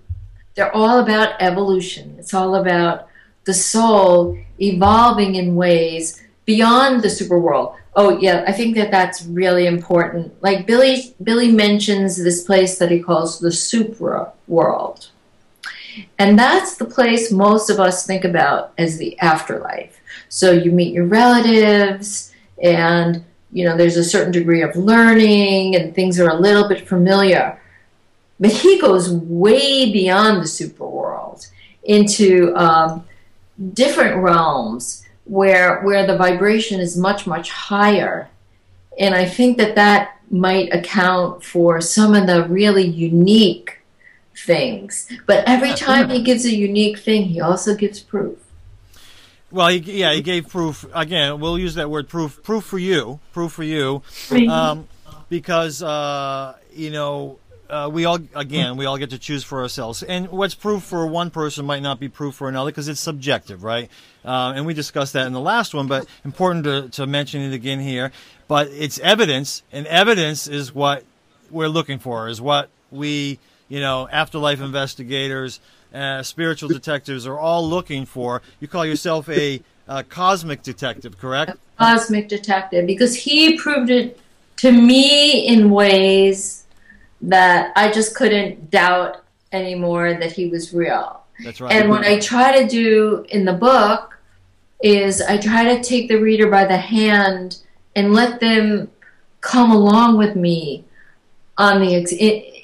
they're 0.54 0.74
all 0.74 0.98
about 1.00 1.40
evolution. 1.40 2.16
It's 2.18 2.34
all 2.34 2.54
about 2.54 3.08
the 3.44 3.54
soul 3.54 4.38
evolving 4.60 5.34
in 5.34 5.56
ways 5.56 6.22
beyond 6.44 7.02
the 7.02 7.10
super 7.10 7.38
world. 7.38 7.76
Oh 7.94 8.18
yeah, 8.18 8.44
I 8.46 8.52
think 8.52 8.74
that 8.76 8.90
that's 8.90 9.24
really 9.26 9.66
important. 9.66 10.42
Like 10.42 10.66
Billy 10.66 11.14
Billy 11.22 11.52
mentions 11.52 12.16
this 12.16 12.42
place 12.42 12.78
that 12.78 12.90
he 12.90 13.00
calls 13.00 13.40
the 13.40 13.52
super 13.52 14.32
world. 14.48 15.10
And 16.18 16.38
that's 16.38 16.76
the 16.76 16.84
place 16.84 17.30
most 17.30 17.70
of 17.70 17.80
us 17.80 18.06
think 18.06 18.24
about 18.24 18.72
as 18.78 18.98
the 18.98 19.18
afterlife. 19.18 20.00
So 20.28 20.52
you 20.52 20.72
meet 20.72 20.94
your 20.94 21.06
relatives, 21.06 22.32
and 22.62 23.24
you 23.52 23.64
know 23.64 23.76
there's 23.76 23.96
a 23.96 24.04
certain 24.04 24.32
degree 24.32 24.62
of 24.62 24.76
learning, 24.76 25.76
and 25.76 25.94
things 25.94 26.18
are 26.18 26.30
a 26.30 26.40
little 26.40 26.68
bit 26.68 26.88
familiar. 26.88 27.60
But 28.40 28.52
he 28.52 28.80
goes 28.80 29.10
way 29.10 29.92
beyond 29.92 30.42
the 30.42 30.48
super 30.48 30.86
world 30.86 31.46
into 31.84 32.54
um, 32.56 33.04
different 33.74 34.22
realms 34.22 35.06
where 35.24 35.82
where 35.82 36.06
the 36.06 36.16
vibration 36.16 36.80
is 36.80 36.96
much 36.96 37.26
much 37.26 37.50
higher, 37.50 38.28
and 38.98 39.14
I 39.14 39.26
think 39.26 39.58
that 39.58 39.74
that 39.74 40.18
might 40.30 40.72
account 40.72 41.44
for 41.44 41.80
some 41.82 42.14
of 42.14 42.26
the 42.26 42.44
really 42.48 42.86
unique 42.86 43.81
things. 44.36 45.10
But 45.26 45.44
every 45.46 45.74
time 45.74 46.10
he 46.10 46.22
gives 46.22 46.44
a 46.44 46.54
unique 46.54 46.98
thing, 46.98 47.24
he 47.24 47.40
also 47.40 47.74
gives 47.74 48.00
proof. 48.00 48.38
Well, 49.50 49.68
he, 49.68 49.78
yeah, 49.78 50.14
he 50.14 50.22
gave 50.22 50.48
proof 50.48 50.86
again. 50.94 51.38
We'll 51.38 51.58
use 51.58 51.74
that 51.74 51.90
word 51.90 52.08
proof. 52.08 52.42
Proof 52.42 52.64
for 52.64 52.78
you. 52.78 53.20
Proof 53.32 53.52
for 53.52 53.64
you. 53.64 54.02
Um, 54.48 54.88
because 55.28 55.82
uh, 55.82 56.56
you 56.74 56.90
know 56.90 57.38
uh, 57.70 57.88
we 57.90 58.04
all 58.04 58.18
again 58.34 58.76
we 58.76 58.84
all 58.84 58.98
get 58.98 59.10
to 59.10 59.18
choose 59.18 59.42
for 59.42 59.62
ourselves, 59.62 60.02
and 60.02 60.28
what's 60.28 60.54
proof 60.54 60.82
for 60.82 61.06
one 61.06 61.30
person 61.30 61.64
might 61.64 61.82
not 61.82 61.98
be 61.98 62.08
proof 62.08 62.34
for 62.34 62.48
another 62.48 62.70
because 62.70 62.86
it's 62.86 63.00
subjective, 63.00 63.64
right? 63.64 63.90
Uh, 64.24 64.52
and 64.54 64.66
we 64.66 64.74
discussed 64.74 65.14
that 65.14 65.26
in 65.26 65.32
the 65.32 65.40
last 65.40 65.74
one, 65.74 65.86
but 65.86 66.06
important 66.24 66.64
to, 66.64 66.88
to 66.90 67.06
mention 67.06 67.40
it 67.40 67.54
again 67.54 67.80
here. 67.80 68.12
But 68.46 68.68
it's 68.68 68.98
evidence, 68.98 69.62
and 69.72 69.86
evidence 69.86 70.46
is 70.46 70.74
what 70.74 71.04
we're 71.50 71.68
looking 71.68 71.98
for. 71.98 72.28
Is 72.28 72.40
what 72.40 72.68
we 72.90 73.38
you 73.68 73.80
know 73.80 74.08
afterlife 74.10 74.60
investigators 74.60 75.60
uh, 75.94 76.22
spiritual 76.22 76.68
detectives 76.68 77.26
are 77.26 77.38
all 77.38 77.68
looking 77.68 78.06
for. 78.06 78.42
You 78.60 78.68
call 78.68 78.86
yourself 78.86 79.28
a, 79.28 79.62
a 79.88 80.02
cosmic 80.04 80.62
detective, 80.62 81.18
correct? 81.18 81.50
A 81.50 81.58
cosmic 81.78 82.28
detective, 82.28 82.86
because 82.86 83.14
he 83.14 83.58
proved 83.58 83.90
it 83.90 84.18
to 84.58 84.72
me 84.72 85.46
in 85.46 85.70
ways 85.70 86.64
that 87.20 87.72
I 87.76 87.90
just 87.90 88.14
couldn't 88.14 88.70
doubt 88.70 89.22
anymore 89.52 90.14
that 90.14 90.32
he 90.32 90.48
was 90.48 90.72
real. 90.72 91.22
That's 91.44 91.60
right. 91.60 91.72
And 91.72 91.90
what 91.90 92.04
I 92.04 92.18
try 92.18 92.60
to 92.62 92.68
do 92.68 93.26
in 93.28 93.44
the 93.44 93.52
book 93.52 94.18
is 94.82 95.20
I 95.20 95.36
try 95.36 95.74
to 95.74 95.82
take 95.82 96.08
the 96.08 96.16
reader 96.16 96.50
by 96.50 96.64
the 96.64 96.76
hand 96.76 97.58
and 97.94 98.12
let 98.12 98.40
them 98.40 98.90
come 99.40 99.70
along 99.70 100.16
with 100.16 100.34
me 100.36 100.84
on 101.58 101.80
the 101.80 101.94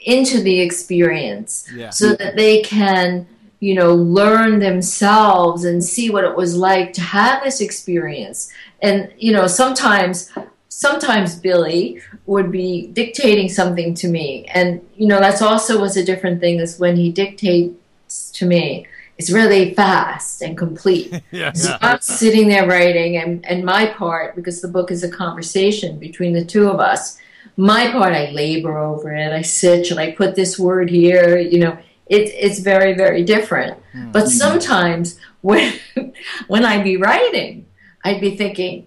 into 0.05 0.41
the 0.41 0.61
experience 0.61 1.69
yeah. 1.75 1.91
so 1.91 2.15
that 2.15 2.37
they 2.37 2.63
can 2.63 3.27
you 3.61 3.75
know 3.75 3.95
learn 3.95 4.61
themselves 4.61 5.65
and 5.65 5.83
see 5.83 6.11
what 6.11 6.25
it 6.25 6.37
was 6.37 6.57
like 6.57 6.93
to 6.93 7.01
have 7.01 7.43
this 7.43 7.61
experience. 7.61 8.53
And 8.81 9.13
you 9.19 9.33
know 9.33 9.47
sometimes 9.47 10.31
sometimes 10.69 11.35
billy 11.35 12.01
would 12.27 12.53
be 12.53 12.89
dictating 12.89 13.49
something 13.49 13.95
to 13.95 14.09
me. 14.09 14.47
And 14.55 14.81
you 14.97 15.07
know 15.07 15.19
that's 15.19 15.43
also 15.43 15.81
was 15.81 15.97
a 15.97 16.05
different 16.05 16.41
thing 16.41 16.61
is 16.61 16.79
when 16.79 16.97
he 16.97 17.11
dictates 17.11 18.31
to 18.33 18.47
me. 18.47 18.87
It's 19.17 19.33
really 19.33 19.75
fast 19.75 20.43
and 20.43 20.57
complete. 20.57 21.13
Yeah, 21.33 21.53
so 21.53 21.71
yeah. 21.71 21.79
i'm 21.83 22.01
sitting 22.01 22.49
there 22.49 22.69
writing 22.69 23.17
and, 23.17 23.45
and 23.45 23.65
my 23.65 23.87
part 23.87 24.37
because 24.37 24.61
the 24.61 24.69
book 24.69 24.91
is 24.93 25.03
a 25.03 25.11
conversation 25.11 25.99
between 25.99 26.33
the 26.33 26.45
two 26.45 26.69
of 26.69 26.79
us 26.79 27.19
my 27.59 27.91
part, 27.91 28.15
I 28.15 28.31
labor 28.31 28.79
over 28.79 29.13
it. 29.13 29.33
I 29.33 29.43
sit 29.43 29.91
and 29.91 29.99
I 29.99 30.13
put 30.13 30.37
this 30.37 30.59
word 30.59 30.89
here. 30.89 31.37
You 31.39 31.59
know, 31.59 31.79
it, 32.07 32.31
it's 32.33 32.61
very, 32.61 32.95
very 32.95 33.25
different. 33.25 33.77
Mm-hmm. 33.93 34.13
But 34.13 34.29
sometimes 34.29 35.19
when 35.41 35.75
when 36.47 36.65
I'd 36.65 36.85
be 36.85 36.97
writing, 36.97 37.67
I'd 38.05 38.21
be 38.21 38.37
thinking, 38.37 38.87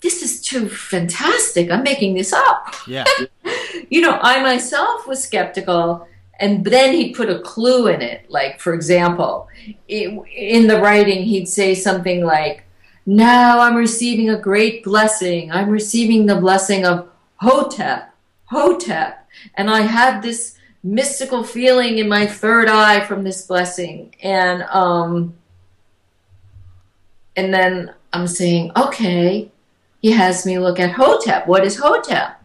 "This 0.00 0.20
is 0.20 0.42
too 0.42 0.68
fantastic. 0.68 1.70
I'm 1.70 1.84
making 1.84 2.14
this 2.14 2.32
up." 2.32 2.74
Yeah. 2.88 3.04
you 3.88 4.00
know, 4.00 4.18
I 4.20 4.42
myself 4.42 5.06
was 5.06 5.22
skeptical, 5.22 6.08
and 6.40 6.64
then 6.64 6.92
he'd 6.92 7.14
put 7.14 7.30
a 7.30 7.38
clue 7.38 7.86
in 7.86 8.02
it. 8.02 8.28
Like, 8.28 8.58
for 8.58 8.74
example, 8.74 9.46
it, 9.86 10.08
in 10.34 10.66
the 10.66 10.80
writing, 10.80 11.22
he'd 11.22 11.46
say 11.46 11.76
something 11.76 12.24
like, 12.24 12.64
"Now 13.06 13.60
I'm 13.60 13.76
receiving 13.76 14.28
a 14.28 14.36
great 14.36 14.82
blessing. 14.82 15.52
I'm 15.52 15.70
receiving 15.70 16.26
the 16.26 16.34
blessing 16.34 16.84
of." 16.84 17.10
Hotep, 17.36 18.14
Hotep. 18.46 19.28
And 19.54 19.70
I 19.70 19.82
had 19.82 20.22
this 20.22 20.56
mystical 20.82 21.42
feeling 21.42 21.98
in 21.98 22.08
my 22.08 22.26
third 22.26 22.68
eye 22.68 23.00
from 23.00 23.24
this 23.24 23.46
blessing. 23.46 24.14
And 24.22 24.62
um 24.64 25.34
and 27.36 27.52
then 27.52 27.92
I'm 28.12 28.26
saying, 28.26 28.72
okay, 28.76 29.50
he 30.00 30.12
has 30.12 30.46
me 30.46 30.58
look 30.58 30.80
at 30.80 30.92
Hotep. 30.92 31.46
What 31.46 31.64
is 31.64 31.76
Hotep? 31.76 32.40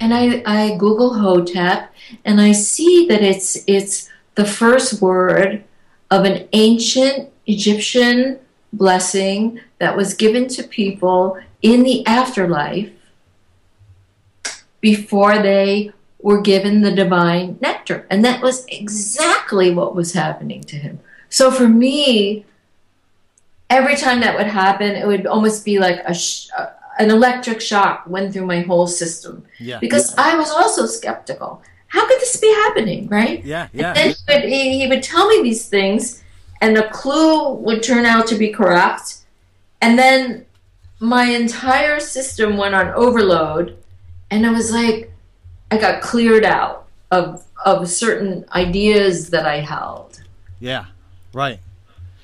And 0.00 0.14
I, 0.14 0.42
I 0.46 0.76
Google 0.76 1.14
Hotep 1.14 1.92
and 2.24 2.40
I 2.40 2.52
see 2.52 3.06
that 3.08 3.22
it's 3.22 3.58
it's 3.66 4.08
the 4.36 4.46
first 4.46 5.02
word 5.02 5.64
of 6.10 6.24
an 6.24 6.48
ancient 6.52 7.30
Egyptian 7.46 8.38
blessing 8.72 9.60
that 9.78 9.96
was 9.96 10.14
given 10.14 10.46
to 10.48 10.62
people 10.62 11.38
in 11.62 11.82
the 11.82 12.06
afterlife 12.06 12.90
before 14.80 15.38
they 15.38 15.92
were 16.20 16.40
given 16.40 16.80
the 16.80 16.90
divine 16.90 17.58
nectar. 17.60 18.06
And 18.10 18.24
that 18.24 18.42
was 18.42 18.66
exactly 18.66 19.72
what 19.72 19.94
was 19.94 20.12
happening 20.12 20.62
to 20.62 20.76
him. 20.76 21.00
So 21.28 21.50
for 21.50 21.68
me, 21.68 22.44
every 23.70 23.96
time 23.96 24.20
that 24.20 24.36
would 24.36 24.46
happen, 24.46 24.96
it 24.96 25.06
would 25.06 25.26
almost 25.26 25.64
be 25.64 25.78
like 25.78 26.00
a 26.04 26.14
sh- 26.14 26.48
an 26.98 27.10
electric 27.10 27.60
shock 27.60 28.04
went 28.08 28.32
through 28.32 28.46
my 28.46 28.60
whole 28.60 28.86
system. 28.86 29.44
Yeah. 29.60 29.78
Because 29.78 30.14
I 30.16 30.36
was 30.36 30.50
also 30.50 30.86
skeptical. 30.86 31.62
How 31.86 32.06
could 32.06 32.20
this 32.20 32.36
be 32.36 32.52
happening, 32.52 33.08
right? 33.08 33.44
Yeah, 33.44 33.68
yeah. 33.72 33.94
And 33.96 34.16
then 34.26 34.42
he 34.42 34.46
would, 34.46 34.52
he, 34.52 34.78
he 34.80 34.86
would 34.88 35.02
tell 35.02 35.28
me 35.28 35.42
these 35.42 35.68
things, 35.68 36.22
and 36.60 36.76
the 36.76 36.88
clue 36.92 37.54
would 37.54 37.82
turn 37.82 38.04
out 38.04 38.26
to 38.26 38.34
be 38.34 38.48
correct. 38.48 39.18
And 39.80 39.98
then 39.98 40.44
my 40.98 41.24
entire 41.24 42.00
system 42.00 42.56
went 42.56 42.74
on 42.74 42.88
overload, 42.88 43.78
and 44.30 44.46
I 44.46 44.50
was 44.50 44.70
like, 44.70 45.12
I 45.70 45.78
got 45.78 46.00
cleared 46.02 46.44
out 46.44 46.86
of 47.10 47.44
of 47.64 47.88
certain 47.88 48.44
ideas 48.52 49.30
that 49.30 49.46
I 49.46 49.60
held. 49.60 50.20
Yeah, 50.60 50.86
right. 51.32 51.60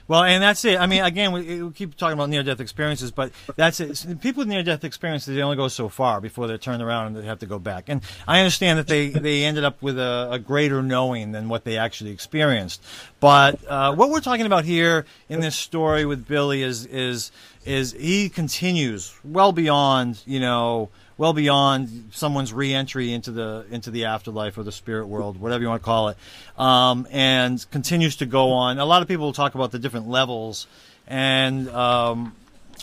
Well, 0.06 0.22
and 0.22 0.42
that's 0.42 0.64
it. 0.66 0.78
I 0.78 0.86
mean, 0.86 1.02
again, 1.02 1.32
we, 1.32 1.62
we 1.62 1.72
keep 1.72 1.96
talking 1.96 2.12
about 2.12 2.28
near-death 2.28 2.60
experiences, 2.60 3.10
but 3.10 3.32
that's 3.56 3.80
it. 3.80 4.20
People 4.20 4.42
with 4.42 4.48
near-death 4.48 4.84
experiences, 4.84 5.34
they 5.34 5.40
only 5.40 5.56
go 5.56 5.68
so 5.68 5.88
far 5.88 6.20
before 6.20 6.46
they're 6.46 6.58
turned 6.58 6.82
around 6.82 7.06
and 7.06 7.16
they 7.16 7.24
have 7.26 7.38
to 7.38 7.46
go 7.46 7.58
back. 7.58 7.84
And 7.88 8.02
I 8.28 8.40
understand 8.40 8.78
that 8.78 8.86
they, 8.86 9.08
they 9.08 9.44
ended 9.44 9.64
up 9.64 9.80
with 9.80 9.98
a, 9.98 10.28
a 10.32 10.38
greater 10.38 10.82
knowing 10.82 11.32
than 11.32 11.48
what 11.48 11.64
they 11.64 11.78
actually 11.78 12.10
experienced. 12.10 12.82
But 13.18 13.66
uh, 13.66 13.94
what 13.94 14.10
we're 14.10 14.20
talking 14.20 14.44
about 14.44 14.66
here 14.66 15.06
in 15.30 15.40
this 15.40 15.56
story 15.56 16.04
with 16.04 16.28
Billy 16.28 16.62
is 16.62 16.84
is 16.86 17.32
is 17.64 17.92
he 17.92 18.28
continues 18.28 19.14
well 19.24 19.52
beyond 19.52 20.20
you 20.26 20.38
know 20.38 20.90
well 21.16 21.32
beyond 21.32 22.10
someone's 22.12 22.52
reentry 22.52 23.12
into 23.12 23.30
the 23.30 23.66
into 23.70 23.90
the 23.90 24.06
afterlife 24.06 24.58
or 24.58 24.62
the 24.62 24.72
spirit 24.72 25.06
world, 25.06 25.40
whatever 25.40 25.62
you 25.62 25.68
want 25.68 25.82
to 25.82 25.84
call 25.84 26.08
it, 26.08 26.16
um, 26.58 27.06
and 27.10 27.64
continues 27.70 28.16
to 28.16 28.26
go 28.26 28.52
on. 28.52 28.78
A 28.78 28.84
lot 28.84 29.02
of 29.02 29.08
people 29.08 29.32
talk 29.32 29.54
about 29.54 29.70
the 29.70 29.78
different 29.78 30.08
levels 30.08 30.66
and 31.06 31.68
um, 31.68 32.34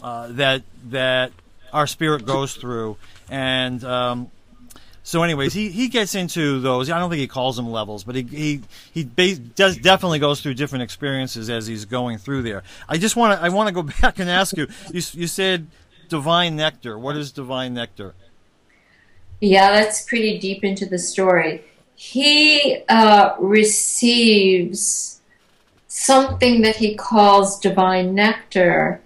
uh, 0.01 0.27
that 0.31 0.63
that 0.89 1.31
our 1.73 1.87
spirit 1.87 2.25
goes 2.25 2.55
through, 2.55 2.97
and 3.29 3.83
um, 3.83 4.31
so, 5.03 5.23
anyways, 5.23 5.53
he, 5.53 5.69
he 5.69 5.87
gets 5.87 6.13
into 6.13 6.59
those. 6.59 6.89
I 6.89 6.99
don't 6.99 7.09
think 7.09 7.21
he 7.21 7.27
calls 7.27 7.55
them 7.55 7.69
levels, 7.71 8.03
but 8.03 8.15
he 8.15 8.21
he 8.23 8.61
he 8.93 9.33
does 9.33 9.77
definitely 9.77 10.19
goes 10.19 10.41
through 10.41 10.53
different 10.53 10.83
experiences 10.83 11.49
as 11.49 11.65
he's 11.65 11.85
going 11.85 12.19
through 12.19 12.43
there. 12.43 12.63
I 12.87 12.97
just 12.97 13.15
want 13.15 13.37
to 13.37 13.43
I 13.43 13.49
want 13.49 13.67
to 13.67 13.73
go 13.73 13.83
back 14.01 14.19
and 14.19 14.29
ask 14.29 14.55
you. 14.55 14.67
You 14.91 15.01
you 15.13 15.27
said 15.27 15.67
divine 16.07 16.55
nectar. 16.55 16.99
What 16.99 17.17
is 17.17 17.31
divine 17.31 17.73
nectar? 17.73 18.13
Yeah, 19.41 19.71
that's 19.71 20.03
pretty 20.03 20.37
deep 20.39 20.63
into 20.63 20.85
the 20.85 20.99
story. 20.99 21.63
He 21.95 22.83
uh, 22.87 23.35
receives 23.39 25.21
something 25.87 26.61
that 26.61 26.77
he 26.77 26.95
calls 26.95 27.59
divine 27.59 28.15
nectar 28.15 29.01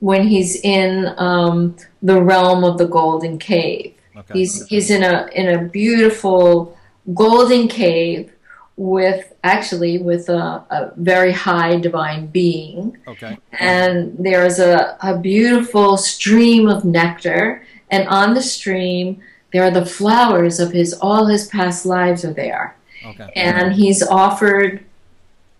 when 0.00 0.26
he's 0.26 0.56
in 0.62 1.14
um, 1.16 1.76
the 2.02 2.20
realm 2.20 2.64
of 2.64 2.76
the 2.78 2.86
golden 2.88 3.38
cave. 3.38 3.94
Okay. 4.16 4.38
He's 4.38 4.66
he's 4.66 4.90
in 4.90 5.02
a 5.02 5.28
in 5.34 5.48
a 5.48 5.62
beautiful 5.68 6.76
golden 7.14 7.68
cave 7.68 8.32
with 8.76 9.32
actually 9.44 9.98
with 9.98 10.28
a, 10.28 10.64
a 10.70 10.92
very 10.96 11.32
high 11.32 11.76
divine 11.76 12.26
being 12.26 12.96
Okay. 13.06 13.38
and 13.52 14.16
there's 14.18 14.58
a, 14.58 14.96
a 15.02 15.18
beautiful 15.18 15.96
stream 15.98 16.68
of 16.68 16.84
nectar 16.84 17.62
and 17.90 18.08
on 18.08 18.32
the 18.34 18.42
stream 18.42 19.20
there 19.52 19.64
are 19.64 19.70
the 19.70 19.86
flowers 19.86 20.58
of 20.58 20.72
his 20.72 20.94
all 20.94 21.26
his 21.26 21.46
past 21.48 21.86
lives 21.86 22.24
are 22.24 22.32
there. 22.32 22.76
Okay. 23.04 23.32
and 23.34 23.72
he's 23.72 24.00
offered 24.00 24.84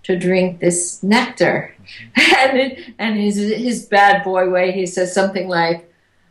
to 0.04 0.16
drink 0.16 0.60
this 0.60 1.02
nectar. 1.02 1.74
Mm-hmm. 1.76 1.88
And 2.42 2.58
it, 2.58 2.94
and 2.98 3.16
his 3.16 3.36
his 3.36 3.86
bad 3.86 4.24
boy 4.24 4.50
way 4.50 4.72
he 4.72 4.84
says 4.86 5.14
something 5.14 5.48
like 5.48 5.88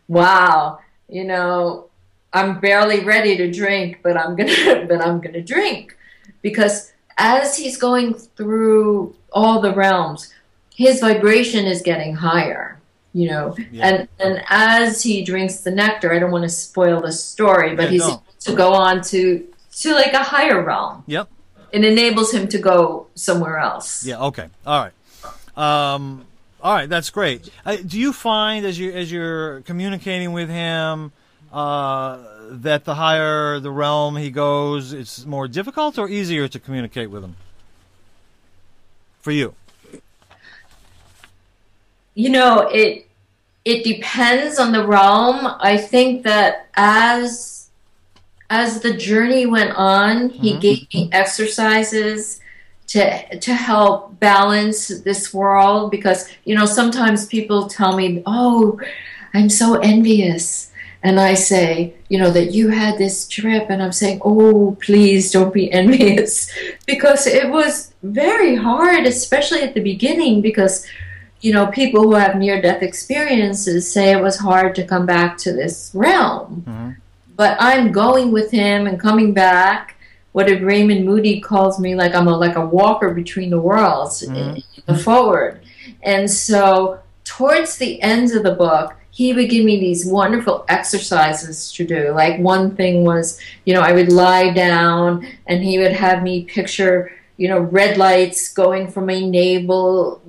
wow 0.08 0.80
you 1.08 1.24
know 1.24 1.88
i'm 2.34 2.60
barely 2.60 3.00
ready 3.02 3.38
to 3.38 3.50
drink 3.50 4.00
but 4.04 4.18
i'm 4.18 4.36
gonna 4.36 4.86
but 4.90 5.02
i'm 5.02 5.22
gonna 5.22 5.42
drink. 5.42 5.98
Because 6.42 6.92
as 7.18 7.56
he's 7.56 7.78
going 7.78 8.14
through 8.16 9.16
all 9.32 9.62
the 9.62 9.74
realms 9.74 10.34
his 10.76 11.00
vibration 11.00 11.66
is 11.66 11.82
getting 11.82 12.16
higher 12.16 12.81
you 13.14 13.30
know 13.30 13.56
Yeah. 13.72 13.88
and 13.88 14.08
and 14.20 14.44
as 14.50 15.04
he 15.04 15.22
drinks 15.24 15.58
the 15.58 15.72
nectar 15.72 16.14
i 16.14 16.20
don't 16.20 16.32
want 16.32 16.44
to 16.44 16.50
spoil 16.50 17.02
the 17.02 17.12
story 17.12 17.76
but 17.76 17.86
Yeah, 17.86 17.90
he's 17.92 18.02
don't. 18.08 18.40
to 18.42 18.56
go 18.56 18.74
on 18.74 19.02
to 19.12 19.46
to 19.82 19.94
like 19.94 20.14
a 20.14 20.24
higher 20.24 20.64
realm 20.64 21.04
Yep. 21.08 21.28
it 21.72 21.84
enables 21.84 22.32
him 22.34 22.48
to 22.50 22.58
go 22.58 23.08
somewhere 23.16 23.58
else 23.58 24.06
Yeah. 24.06 24.20
Okay. 24.30 24.48
All 24.66 24.84
right. 24.86 24.94
Um, 25.58 26.26
all 26.64 26.74
right. 26.74 26.88
That's 26.88 27.10
great. 27.10 27.50
Uh, 27.66 27.76
do 27.86 28.00
you 28.00 28.14
find 28.14 28.66
as 28.66 28.80
you 28.80 28.92
as 28.94 29.12
you're 29.12 29.62
communicating 29.62 30.32
with 30.32 30.50
him 30.50 31.12
uh, 31.52 32.18
that 32.50 32.86
the 32.86 32.96
higher 32.96 33.60
the 33.60 33.72
realm 33.72 34.16
he 34.16 34.30
goes, 34.32 34.94
it's 34.94 35.26
more 35.26 35.48
difficult 35.50 35.98
or 36.00 36.08
easier 36.08 36.48
to 36.48 36.60
communicate 36.60 37.10
with 37.12 37.24
him? 37.24 37.36
For 39.22 39.32
you. 39.32 39.54
You 42.14 42.30
know 42.30 42.68
it 42.72 43.08
it 43.64 43.84
depends 43.84 44.58
on 44.58 44.72
the 44.72 44.86
realm. 44.86 45.56
I 45.60 45.78
think 45.78 46.24
that 46.24 46.68
as 46.76 47.70
as 48.50 48.82
the 48.82 48.94
journey 48.94 49.46
went 49.46 49.72
on 49.78 50.30
he 50.30 50.52
mm-hmm. 50.52 50.60
gave 50.60 50.94
me 50.94 51.10
exercises 51.12 52.42
to 52.88 53.40
to 53.40 53.54
help 53.54 54.20
balance 54.20 54.90
this 54.90 55.34
world 55.34 55.90
because 55.90 56.30
you 56.44 56.54
know 56.54 56.66
sometimes 56.66 57.26
people 57.26 57.68
tell 57.68 57.96
me 57.96 58.22
oh 58.26 58.80
i'm 59.34 59.50
so 59.50 59.76
envious. 59.76 60.68
And 61.04 61.20
i 61.20 61.34
say 61.34 61.96
you 62.10 62.20
know 62.20 62.30
that 62.30 62.52
you 62.52 62.68
had 62.68 62.98
this 62.98 63.28
trip 63.28 63.70
and 63.70 63.82
i'm 63.82 63.94
saying 63.94 64.20
oh 64.24 64.78
please 64.82 65.32
don't 65.32 65.54
be 65.54 65.72
envious. 65.82 66.52
Because 66.86 67.26
it 67.28 67.50
was 67.50 67.94
very 68.04 68.56
hard 68.56 69.06
especially 69.06 69.62
at 69.62 69.74
the 69.74 69.82
beginning 69.82 70.42
because 70.42 70.86
you 71.42 71.52
know, 71.52 71.68
people 71.68 72.04
who 72.04 72.14
have 72.14 72.36
near 72.36 72.62
death 72.62 72.84
experiences 72.84 73.92
say 73.92 74.12
it 74.12 74.22
was 74.22 74.38
hard 74.38 74.76
to 74.76 74.86
come 74.86 75.06
back 75.06 75.38
to 75.40 75.52
this 75.52 75.92
realm. 75.94 76.64
Mhm. 76.68 76.96
But 77.36 77.58
I'm 77.60 77.92
going 77.92 78.32
with 78.32 78.52
him 78.52 78.86
and 78.86 79.00
coming 79.00 79.34
back. 79.34 79.96
What 80.34 80.48
did 80.48 80.62
Raymond 80.62 81.06
Moody 81.06 81.42
calls 81.42 81.80
me 81.80 81.96
like 81.96 82.16
I'm 82.16 82.28
a 82.28 82.38
like 82.38 82.56
a 82.56 82.66
walker 82.66 83.14
between 83.14 83.50
the 83.50 83.60
worlds 83.60 84.22
in 84.22 84.64
the 84.86 84.96
foreword. 84.96 85.60
And 86.04 86.30
so 86.30 87.00
towards 87.26 87.78
the 87.78 88.02
ends 88.02 88.34
of 88.34 88.44
the 88.44 88.54
book, 88.54 88.96
he 89.10 89.34
would 89.34 89.50
give 89.50 89.66
me 89.66 89.80
these 89.80 90.06
wonderful 90.06 90.64
exercises 90.70 91.72
to 91.74 91.86
do. 91.86 92.12
Like 92.12 92.40
one 92.40 92.76
thing 92.76 93.04
was, 93.04 93.40
you 93.66 93.74
know, 93.74 93.82
I 93.82 93.92
would 93.92 94.12
lie 94.12 94.52
down 94.52 95.28
and 95.48 95.64
he 95.64 95.78
would 95.80 95.92
have 95.92 96.24
me 96.24 96.46
picture, 96.46 97.12
you 97.36 97.50
know, 97.50 97.60
red 97.60 97.98
lights 97.98 98.54
going 98.54 98.90
from 98.90 99.08
my 99.08 99.20
navel 99.20 100.22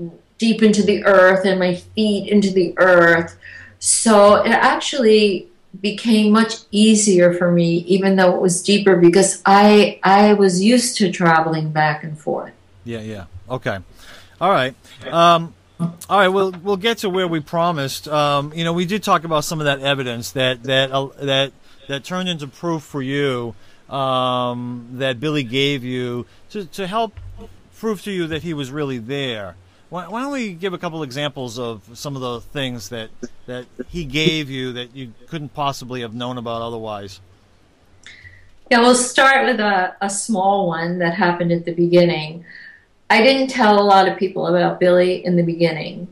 deep 0.43 0.61
into 0.61 0.82
the 0.82 1.05
earth 1.05 1.45
and 1.45 1.61
my 1.61 1.76
feet 1.76 2.28
into 2.28 2.51
the 2.51 2.74
earth. 2.78 3.38
So 3.78 4.43
it 4.43 4.51
actually 4.51 5.47
became 5.80 6.32
much 6.32 6.55
easier 6.72 7.32
for 7.32 7.51
me 7.51 7.76
even 7.86 8.16
though 8.16 8.34
it 8.34 8.43
was 8.43 8.61
deeper 8.61 8.97
because 8.97 9.40
I 9.47 10.01
I 10.03 10.34
was 10.34 10.61
used 10.61 10.99
to 10.99 11.12
traveling 11.12 11.70
back 11.70 12.03
and 12.03 12.18
forth. 12.18 12.53
Yeah, 12.84 13.01
yeah. 13.01 13.24
Okay. 13.49 13.78
All 14.40 14.51
right. 14.51 14.74
Um, 15.07 15.55
all 16.11 16.18
right. 16.18 16.28
We'll 16.28 16.51
we'll 16.51 16.76
get 16.76 16.99
to 16.99 17.09
where 17.09 17.28
we 17.28 17.38
promised. 17.38 18.09
Um, 18.09 18.53
you 18.53 18.64
know, 18.64 18.72
we 18.72 18.84
did 18.84 19.05
talk 19.05 19.22
about 19.22 19.45
some 19.45 19.61
of 19.61 19.66
that 19.66 19.78
evidence 19.78 20.32
that 20.32 20.64
that 20.64 20.90
uh, 20.90 21.07
that 21.20 21.53
that 21.86 22.03
turned 22.03 22.28
into 22.28 22.49
proof 22.49 22.82
for 22.82 23.01
you 23.01 23.55
um, 23.88 24.88
that 24.95 25.20
Billy 25.20 25.45
gave 25.45 25.84
you 25.84 26.26
to 26.51 26.64
to 26.64 26.88
help 26.88 27.12
prove 27.78 28.03
to 28.03 28.11
you 28.11 28.26
that 28.26 28.43
he 28.43 28.55
was 28.55 28.72
really 28.72 28.99
there. 28.99 29.55
Why, 29.93 30.09
why 30.09 30.22
don't 30.22 30.32
we 30.32 30.55
give 30.55 30.72
a 30.72 30.78
couple 30.78 31.03
examples 31.03 31.59
of 31.59 31.82
some 31.93 32.16
of 32.16 32.22
the 32.22 32.40
things 32.40 32.88
that 32.88 33.11
that 33.45 33.66
he 33.88 34.07
gave 34.07 34.49
you 34.49 34.72
that 34.72 34.97
you 34.97 35.12
couldn't 35.26 35.53
possibly 35.53 36.01
have 36.01 36.14
known 36.14 36.38
about 36.38 36.62
otherwise? 36.62 37.20
Yeah, 38.70 38.80
we'll 38.80 38.95
start 38.95 39.45
with 39.45 39.61
a, 39.61 39.95
a 40.01 40.09
small 40.09 40.66
one 40.66 40.99
that 41.01 41.12
happened 41.12 41.53
at 41.53 41.66
the 41.66 41.74
beginning. 41.74 42.43
I 43.11 43.22
didn't 43.22 43.49
tell 43.49 43.78
a 43.78 43.84
lot 43.84 44.09
of 44.09 44.16
people 44.16 44.47
about 44.47 44.80
Billy 44.80 45.22
in 45.26 45.36
the 45.36 45.43
beginning. 45.43 46.09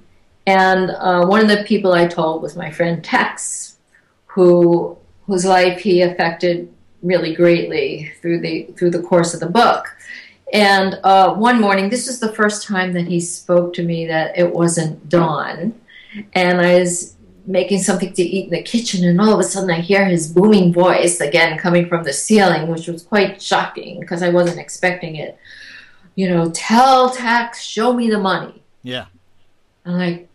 And 0.47 0.91
uh, 0.91 1.25
one 1.25 1.41
of 1.41 1.49
the 1.49 1.65
people 1.65 1.95
I 1.95 2.07
told 2.07 2.43
was 2.43 2.55
my 2.57 2.71
friend 2.71 3.03
Tex, 3.03 3.77
who 4.27 4.99
whose 5.27 5.47
life 5.47 5.81
he 5.81 6.03
affected 6.03 6.71
really 7.03 7.35
greatly 7.35 8.13
through 8.21 8.41
the 8.41 8.65
through 8.77 8.91
the 8.91 9.01
course 9.01 9.33
of 9.33 9.41
the 9.41 9.49
book. 9.49 9.87
And 10.53 10.99
uh, 11.05 11.35
one 11.35 11.61
morning, 11.61 11.91
this 11.91 12.07
was 12.07 12.19
the 12.19 12.33
first 12.33 12.67
time 12.67 12.93
that 12.95 13.07
he 13.07 13.21
spoke 13.21 13.73
to 13.75 13.85
me 13.85 14.07
that 14.07 14.37
it 14.37 14.53
wasn't 14.53 15.09
dawn, 15.09 15.81
and 16.33 16.61
I 16.61 16.81
was 16.81 17.17
making 17.47 17.81
something 17.81 18.13
to 18.13 18.23
eat 18.23 18.45
in 18.45 18.51
the 18.51 18.63
kitchen, 18.63 19.05
and 19.05 19.21
all 19.21 19.33
of 19.33 19.41
a 19.41 19.45
sudden 19.45 19.71
I 19.71 19.81
hear 19.81 20.05
his 20.05 20.33
booming 20.33 20.73
voice 20.73 21.21
again 21.21 21.59
coming 21.59 21.89
from 21.89 22.05
the 22.05 22.13
ceiling, 22.13 22.69
which 22.69 22.89
was 22.89 23.03
quite 23.03 23.41
shocking 23.41 24.01
because 24.01 24.23
I 24.23 24.31
wasn't 24.31 24.59
expecting 24.59 25.17
it. 25.17 25.39
You 26.17 26.29
know, 26.29 26.51
tell 26.51 27.11
Tex, 27.11 27.63
show 27.63 27.93
me 27.93 28.11
the 28.11 28.19
money. 28.19 28.63
Yeah. 28.83 29.07
I'm 29.85 29.95
like, 29.95 30.29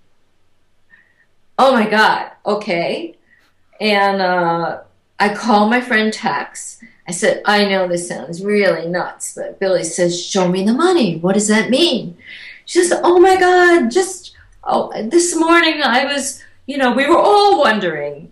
oh 1.57 1.73
my 1.73 1.89
god, 1.89 2.31
okay. 2.45 3.17
And 3.79 4.21
uh, 4.21 4.81
I 5.19 5.33
call 5.33 5.67
my 5.67 5.81
friend 5.81 6.11
Tex. 6.11 6.81
I 7.07 7.11
said, 7.11 7.41
I 7.45 7.65
know 7.65 7.87
this 7.87 8.07
sounds 8.07 8.43
really 8.43 8.87
nuts, 8.87 9.33
but 9.35 9.59
Billy 9.59 9.83
says, 9.83 10.23
Show 10.23 10.47
me 10.47 10.65
the 10.65 10.73
money. 10.73 11.17
What 11.17 11.33
does 11.33 11.47
that 11.47 11.69
mean? 11.69 12.17
She 12.65 12.83
says, 12.83 12.99
Oh 13.03 13.19
my 13.19 13.39
God, 13.39 13.91
just 13.91 14.35
oh, 14.63 14.91
this 15.09 15.35
morning 15.35 15.81
I 15.83 16.05
was, 16.05 16.41
you 16.65 16.77
know, 16.77 16.91
we 16.91 17.07
were 17.07 17.17
all 17.17 17.59
wondering. 17.59 18.31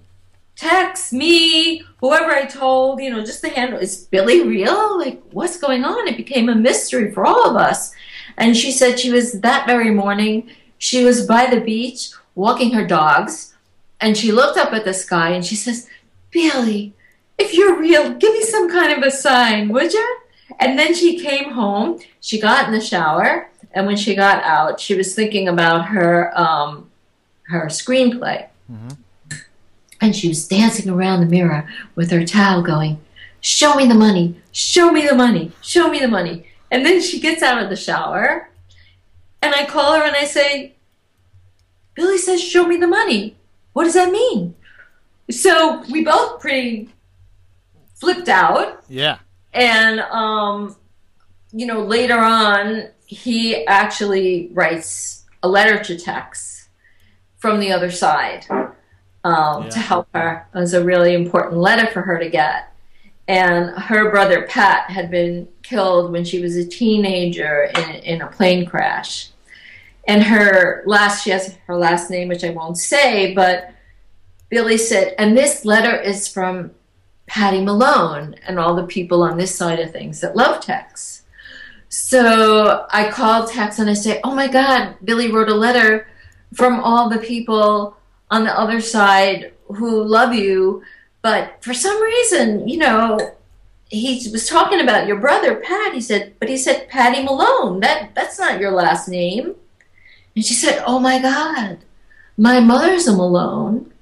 Text 0.55 1.13
me, 1.13 1.83
whoever 1.99 2.31
I 2.31 2.45
told, 2.45 3.01
you 3.01 3.09
know, 3.09 3.23
just 3.23 3.41
the 3.41 3.49
handle. 3.49 3.79
Is 3.79 4.05
Billy 4.05 4.47
real? 4.47 4.97
Like, 4.99 5.21
what's 5.31 5.59
going 5.59 5.83
on? 5.83 6.07
It 6.07 6.17
became 6.17 6.49
a 6.49 6.55
mystery 6.55 7.11
for 7.11 7.25
all 7.25 7.49
of 7.49 7.55
us. 7.55 7.91
And 8.37 8.55
she 8.55 8.71
said 8.71 8.99
she 8.99 9.11
was 9.11 9.41
that 9.41 9.65
very 9.67 9.91
morning, 9.91 10.49
she 10.77 11.03
was 11.03 11.25
by 11.25 11.47
the 11.47 11.61
beach 11.61 12.11
walking 12.35 12.71
her 12.71 12.85
dogs, 12.85 13.53
and 14.01 14.17
she 14.17 14.31
looked 14.31 14.57
up 14.57 14.73
at 14.73 14.85
the 14.85 14.93
sky 14.93 15.29
and 15.29 15.45
she 15.45 15.55
says, 15.55 15.87
Billy, 16.31 16.93
if 17.37 17.53
you're 17.53 17.79
real, 17.79 18.13
give 18.13 18.33
me 18.33 18.41
some 18.41 18.69
kind 18.69 18.93
of 18.93 19.03
a 19.03 19.11
sign, 19.11 19.69
would 19.69 19.93
you? 19.93 20.17
And 20.59 20.77
then 20.77 20.93
she 20.93 21.19
came 21.19 21.51
home. 21.51 21.99
She 22.19 22.39
got 22.39 22.67
in 22.67 22.73
the 22.73 22.81
shower, 22.81 23.49
and 23.71 23.87
when 23.87 23.97
she 23.97 24.15
got 24.15 24.43
out, 24.43 24.79
she 24.79 24.95
was 24.95 25.15
thinking 25.15 25.47
about 25.47 25.87
her 25.87 26.37
um, 26.39 26.89
her 27.47 27.65
screenplay, 27.67 28.47
mm-hmm. 28.71 28.89
and 29.99 30.15
she 30.15 30.29
was 30.29 30.47
dancing 30.47 30.89
around 30.89 31.19
the 31.19 31.25
mirror 31.25 31.67
with 31.95 32.11
her 32.11 32.23
towel, 32.23 32.61
going, 32.61 33.01
"Show 33.41 33.75
me 33.75 33.87
the 33.87 33.95
money! 33.95 34.39
Show 34.51 34.91
me 34.91 35.05
the 35.07 35.15
money! 35.15 35.51
Show 35.61 35.89
me 35.89 35.99
the 35.99 36.07
money!" 36.07 36.47
And 36.71 36.85
then 36.85 37.01
she 37.01 37.19
gets 37.19 37.43
out 37.43 37.61
of 37.61 37.69
the 37.69 37.75
shower, 37.75 38.49
and 39.41 39.53
I 39.53 39.65
call 39.65 39.95
her 39.95 40.03
and 40.03 40.15
I 40.15 40.25
say, 40.25 40.75
"Billy 41.95 42.17
says, 42.17 42.43
show 42.43 42.67
me 42.67 42.77
the 42.77 42.87
money. 42.87 43.35
What 43.73 43.85
does 43.85 43.95
that 43.95 44.11
mean?" 44.11 44.55
So 45.31 45.83
we 45.89 46.03
both 46.03 46.39
pretty 46.39 46.92
flipped 48.03 48.27
out. 48.27 48.83
Yeah. 48.89 49.19
And 49.53 50.01
um, 50.01 50.75
you 51.53 51.65
know, 51.65 51.83
later 51.83 52.17
on, 52.17 52.89
he 53.05 53.65
actually 53.67 54.49
writes 54.53 55.23
a 55.41 55.47
letter 55.47 55.81
to 55.83 55.97
Tex 55.97 56.69
from 57.37 57.59
the 57.59 57.71
other 57.71 57.91
side 57.91 58.45
um, 59.23 59.63
yeah. 59.63 59.69
to 59.69 59.79
help 59.79 60.07
her. 60.13 60.47
It 60.53 60.57
was 60.57 60.73
a 60.73 60.83
really 60.83 61.13
important 61.13 61.57
letter 61.57 61.87
for 61.91 62.01
her 62.01 62.19
to 62.19 62.29
get. 62.29 62.73
And 63.27 63.69
her 63.77 64.09
brother 64.09 64.43
Pat 64.43 64.89
had 64.89 65.09
been 65.09 65.47
killed 65.61 66.11
when 66.11 66.25
she 66.25 66.41
was 66.41 66.57
a 66.57 66.65
teenager 66.65 67.71
in, 67.75 67.89
in 68.03 68.21
a 68.21 68.27
plane 68.27 68.65
crash. 68.65 69.29
And 70.05 70.21
her 70.23 70.83
last, 70.85 71.23
she 71.23 71.29
has 71.29 71.55
her 71.67 71.77
last 71.77 72.09
name, 72.09 72.27
which 72.27 72.43
I 72.43 72.49
won't 72.49 72.77
say, 72.77 73.33
but 73.33 73.71
Billy 74.49 74.77
said, 74.77 75.15
and 75.17 75.37
this 75.37 75.63
letter 75.63 75.95
is 75.95 76.27
from 76.27 76.71
Patty 77.27 77.61
Malone 77.61 78.35
and 78.47 78.59
all 78.59 78.75
the 78.75 78.87
people 78.87 79.23
on 79.23 79.37
this 79.37 79.55
side 79.55 79.79
of 79.79 79.91
things 79.91 80.21
that 80.21 80.35
love 80.35 80.63
Tex. 80.63 81.23
So 81.89 82.87
I 82.89 83.09
called 83.11 83.51
Tex 83.51 83.79
and 83.79 83.89
I 83.89 83.93
say, 83.93 84.19
oh 84.23 84.33
my 84.33 84.47
God, 84.47 84.95
Billy 85.03 85.31
wrote 85.31 85.49
a 85.49 85.55
letter 85.55 86.07
from 86.53 86.79
all 86.79 87.09
the 87.09 87.19
people 87.19 87.97
on 88.31 88.43
the 88.43 88.59
other 88.59 88.81
side 88.81 89.53
who 89.67 90.03
love 90.03 90.33
you. 90.33 90.83
But 91.21 91.63
for 91.63 91.73
some 91.73 92.01
reason, 92.01 92.67
you 92.67 92.77
know, 92.77 93.19
he 93.89 94.27
was 94.31 94.47
talking 94.47 94.81
about 94.81 95.07
your 95.07 95.19
brother, 95.19 95.55
Pat. 95.55 95.93
He 95.93 96.01
said, 96.01 96.33
but 96.39 96.49
he 96.49 96.57
said 96.57 96.89
Patty 96.89 97.23
Malone. 97.23 97.79
That 97.79 98.15
that's 98.15 98.39
not 98.39 98.59
your 98.59 98.71
last 98.71 99.07
name. 99.07 99.55
And 100.35 100.43
she 100.43 100.55
said, 100.55 100.83
Oh 100.85 100.99
my 100.99 101.21
God, 101.21 101.79
my 102.37 102.59
mother's 102.59 103.07
a 103.07 103.15
Malone. 103.15 103.92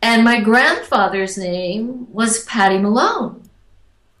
And 0.00 0.24
my 0.24 0.40
grandfather's 0.40 1.36
name 1.36 2.06
was 2.12 2.44
Patty 2.44 2.78
Malone. 2.78 3.42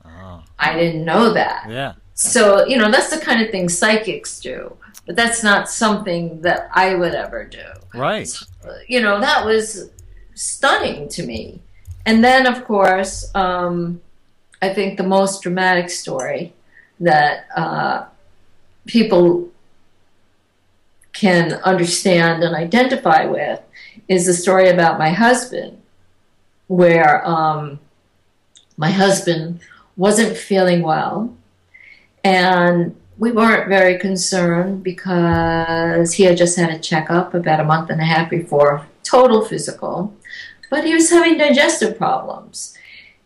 Oh. 0.04 0.42
I 0.58 0.74
didn't 0.74 1.04
know 1.04 1.32
that. 1.32 1.66
Yeah. 1.68 1.94
So, 2.14 2.66
you 2.66 2.76
know, 2.76 2.90
that's 2.90 3.10
the 3.10 3.24
kind 3.24 3.42
of 3.42 3.50
thing 3.50 3.68
psychics 3.68 4.40
do. 4.40 4.76
But 5.06 5.16
that's 5.16 5.42
not 5.42 5.70
something 5.70 6.42
that 6.42 6.68
I 6.72 6.94
would 6.94 7.14
ever 7.14 7.44
do. 7.44 7.64
Right. 7.94 8.28
So, 8.28 8.46
you 8.88 9.00
know, 9.00 9.20
that 9.20 9.46
was 9.46 9.90
stunning 10.34 11.08
to 11.10 11.24
me. 11.24 11.60
And 12.04 12.22
then, 12.22 12.46
of 12.46 12.64
course, 12.64 13.30
um, 13.34 14.00
I 14.60 14.74
think 14.74 14.98
the 14.98 15.04
most 15.04 15.42
dramatic 15.42 15.90
story 15.90 16.52
that 17.00 17.46
uh, 17.54 18.06
people 18.86 19.48
can 21.12 21.54
understand 21.64 22.42
and 22.42 22.54
identify 22.54 23.24
with 23.24 23.60
is 24.08 24.26
the 24.26 24.32
story 24.32 24.68
about 24.68 24.98
my 24.98 25.10
husband, 25.10 25.80
where 26.66 27.26
um, 27.26 27.78
my 28.76 28.90
husband 28.90 29.60
wasn't 29.96 30.36
feeling 30.36 30.82
well, 30.82 31.34
and 32.24 32.94
we 33.18 33.32
weren't 33.32 33.68
very 33.68 33.98
concerned 33.98 34.82
because 34.82 36.12
he 36.12 36.22
had 36.22 36.36
just 36.36 36.56
had 36.56 36.70
a 36.70 36.78
checkup 36.78 37.34
about 37.34 37.60
a 37.60 37.64
month 37.64 37.90
and 37.90 38.00
a 38.00 38.04
half 38.04 38.30
before, 38.30 38.86
total 39.02 39.44
physical, 39.44 40.14
but 40.70 40.84
he 40.84 40.94
was 40.94 41.10
having 41.10 41.36
digestive 41.38 41.98
problems. 41.98 42.74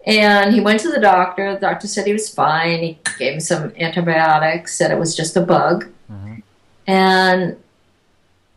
And 0.05 0.53
he 0.53 0.61
went 0.61 0.81
to 0.81 0.91
the 0.91 0.99
doctor. 0.99 1.55
The 1.55 1.61
doctor 1.61 1.87
said 1.87 2.07
he 2.07 2.13
was 2.13 2.29
fine. 2.29 2.83
He 2.83 2.99
gave 3.19 3.35
him 3.35 3.41
some 3.41 3.73
antibiotics, 3.79 4.75
said 4.75 4.91
it 4.91 4.99
was 4.99 5.15
just 5.17 5.37
a 5.37 5.43
bug. 5.43 5.87
Mm-hmm. 6.11 6.41
And 6.89 7.57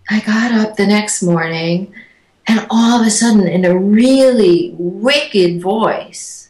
I 0.10 0.20
got 0.22 0.52
up 0.52 0.76
the 0.76 0.88
next 0.88 1.22
morning 1.22 1.94
and 2.48 2.66
all 2.70 3.02
of 3.02 3.08
a 3.08 3.10
sudden, 3.10 3.48
in 3.48 3.66
a 3.66 3.78
really 3.78 4.76
wicked 4.78 5.62
voice, 5.62 6.50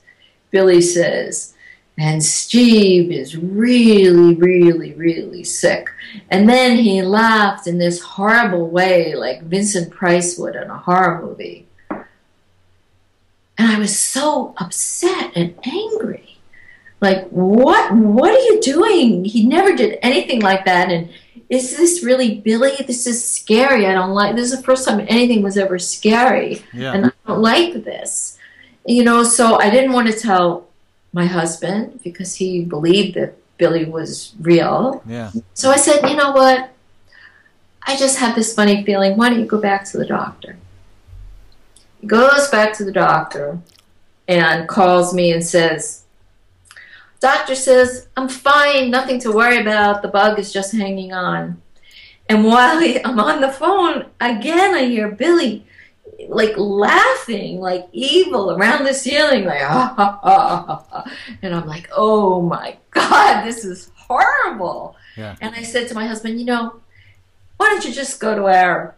Billy 0.52 0.82
says, 0.82 1.54
and 1.98 2.22
Steve 2.22 3.12
is 3.12 3.38
really, 3.38 4.36
really, 4.36 4.94
really 4.94 5.44
sick. 5.46 5.88
And 6.30 6.50
then 6.50 6.78
he 6.78 7.02
laughed 7.02 7.68
in 7.68 7.78
this 7.78 8.02
horrible 8.02 8.68
way, 8.68 9.16
like 9.16 9.44
Vincent 9.44 9.92
Price 9.92 10.38
would 10.38 10.56
in 10.56 10.70
a 10.70 10.78
horror 10.78 11.22
movie. 11.22 11.68
And 11.90 13.72
I 13.72 13.80
was 13.80 13.98
so 13.98 14.54
upset 14.58 15.32
and 15.36 15.56
angry. 15.64 16.38
Like, 17.00 17.28
what? 17.30 17.94
What 17.94 18.32
are 18.32 18.44
you 18.44 18.60
doing? 18.62 19.24
He 19.24 19.46
never 19.46 19.76
did 19.76 20.00
anything 20.02 20.42
like 20.42 20.66
that. 20.66 20.90
And 20.90 21.10
is 21.50 21.78
this 21.78 22.04
really 22.04 22.40
Billy? 22.40 22.72
This 22.86 23.06
is 23.08 23.24
scary. 23.24 23.86
I 23.86 23.94
don't 23.94 24.12
like 24.12 24.36
this 24.36 24.52
is 24.52 24.58
the 24.58 24.64
first 24.64 24.88
time 24.88 25.06
anything 25.08 25.42
was 25.42 25.58
ever 25.58 25.78
scary. 25.78 26.64
Yeah. 26.74 26.94
And 26.94 27.06
I 27.08 27.12
don't 27.28 27.42
like 27.42 27.84
this. 27.84 28.38
You 28.86 29.04
know, 29.04 29.24
so 29.24 29.60
I 29.60 29.70
didn't 29.70 29.94
want 29.94 30.12
to 30.12 30.18
tell 30.18 30.68
my 31.14 31.26
husband 31.26 32.02
because 32.04 32.36
he 32.36 32.64
believed 32.64 33.16
that 33.16 33.36
Billy 33.58 33.86
was 33.86 34.34
real. 34.42 35.02
Yeah. 35.08 35.32
So 35.54 35.72
I 35.72 35.78
said, 35.78 36.08
you 36.10 36.16
know 36.16 36.32
what? 36.32 36.72
I 37.84 37.96
just 37.98 38.18
have 38.20 38.36
this 38.36 38.54
funny 38.54 38.84
feeling. 38.84 39.16
Why 39.16 39.30
don't 39.30 39.40
you 39.40 39.46
go 39.46 39.60
back 39.60 39.86
to 39.86 39.98
the 39.98 40.06
doctor? 40.06 40.58
He 42.02 42.08
goes 42.08 42.48
back 42.50 42.74
to 42.74 42.84
the 42.84 42.92
doctor 42.92 43.60
and 44.28 44.68
calls 44.68 45.14
me 45.14 45.32
and 45.32 45.46
says, 45.46 46.05
Doctor 47.26 47.56
says, 47.56 48.08
I'm 48.16 48.30
fine, 48.30 48.92
nothing 48.92 49.20
to 49.22 49.32
worry 49.32 49.60
about. 49.60 50.04
The 50.04 50.10
bug 50.10 50.38
is 50.38 50.54
just 50.54 50.72
hanging 50.72 51.12
on. 51.12 51.60
And 52.30 52.44
while 52.44 52.80
he, 52.80 53.04
I'm 53.04 53.20
on 53.20 53.42
the 53.42 53.52
phone, 53.52 54.06
again, 54.22 54.76
I 54.76 54.86
hear 54.86 55.10
Billy 55.10 55.66
like 56.28 56.56
laughing, 56.56 57.60
like 57.60 57.88
evil 57.92 58.52
around 58.52 58.84
the 58.84 58.94
ceiling, 58.94 59.46
like, 59.46 59.64
ha, 59.64 59.92
ha, 59.98 60.20
ha, 60.22 60.86
ha. 60.88 61.12
And 61.42 61.56
I'm 61.56 61.66
like, 61.66 61.90
oh 61.92 62.44
my 62.44 62.78
God, 62.92 63.44
this 63.44 63.66
is 63.66 63.90
horrible. 63.96 64.96
Yeah. 65.18 65.36
And 65.42 65.56
I 65.56 65.64
said 65.64 65.88
to 65.88 65.96
my 65.96 66.06
husband, 66.06 66.40
you 66.40 66.46
know, 66.46 66.80
why 67.58 67.70
don't 67.70 67.84
you 67.84 67.92
just 67.92 68.20
go 68.20 68.36
to 68.36 68.46
our 68.46 68.94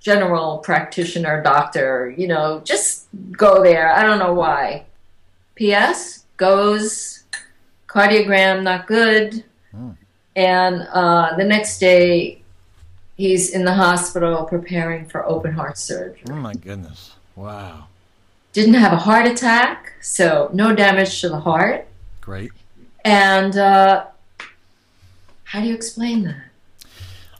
general 0.00 0.56
practitioner 0.60 1.42
doctor, 1.42 2.14
you 2.16 2.28
know, 2.28 2.62
just 2.64 3.08
go 3.32 3.62
there. 3.62 3.92
I 3.92 4.04
don't 4.04 4.18
know 4.18 4.32
why. 4.32 4.86
P.S. 5.54 6.24
goes, 6.38 7.17
cardiogram 7.88 8.62
not 8.62 8.86
good, 8.86 9.42
and 10.36 10.82
uh, 10.92 11.34
the 11.36 11.44
next 11.44 11.78
day 11.78 12.42
he's 13.16 13.50
in 13.50 13.64
the 13.64 13.74
hospital 13.74 14.44
preparing 14.44 15.06
for 15.06 15.26
open 15.26 15.52
heart 15.52 15.76
surgery. 15.78 16.22
Oh 16.30 16.34
my 16.36 16.54
goodness! 16.54 17.14
Wow, 17.34 17.86
Didn't 18.52 18.74
have 18.74 18.92
a 18.92 18.96
heart 18.98 19.26
attack, 19.26 19.94
so 20.00 20.50
no 20.52 20.74
damage 20.74 21.20
to 21.22 21.28
the 21.28 21.40
heart. 21.40 21.86
great. 22.20 22.50
And 23.04 23.56
uh, 23.56 24.04
how 25.44 25.60
do 25.60 25.66
you 25.66 25.74
explain 25.74 26.24
that? 26.24 26.44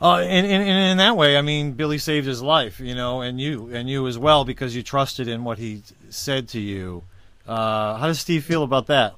Uh, 0.00 0.18
and, 0.20 0.46
and, 0.46 0.62
and 0.62 0.90
in 0.92 0.96
that 0.98 1.16
way, 1.16 1.36
I 1.36 1.42
mean, 1.42 1.72
Billy 1.72 1.98
saved 1.98 2.26
his 2.26 2.40
life, 2.40 2.78
you 2.78 2.94
know, 2.94 3.20
and 3.20 3.40
you, 3.40 3.68
and 3.74 3.90
you 3.90 4.06
as 4.06 4.16
well, 4.16 4.44
because 4.44 4.74
you 4.74 4.82
trusted 4.84 5.26
in 5.26 5.42
what 5.42 5.58
he 5.58 5.82
said 6.08 6.48
to 6.50 6.60
you. 6.60 7.02
Uh, 7.46 7.96
how 7.98 8.06
does 8.06 8.20
Steve 8.20 8.44
feel 8.44 8.62
about 8.62 8.86
that? 8.86 9.14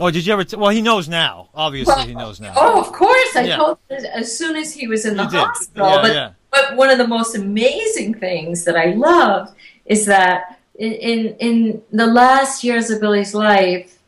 Oh, 0.00 0.10
did 0.10 0.26
you 0.26 0.32
ever? 0.32 0.44
T- 0.44 0.56
well, 0.56 0.70
he 0.70 0.82
knows 0.82 1.08
now. 1.08 1.48
Obviously, 1.54 2.06
he 2.06 2.14
knows 2.14 2.40
now. 2.40 2.52
Oh, 2.56 2.80
of 2.80 2.92
course. 2.92 3.36
I 3.36 3.42
Yeah. 3.42 3.56
told 3.56 3.78
him 3.88 4.04
as 4.12 4.36
soon 4.36 4.56
as 4.56 4.72
he 4.72 4.86
was 4.88 5.04
in 5.06 5.16
the 5.16 5.22
You 5.24 5.38
hospital. 5.38 5.88
Yeah, 5.88 6.02
but, 6.02 6.12
yeah. 6.12 6.30
but 6.50 6.76
one 6.76 6.90
of 6.90 6.98
the 6.98 7.06
most 7.06 7.36
amazing 7.36 8.14
things 8.14 8.64
that 8.64 8.76
I 8.76 8.86
loved 8.94 9.54
is 9.86 10.06
that 10.06 10.58
in, 10.76 10.92
in, 10.94 11.36
in 11.38 11.82
the 11.92 12.06
last 12.06 12.64
years 12.64 12.90
of 12.90 13.00
Billy's 13.00 13.34
life, 13.34 13.98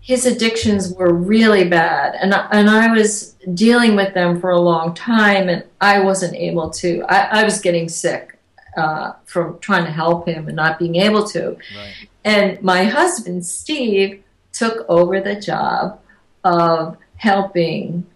his 0.00 0.24
addictions 0.24 0.94
were 0.94 1.12
really 1.12 1.68
bad. 1.68 2.14
And, 2.14 2.32
I- 2.32 2.48
and 2.52 2.70
I 2.70 2.90
was 2.94 3.34
dealing 3.52 3.96
with 3.96 4.14
them 4.14 4.40
for 4.40 4.48
a 4.50 4.58
long 4.60 4.94
time, 4.94 5.50
and 5.50 5.62
I 5.82 6.00
wasn't 6.00 6.34
able 6.36 6.70
to. 6.70 7.02
I, 7.10 7.40
I 7.40 7.44
was 7.44 7.60
getting 7.60 7.90
sick 7.90 8.38
uh, 8.78 9.12
from 9.26 9.58
trying 9.58 9.84
to 9.84 9.90
help 9.90 10.26
him 10.26 10.46
and 10.46 10.56
not 10.56 10.78
being 10.78 10.96
able 10.96 11.24
to. 11.28 11.48
Right. 11.50 11.92
And 12.24 12.62
my 12.62 12.84
husband, 12.84 13.44
Steve, 13.44 14.22
took 14.58 14.84
over 14.88 15.20
the 15.20 15.40
job 15.40 16.00
of 16.44 16.96
helping. 17.16 18.06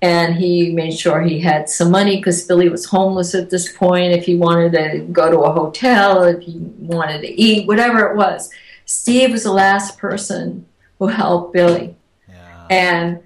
And 0.00 0.34
he 0.34 0.72
made 0.72 0.98
sure 0.98 1.20
he 1.20 1.38
had 1.38 1.68
some 1.68 1.92
money 1.92 2.16
because 2.16 2.42
Billy 2.44 2.68
was 2.68 2.86
homeless 2.86 3.36
at 3.36 3.50
this 3.50 3.70
point. 3.70 4.12
If 4.12 4.24
he 4.24 4.34
wanted 4.34 4.72
to 4.72 5.06
go 5.12 5.30
to 5.30 5.38
a 5.40 5.52
hotel, 5.52 6.24
if 6.24 6.42
he 6.42 6.58
wanted 6.58 7.20
to 7.20 7.40
eat, 7.40 7.68
whatever 7.68 8.10
it 8.10 8.16
was, 8.16 8.50
Steve 8.84 9.30
was 9.30 9.44
the 9.44 9.52
last 9.52 9.98
person 9.98 10.66
who 10.98 11.06
helped 11.06 11.52
Billy. 11.52 11.94
Yeah. 12.28 12.66
And 12.68 13.20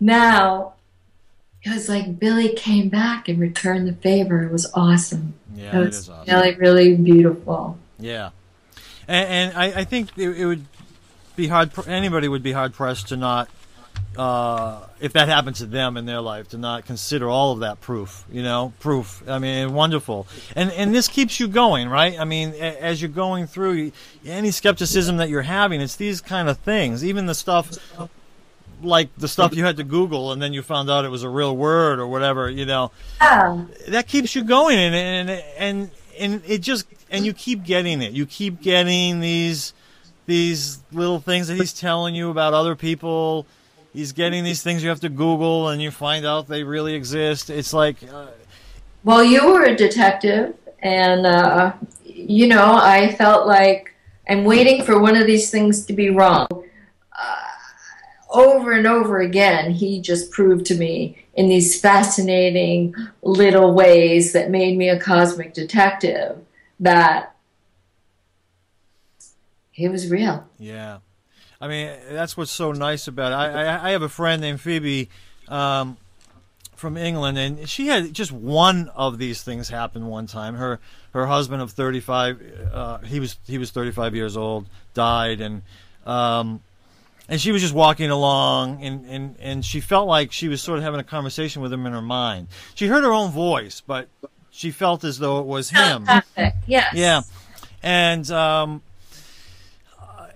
now 0.00 0.74
it 1.62 1.72
was 1.72 1.88
like 1.88 2.18
Billy 2.18 2.54
came 2.54 2.88
back 2.88 3.28
and 3.28 3.38
returned 3.38 3.86
the 3.86 3.92
favor. 3.92 4.42
It 4.42 4.50
was 4.50 4.70
awesome. 4.74 5.34
Yeah, 5.54 5.78
it 5.78 5.86
was 5.86 6.08
awesome. 6.08 6.34
really, 6.34 6.54
really 6.56 6.96
beautiful. 6.96 7.78
Yeah, 7.98 8.30
and, 9.08 9.28
and 9.28 9.58
I, 9.58 9.80
I 9.80 9.84
think 9.84 10.10
it, 10.16 10.28
it 10.30 10.46
would 10.46 10.66
be 11.36 11.48
hard. 11.48 11.70
Anybody 11.86 12.28
would 12.28 12.42
be 12.42 12.52
hard 12.52 12.74
pressed 12.74 13.08
to 13.08 13.16
not, 13.16 13.48
uh, 14.16 14.80
if 15.00 15.12
that 15.12 15.28
happened 15.28 15.56
to 15.56 15.66
them 15.66 15.96
in 15.96 16.06
their 16.06 16.20
life, 16.20 16.48
to 16.48 16.58
not 16.58 16.86
consider 16.86 17.28
all 17.28 17.52
of 17.52 17.60
that 17.60 17.80
proof. 17.80 18.24
You 18.30 18.42
know, 18.42 18.72
proof. 18.80 19.22
I 19.28 19.38
mean, 19.38 19.72
wonderful. 19.74 20.26
And 20.54 20.70
and 20.72 20.94
this 20.94 21.08
keeps 21.08 21.38
you 21.38 21.48
going, 21.48 21.88
right? 21.88 22.18
I 22.18 22.24
mean, 22.24 22.50
a- 22.54 22.82
as 22.82 23.00
you're 23.00 23.10
going 23.10 23.46
through 23.46 23.92
any 24.24 24.50
skepticism 24.50 25.18
that 25.18 25.28
you're 25.28 25.42
having, 25.42 25.80
it's 25.80 25.96
these 25.96 26.20
kind 26.20 26.48
of 26.48 26.58
things. 26.58 27.04
Even 27.04 27.26
the 27.26 27.34
stuff. 27.34 27.70
Like 28.82 29.08
the 29.16 29.26
stuff 29.26 29.54
you 29.56 29.64
had 29.64 29.78
to 29.78 29.84
Google, 29.84 30.32
and 30.32 30.42
then 30.42 30.52
you 30.52 30.60
found 30.60 30.90
out 30.90 31.06
it 31.06 31.10
was 31.10 31.22
a 31.22 31.30
real 31.30 31.56
word 31.56 31.98
or 31.98 32.06
whatever, 32.06 32.50
you 32.50 32.66
know 32.66 32.90
that 33.88 34.06
keeps 34.06 34.34
you 34.34 34.44
going 34.44 34.76
and 34.78 34.94
and 34.94 35.30
and 35.56 35.90
and 36.18 36.42
it 36.46 36.58
just 36.58 36.86
and 37.10 37.24
you 37.24 37.32
keep 37.32 37.64
getting 37.64 38.02
it 38.02 38.12
you 38.12 38.26
keep 38.26 38.60
getting 38.60 39.20
these 39.20 39.72
these 40.26 40.82
little 40.92 41.20
things 41.20 41.48
that 41.48 41.56
he's 41.56 41.72
telling 41.72 42.14
you 42.14 42.30
about 42.30 42.52
other 42.52 42.74
people 42.74 43.46
he's 43.92 44.12
getting 44.12 44.44
these 44.44 44.62
things 44.62 44.82
you 44.82 44.88
have 44.88 45.00
to 45.00 45.08
google 45.08 45.68
and 45.68 45.80
you 45.80 45.90
find 45.90 46.26
out 46.26 46.48
they 46.48 46.62
really 46.64 46.94
exist 46.94 47.48
it's 47.48 47.72
like 47.72 47.96
uh, 48.12 48.26
Well, 49.06 49.22
you 49.22 49.46
were 49.46 49.62
a 49.62 49.76
detective, 49.76 50.56
and 50.80 51.26
uh, 51.26 51.74
you 52.04 52.48
know, 52.48 52.74
I 52.74 53.14
felt 53.14 53.46
like 53.46 53.94
I'm 54.28 54.42
waiting 54.42 54.82
for 54.82 54.98
one 54.98 55.14
of 55.14 55.28
these 55.28 55.48
things 55.48 55.86
to 55.86 55.92
be 55.92 56.10
wrong. 56.10 56.48
Uh, 57.16 57.36
over 58.30 58.72
and 58.72 58.84
over 58.84 59.20
again, 59.20 59.70
he 59.70 60.00
just 60.00 60.32
proved 60.32 60.66
to 60.66 60.74
me 60.74 61.24
in 61.34 61.48
these 61.48 61.80
fascinating 61.80 62.96
little 63.22 63.74
ways 63.74 64.32
that 64.32 64.50
made 64.50 64.76
me 64.76 64.88
a 64.88 64.98
cosmic 64.98 65.54
detective 65.54 66.44
that 66.80 67.35
he 69.76 69.88
was 69.88 70.10
real. 70.10 70.44
yeah 70.58 70.98
i 71.60 71.68
mean 71.68 71.90
that's 72.10 72.36
what's 72.36 72.50
so 72.50 72.72
nice 72.72 73.06
about 73.06 73.32
it 73.32 73.34
i 73.34 73.64
i, 73.64 73.88
I 73.88 73.90
have 73.90 74.02
a 74.02 74.08
friend 74.08 74.40
named 74.40 74.60
phoebe 74.60 75.08
um, 75.48 75.96
from 76.74 76.96
England, 76.96 77.38
and 77.38 77.68
she 77.68 77.86
had 77.86 78.12
just 78.12 78.30
one 78.32 78.90
of 78.94 79.16
these 79.18 79.42
things 79.42 79.68
happen 79.68 80.06
one 80.06 80.26
time. 80.26 80.54
Her 80.56 80.78
her 81.12 81.26
husband 81.26 81.62
of 81.62 81.70
35, 81.70 82.68
uh, 82.72 82.98
he 82.98 83.20
was 83.20 83.38
he 83.46 83.58
was 83.58 83.70
35 83.70 84.14
years 84.14 84.36
old, 84.36 84.66
died, 84.92 85.40
and 85.40 85.62
um, 86.04 86.60
and 87.28 87.40
she 87.40 87.50
was 87.52 87.62
just 87.62 87.74
walking 87.74 88.10
along, 88.10 88.82
and, 88.82 89.06
and 89.06 89.36
and 89.40 89.64
she 89.64 89.80
felt 89.80 90.06
like 90.06 90.32
she 90.32 90.48
was 90.48 90.60
sort 90.60 90.78
of 90.78 90.84
having 90.84 91.00
a 91.00 91.04
conversation 91.04 91.62
with 91.62 91.72
him 91.72 91.86
in 91.86 91.92
her 91.92 92.02
mind. 92.02 92.48
She 92.74 92.88
heard 92.88 93.04
her 93.04 93.12
own 93.12 93.30
voice, 93.30 93.80
but 93.80 94.08
she 94.50 94.70
felt 94.70 95.04
as 95.04 95.18
though 95.18 95.38
it 95.38 95.46
was 95.46 95.70
him. 95.70 96.04
Perfect. 96.04 96.56
Yes. 96.66 96.92
Yeah, 96.94 97.22
and 97.82 98.30
um, 98.30 98.82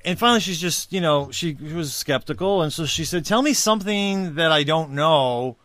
and 0.04 0.18
finally, 0.18 0.40
she's 0.40 0.60
just 0.60 0.92
you 0.92 1.00
know 1.00 1.30
she 1.30 1.54
was 1.54 1.94
skeptical, 1.94 2.62
and 2.62 2.72
so 2.72 2.86
she 2.86 3.04
said, 3.04 3.24
"Tell 3.24 3.42
me 3.42 3.52
something 3.52 4.34
that 4.34 4.52
I 4.52 4.62
don't 4.62 4.92
know, 4.92 5.56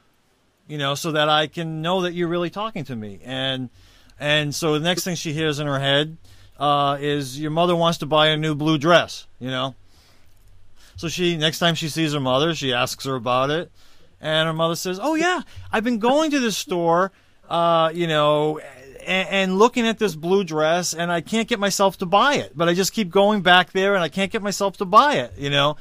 you 0.67 0.77
know, 0.77 0.95
so 0.95 1.11
that 1.11 1.29
I 1.29 1.47
can 1.47 1.81
know 1.81 2.01
that 2.01 2.13
you're 2.13 2.27
really 2.27 2.49
talking 2.49 2.83
to 2.85 2.95
me." 2.95 3.19
And 3.23 3.69
and 4.19 4.53
so 4.53 4.73
the 4.73 4.79
next 4.79 5.03
thing 5.03 5.15
she 5.15 5.33
hears 5.33 5.59
in 5.59 5.67
her 5.67 5.79
head 5.79 6.17
uh, 6.59 6.97
is, 6.99 7.39
"Your 7.39 7.51
mother 7.51 7.75
wants 7.75 7.97
to 7.99 8.05
buy 8.05 8.27
a 8.27 8.37
new 8.37 8.55
blue 8.55 8.77
dress," 8.77 9.27
you 9.39 9.49
know. 9.49 9.75
So 10.97 11.07
she 11.07 11.37
next 11.37 11.59
time 11.59 11.75
she 11.75 11.89
sees 11.89 12.13
her 12.13 12.19
mother, 12.19 12.55
she 12.55 12.73
asks 12.73 13.05
her 13.05 13.15
about 13.15 13.49
it, 13.49 13.71
and 14.21 14.47
her 14.47 14.53
mother 14.53 14.75
says, 14.75 14.99
"Oh 15.01 15.15
yeah, 15.15 15.41
I've 15.71 15.83
been 15.83 15.99
going 15.99 16.31
to 16.31 16.39
this 16.39 16.57
store, 16.57 17.11
uh, 17.49 17.91
you 17.93 18.07
know, 18.07 18.59
and, 19.05 19.29
and 19.29 19.59
looking 19.59 19.87
at 19.87 19.99
this 19.99 20.15
blue 20.15 20.43
dress, 20.43 20.93
and 20.93 21.11
I 21.11 21.21
can't 21.21 21.47
get 21.47 21.59
myself 21.59 21.97
to 21.99 22.05
buy 22.05 22.35
it. 22.35 22.51
But 22.55 22.67
I 22.69 22.73
just 22.73 22.93
keep 22.93 23.09
going 23.09 23.41
back 23.41 23.71
there, 23.71 23.95
and 23.95 24.03
I 24.03 24.09
can't 24.09 24.31
get 24.31 24.41
myself 24.41 24.77
to 24.77 24.85
buy 24.85 25.15
it, 25.15 25.33
you 25.37 25.49
know." 25.49 25.77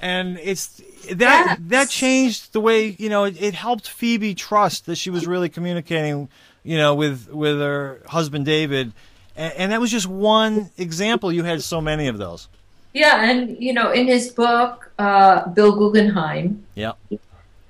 And 0.00 0.38
it's 0.42 0.82
that 1.12 1.46
Yes. 1.46 1.58
that 1.68 1.88
changed 1.88 2.52
the 2.52 2.60
way 2.60 2.96
you 2.98 3.08
know 3.08 3.24
it, 3.24 3.40
it 3.40 3.54
helped 3.54 3.88
Phoebe 3.88 4.34
trust 4.34 4.86
that 4.86 4.96
she 4.96 5.08
was 5.10 5.26
really 5.26 5.48
communicating, 5.48 6.28
you 6.62 6.76
know, 6.76 6.94
with 6.94 7.28
with 7.30 7.58
her 7.58 8.00
husband 8.06 8.44
David, 8.44 8.92
and, 9.36 9.52
and 9.54 9.72
that 9.72 9.80
was 9.80 9.90
just 9.90 10.06
one 10.08 10.70
example. 10.76 11.32
You 11.32 11.44
had 11.44 11.62
so 11.62 11.80
many 11.80 12.08
of 12.08 12.18
those. 12.18 12.48
Yeah, 12.92 13.28
and 13.28 13.56
you 13.62 13.72
know, 13.72 13.90
in 13.92 14.06
his 14.06 14.30
book, 14.30 14.90
uh, 14.98 15.48
Bill 15.48 15.72
Guggenheim, 15.76 16.64
Yeah. 16.74 16.92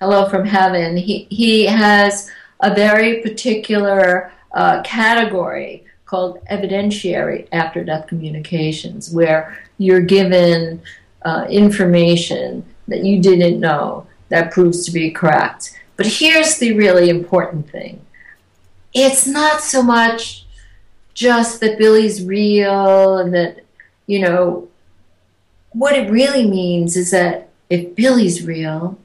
Hello 0.00 0.28
from 0.28 0.44
Heaven, 0.44 0.96
he 0.96 1.26
he 1.30 1.64
has 1.66 2.30
a 2.60 2.74
very 2.74 3.20
particular 3.22 4.32
uh, 4.54 4.82
category 4.82 5.84
called 6.06 6.42
evidentiary 6.50 7.46
after 7.52 7.84
death 7.84 8.06
communications, 8.06 9.10
where 9.12 9.58
you're 9.78 10.00
given 10.00 10.80
uh, 11.22 11.46
information 11.50 12.64
that 12.88 13.04
you 13.04 13.20
didn't 13.20 13.60
know 13.60 14.06
that 14.28 14.52
proves 14.52 14.84
to 14.86 14.92
be 14.92 15.10
correct. 15.10 15.78
But 15.96 16.06
here's 16.06 16.58
the 16.58 16.72
really 16.74 17.10
important 17.10 17.68
thing: 17.70 18.00
it's 18.92 19.26
not 19.26 19.60
so 19.60 19.82
much 19.82 20.46
just 21.14 21.60
that 21.60 21.78
Billy's 21.78 22.24
real 22.24 23.18
and 23.18 23.34
that 23.34 23.60
you 24.06 24.20
know 24.20 24.68
what 25.72 25.94
it 25.94 26.10
really 26.10 26.48
means 26.48 26.96
is 26.96 27.10
that 27.10 27.48
if 27.68 27.94
Billy's 27.96 28.46
real, 28.46 28.98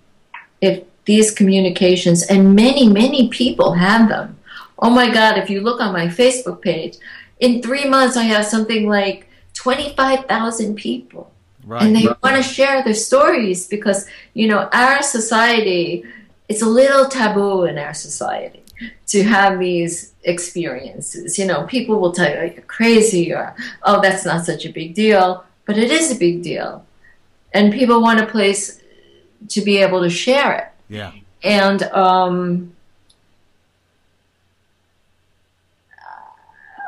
if 0.62 0.84
these 1.06 1.32
communications, 1.32 2.24
and 2.24 2.56
many, 2.56 2.88
many 2.88 3.30
people 3.30 3.74
have 3.74 4.10
them. 4.10 4.38
Oh 4.80 4.90
my 4.90 5.12
God, 5.12 5.38
if 5.38 5.50
you 5.50 5.62
look 5.62 5.82
on 5.82 5.94
my 5.94 6.08
Facebook 6.08 6.62
page, 6.62 6.98
in 7.40 7.62
three 7.62 7.86
months 7.86 8.18
I 8.18 8.24
have 8.24 8.46
something 8.46 8.88
like 8.88 9.28
25,000 9.54 10.76
people. 10.76 11.32
Right. 11.66 11.84
And 11.84 11.96
they 11.96 12.08
want 12.24 12.36
to 12.36 12.44
share 12.44 12.84
their 12.84 12.94
stories 12.94 13.68
because, 13.68 14.08
you 14.34 14.48
know, 14.48 14.70
our 14.74 15.04
society, 15.04 16.04
it's 16.48 16.62
a 16.62 16.70
little 16.70 17.08
taboo 17.08 17.66
in 17.66 17.78
our 17.78 17.94
society 17.94 18.64
to 19.08 19.24
have 19.24 19.60
these 19.60 20.14
experiences. 20.24 21.38
You 21.38 21.46
know, 21.46 21.64
people 21.64 22.00
will 22.00 22.14
tell 22.14 22.30
you, 22.30 22.54
you're 22.54 22.64
crazy 22.64 23.32
or, 23.34 23.56
oh, 23.84 24.02
that's 24.02 24.26
not 24.26 24.46
such 24.46 24.66
a 24.66 24.70
big 24.70 24.96
deal 24.96 25.44
but 25.70 25.78
it 25.78 25.92
is 25.92 26.12
a 26.12 26.16
big 26.16 26.42
deal 26.42 26.84
and 27.54 27.72
people 27.72 28.02
want 28.02 28.20
a 28.20 28.26
place 28.26 28.82
to 29.48 29.62
be 29.62 29.78
able 29.78 30.02
to 30.02 30.10
share 30.10 30.52
it 30.56 30.68
yeah. 30.92 31.12
and 31.44 31.84
um, 31.84 32.76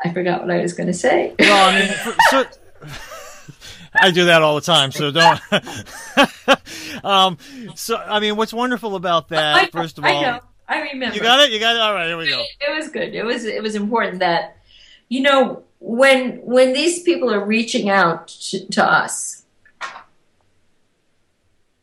i 0.04 0.12
forgot 0.12 0.42
what 0.42 0.52
i 0.52 0.62
was 0.62 0.74
going 0.74 0.88
to 0.88 0.94
say 0.94 1.34
Well, 1.40 1.70
I 1.70 1.80
mean, 1.80 1.90
for, 1.90 2.16
so, 2.30 2.46
I 3.94 4.12
do 4.12 4.26
that 4.26 4.42
all 4.42 4.56
the 4.56 4.62
time, 4.62 4.92
so 4.94 5.12
don't. 5.12 5.40
um, 7.04 7.38
so, 7.76 7.98
I 7.98 8.22
mean, 8.22 8.38
what's 8.38 8.54
wonderful 8.54 8.96
about 8.96 9.28
that, 9.30 9.56
I 9.56 9.66
first 9.68 9.98
of 9.98 10.06
I 10.06 10.14
all, 10.14 10.22
know. 10.22 10.40
I 10.68 10.82
remember. 10.82 11.14
you 11.14 11.22
got 11.22 11.42
it. 11.42 11.52
You 11.52 11.60
got 11.60 11.76
it. 11.76 11.82
All 11.82 11.94
right, 11.94 12.08
here 12.08 12.18
we 12.18 12.30
go. 12.30 12.42
It 12.62 12.74
was 12.74 12.88
good. 12.88 13.14
It 13.14 13.26
was 13.26 13.44
it 13.44 13.62
was 13.62 13.76
important 13.76 14.20
that 14.20 14.56
you 15.10 15.22
know 15.22 15.64
when 15.80 16.38
when 16.38 16.72
these 16.72 17.04
people 17.04 17.30
are 17.34 17.44
reaching 17.44 17.90
out 17.90 18.30
to, 18.30 18.66
to 18.70 18.84
us, 18.86 19.44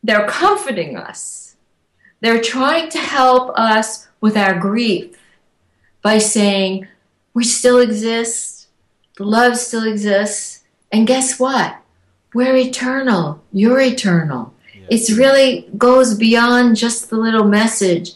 they're 0.03 0.27
comforting 0.27 0.97
us. 0.97 1.55
They're 2.21 2.41
trying 2.41 2.89
to 2.89 2.97
help 2.97 3.51
us 3.57 4.07
with 4.19 4.35
our 4.35 4.57
grief 4.59 5.15
by 6.01 6.17
saying 6.17 6.87
we 7.39 7.45
still 7.45 7.79
exist, 7.79 8.67
the 9.15 9.23
love 9.23 9.55
still 9.55 9.85
exists, 9.85 10.65
and 10.91 11.07
guess 11.07 11.39
what? 11.39 11.77
We're 12.33 12.57
eternal. 12.57 13.41
You're 13.53 13.79
eternal. 13.79 14.53
It's 14.89 15.09
really 15.09 15.69
goes 15.77 16.15
beyond 16.15 16.75
just 16.75 17.09
the 17.09 17.15
little 17.15 17.45
message. 17.45 18.11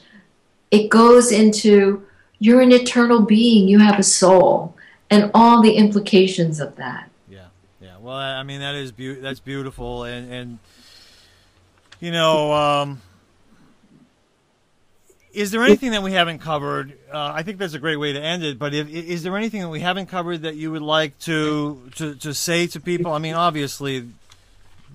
It 0.71 0.89
goes 0.89 1.31
into 1.31 2.05
you're 2.39 2.59
an 2.59 2.73
eternal 2.73 3.21
being. 3.21 3.69
You 3.69 3.79
have 3.79 3.97
a 3.97 4.03
soul, 4.03 4.75
and 5.09 5.31
all 5.33 5.61
the 5.61 5.75
implications 5.75 6.59
of 6.59 6.75
that. 6.75 7.09
Yeah, 7.29 7.45
yeah. 7.79 7.95
Well, 8.01 8.17
I 8.17 8.43
mean, 8.43 8.59
that 8.59 8.75
is 8.75 8.91
beau- 8.91 9.21
that's 9.21 9.39
beautiful, 9.39 10.03
and 10.03 10.33
and 10.33 10.59
you 12.01 12.11
know, 12.11 12.51
um, 12.51 13.01
is 15.31 15.51
there 15.51 15.63
anything 15.63 15.91
that 15.91 16.03
we 16.03 16.11
haven't 16.11 16.39
covered? 16.39 16.97
Uh, 17.13 17.31
I 17.35 17.43
think 17.43 17.59
that's 17.59 17.75
a 17.75 17.79
great 17.79 17.97
way 17.97 18.11
to 18.13 18.19
end 18.19 18.43
it. 18.43 18.57
But 18.57 18.73
if, 18.73 18.89
is 18.89 19.21
there 19.21 19.37
anything 19.37 19.61
that 19.61 19.69
we 19.69 19.81
haven't 19.81 20.07
covered 20.07 20.41
that 20.41 20.55
you 20.55 20.71
would 20.71 20.81
like 20.81 21.17
to 21.19 21.91
to 21.95 22.15
to 22.15 22.33
say 22.33 22.65
to 22.67 22.79
people? 22.79 23.11
I 23.13 23.19
mean, 23.19 23.35
obviously. 23.35 24.09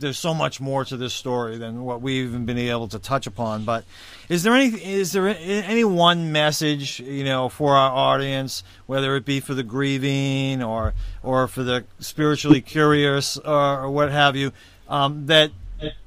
There's 0.01 0.17
so 0.17 0.33
much 0.33 0.61
more 0.61 0.85
to 0.85 0.97
this 0.97 1.13
story 1.13 1.59
than 1.59 1.85
what 1.85 2.01
we've 2.01 2.29
even 2.29 2.47
been 2.47 2.57
able 2.57 2.87
to 2.87 3.01
touch 3.01 3.27
upon. 3.27 3.65
But 3.65 3.83
is 4.29 4.45
there 4.45 4.55
any 4.55 4.69
is 4.69 5.11
there 5.11 5.27
any 5.27 5.83
one 5.83 6.31
message 6.31 7.01
you 7.01 7.25
know 7.25 7.49
for 7.49 7.75
our 7.75 7.91
audience, 7.91 8.63
whether 8.87 9.17
it 9.17 9.25
be 9.25 9.41
for 9.41 9.55
the 9.55 9.65
grieving 9.65 10.63
or 10.63 10.95
or 11.25 11.49
for 11.49 11.65
the 11.65 11.85
spiritually 11.99 12.61
curious 12.61 13.39
or, 13.39 13.83
or 13.83 13.91
what 13.91 14.13
have 14.13 14.37
you, 14.37 14.53
um, 14.89 15.27
that 15.27 15.51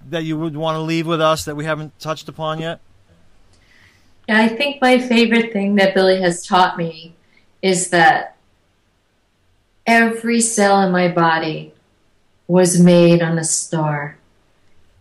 that 0.09 0.23
you 0.23 0.37
would 0.37 0.55
want 0.55 0.75
to 0.77 0.81
leave 0.81 1.05
with 1.05 1.19
us 1.19 1.43
that 1.43 1.57
we 1.57 1.65
haven't 1.65 1.99
touched 1.99 2.29
upon 2.29 2.59
yet? 2.59 2.79
I 4.29 4.47
think 4.47 4.81
my 4.81 4.99
favorite 4.99 5.51
thing 5.51 5.75
that 5.75 5.93
Billy 5.93 6.21
has 6.21 6.45
taught 6.45 6.77
me 6.77 7.15
is 7.61 7.89
that 7.89 8.37
every 9.85 10.39
cell 10.39 10.81
in 10.81 10.91
my 10.91 11.07
body 11.07 11.73
was 12.47 12.79
made 12.79 13.21
on 13.21 13.37
a 13.37 13.43
star 13.43 14.17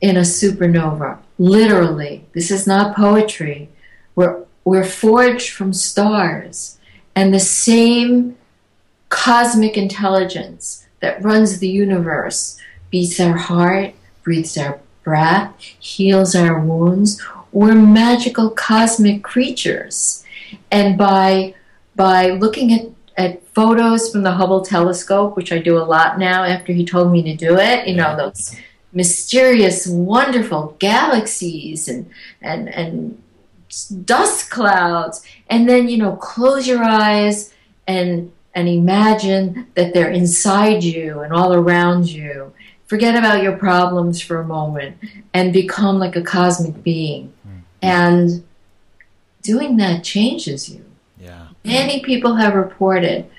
in 0.01 0.17
a 0.17 0.21
supernova. 0.21 1.19
Literally, 1.39 2.25
this 2.33 2.51
is 2.51 2.67
not 2.67 2.97
poetry. 2.97 3.69
We're, 4.15 4.45
we're 4.65 4.85
forged 4.85 5.51
from 5.51 5.73
stars, 5.73 6.79
and 7.15 7.33
the 7.33 7.41
same 7.41 8.37
cosmic 9.09 9.77
intelligence 9.77 10.87
that 11.01 11.23
runs 11.23 11.59
the 11.59 11.69
universe 11.69 12.59
beats 12.91 13.19
our 13.21 13.37
heart, 13.37 13.95
breathes 14.23 14.57
our 14.57 14.81
breath, 15.03 15.55
heals 15.59 16.35
our 16.35 16.61
wounds. 16.61 17.21
We're 17.53 17.75
magical 17.75 18.51
cosmic 18.51 19.23
creatures. 19.23 20.25
And 20.71 20.97
by 20.97 21.55
by 21.97 22.31
looking 22.31 22.73
at, 22.73 22.87
at 23.17 23.47
photos 23.49 24.11
from 24.11 24.23
the 24.23 24.33
Hubble 24.33 24.63
telescope, 24.63 25.37
which 25.37 25.53
I 25.53 25.59
do 25.59 25.77
a 25.77 25.85
lot 25.85 26.19
now 26.19 26.45
after 26.45 26.73
he 26.73 26.85
told 26.85 27.13
me 27.13 27.23
to 27.25 27.37
do 27.37 27.59
it, 27.59 27.87
you 27.87 27.97
know, 27.97 28.17
those 28.17 28.57
mysterious, 28.93 29.87
wonderful 29.87 30.77
galaxies 30.79 31.89
and 31.89 32.09
and 32.41 32.69
and 32.69 33.23
dust 34.05 34.51
clouds, 34.51 35.25
and 35.49 35.69
then 35.69 35.89
you 35.89 35.97
know, 35.97 36.17
close 36.17 36.67
your 36.67 36.83
eyes 36.83 37.53
and 37.87 38.33
and 38.55 38.69
imagine 38.69 39.67
that 39.75 39.95
they're 39.95 40.11
inside 40.11 40.83
you 40.83 41.21
and 41.21 41.33
all 41.33 41.53
around 41.53 42.11
you. 42.11 42.53
Forget 42.87 43.15
about 43.15 43.43
your 43.43 43.57
problems 43.57 44.21
for 44.21 44.41
a 44.41 44.47
moment 44.47 44.97
and 45.33 45.53
become 45.53 46.01
like 46.01 46.17
a 46.17 46.23
cosmic 46.23 46.83
being. 46.83 47.33
And 47.83 48.45
doing 49.43 49.77
that 49.79 50.05
changes 50.05 50.69
you. 50.69 50.85
Yeah. 51.19 51.49
Many 51.65 52.03
people 52.03 52.37
have 52.37 52.55
reported 52.55 53.31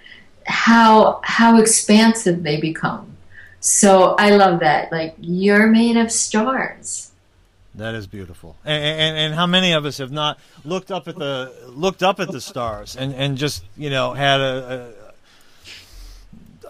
how 0.45 1.21
how 1.23 1.59
expansive 1.59 2.43
they 2.43 2.59
become. 2.59 3.17
So 3.59 4.15
I 4.17 4.31
love 4.35 4.59
that. 4.61 4.91
Like 4.91 5.15
you're 5.19 5.67
made 5.67 5.97
of 5.97 6.11
stars. 6.11 7.11
That 7.75 7.95
is 7.95 8.05
beautiful, 8.05 8.57
and, 8.65 8.83
and 8.83 9.17
and 9.17 9.33
how 9.33 9.47
many 9.47 9.71
of 9.71 9.85
us 9.85 9.99
have 9.99 10.11
not 10.11 10.39
looked 10.65 10.91
up 10.91 11.07
at 11.07 11.15
the 11.15 11.53
looked 11.67 12.03
up 12.03 12.19
at 12.19 12.29
the 12.29 12.41
stars 12.41 12.97
and 12.97 13.15
and 13.15 13.37
just 13.37 13.63
you 13.77 13.89
know 13.89 14.11
had 14.11 14.41
a, 14.41 14.93
a, 14.99 15.00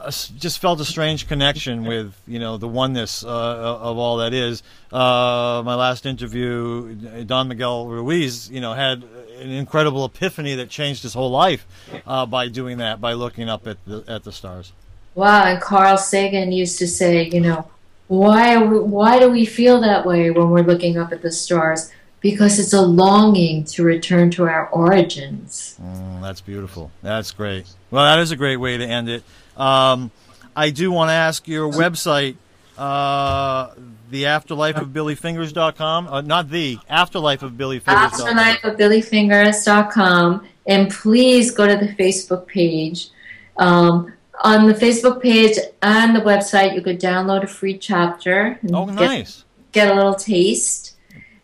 just 0.10 0.60
felt 0.60 0.80
a 0.80 0.86
strange 0.86 1.28
connection 1.28 1.86
with 1.86 2.14
you 2.28 2.40
know 2.40 2.58
the 2.58 2.68
oneness 2.68 3.24
uh, 3.24 3.28
of 3.28 3.98
all 3.98 4.18
that 4.18 4.34
is. 4.34 4.64
Uh, 4.92 5.62
my 5.66 5.76
last 5.76 6.06
interview, 6.06 6.96
Don 7.26 7.48
Miguel 7.48 7.88
Ruiz, 7.88 8.50
you 8.50 8.62
know, 8.62 8.74
had 8.74 9.04
an 9.40 9.50
incredible 9.52 10.06
epiphany 10.06 10.56
that 10.56 10.70
changed 10.70 11.04
his 11.04 11.14
whole 11.14 11.32
life 11.32 11.66
uh, 12.06 12.26
by 12.26 12.48
doing 12.48 12.78
that, 12.78 13.02
by 13.02 13.14
looking 13.14 13.50
up 13.50 13.68
at 13.68 13.84
the 13.86 14.04
at 14.08 14.24
the 14.24 14.32
stars. 14.32 14.74
Wow, 15.16 15.44
and 15.46 15.62
Carl 15.62 15.98
Sagan 15.98 16.52
used 16.52 16.80
to 16.80 16.88
say, 16.88 17.28
you 17.28 17.42
know, 17.42 17.70
why 18.08 18.58
we, 18.58 18.80
why 18.80 19.20
do 19.20 19.30
we 19.30 19.46
feel 19.46 19.82
that 19.82 20.06
way 20.06 20.32
when 20.32 20.50
we're 20.50 20.64
looking 20.64 20.98
up 20.98 21.12
at 21.12 21.22
the 21.22 21.32
stars? 21.32 21.92
Because 22.22 22.60
it's 22.60 22.74
a 22.74 22.82
longing 22.82 23.64
to 23.66 23.84
return 23.84 24.30
to 24.32 24.44
our 24.44 24.68
origins. 24.70 25.76
Mm, 25.82 26.22
that's 26.22 26.40
beautiful. 26.40 26.92
That's 27.02 27.32
great. 27.32 27.66
Well, 27.90 28.04
that 28.04 28.20
is 28.20 28.32
a 28.32 28.36
great 28.36 28.58
way 28.58 28.78
to 28.78 28.86
end 28.86 29.10
it. 29.10 29.24
Um, 29.58 30.12
I 30.56 30.70
do 30.70 30.92
want 30.92 31.10
to 31.10 31.14
ask 31.14 31.48
your 31.48 31.72
website, 31.72 32.36
uh, 32.78 33.72
the 34.10 34.26
afterlife 34.26 34.78
of 34.78 34.90
billyfingers.com. 34.90 36.08
Uh, 36.08 36.22
not 36.22 36.50
the 36.50 36.78
afterlife 36.90 37.42
of 37.44 37.54
billyfingers.com. 37.54 37.96
Afterlife 37.96 38.64
of 38.64 38.78
BillyFingers.com, 38.78 40.46
and 40.68 40.92
please 40.92 41.52
go 41.52 41.68
to 41.68 41.76
the 41.76 41.94
Facebook 41.94 42.48
page. 42.48 43.10
Um, 43.58 44.14
on 44.44 44.68
the 44.68 44.74
Facebook 44.74 45.22
page 45.22 45.58
and 45.82 46.16
the 46.16 46.22
website, 46.22 46.74
you 46.74 46.82
could 46.82 47.00
download 47.00 47.44
a 47.44 47.48
free 47.48 47.78
chapter 47.78 48.58
and 48.62 48.76
Oh, 48.76 48.86
get, 48.88 48.96
nice. 48.96 49.44
get 49.72 49.92
a 49.92 49.94
little 49.96 50.16
taste. 50.16 50.96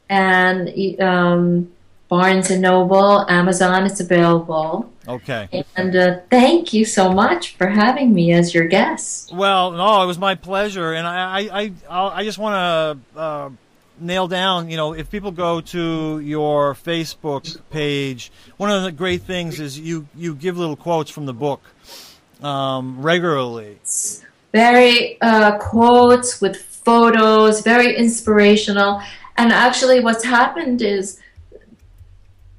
And 0.10 1.00
um, 1.00 1.72
Barnes 2.08 2.50
and 2.50 2.62
Noble, 2.62 3.30
Amazon, 3.30 3.86
it's 3.86 4.00
available. 4.00 4.92
Okay. 5.08 5.64
And 5.76 5.96
uh, 5.96 6.20
thank 6.30 6.74
you 6.74 6.84
so 6.84 7.12
much 7.12 7.56
for 7.56 7.68
having 7.68 8.14
me 8.14 8.34
as 8.34 8.54
your 8.54 8.68
guest. 8.68 9.34
Well, 9.34 9.72
no, 9.72 10.04
it 10.04 10.06
was 10.06 10.18
my 10.18 10.36
pleasure, 10.36 10.94
and 10.94 11.08
I, 11.08 11.40
I, 11.42 11.72
I, 11.90 12.08
I 12.20 12.24
just 12.26 12.38
want 12.38 13.02
to 13.16 13.20
uh, 13.20 13.50
nail 14.00 14.28
down. 14.28 14.70
You 14.70 14.78
know, 14.78 14.94
if 14.94 15.10
people 15.10 15.32
go 15.32 15.62
to 15.62 16.20
your 16.20 16.74
Facebook 16.74 17.60
page, 17.70 18.32
one 18.58 18.70
of 18.70 18.84
the 18.84 18.92
great 18.92 19.22
things 19.22 19.60
is 19.60 19.80
you 19.80 20.08
you 20.16 20.36
give 20.36 20.58
little 20.58 20.76
quotes 20.76 21.10
from 21.10 21.26
the 21.26 21.34
book 21.34 21.62
um, 22.44 23.02
regularly. 23.02 23.80
very 24.52 25.20
uh, 25.22 25.58
quotes 25.58 26.42
with 26.42 26.58
photos, 26.62 27.62
very 27.62 27.96
inspirational. 27.96 29.02
And 29.38 29.52
actually, 29.52 30.00
what's 30.00 30.24
happened 30.24 30.82
is 30.82 31.20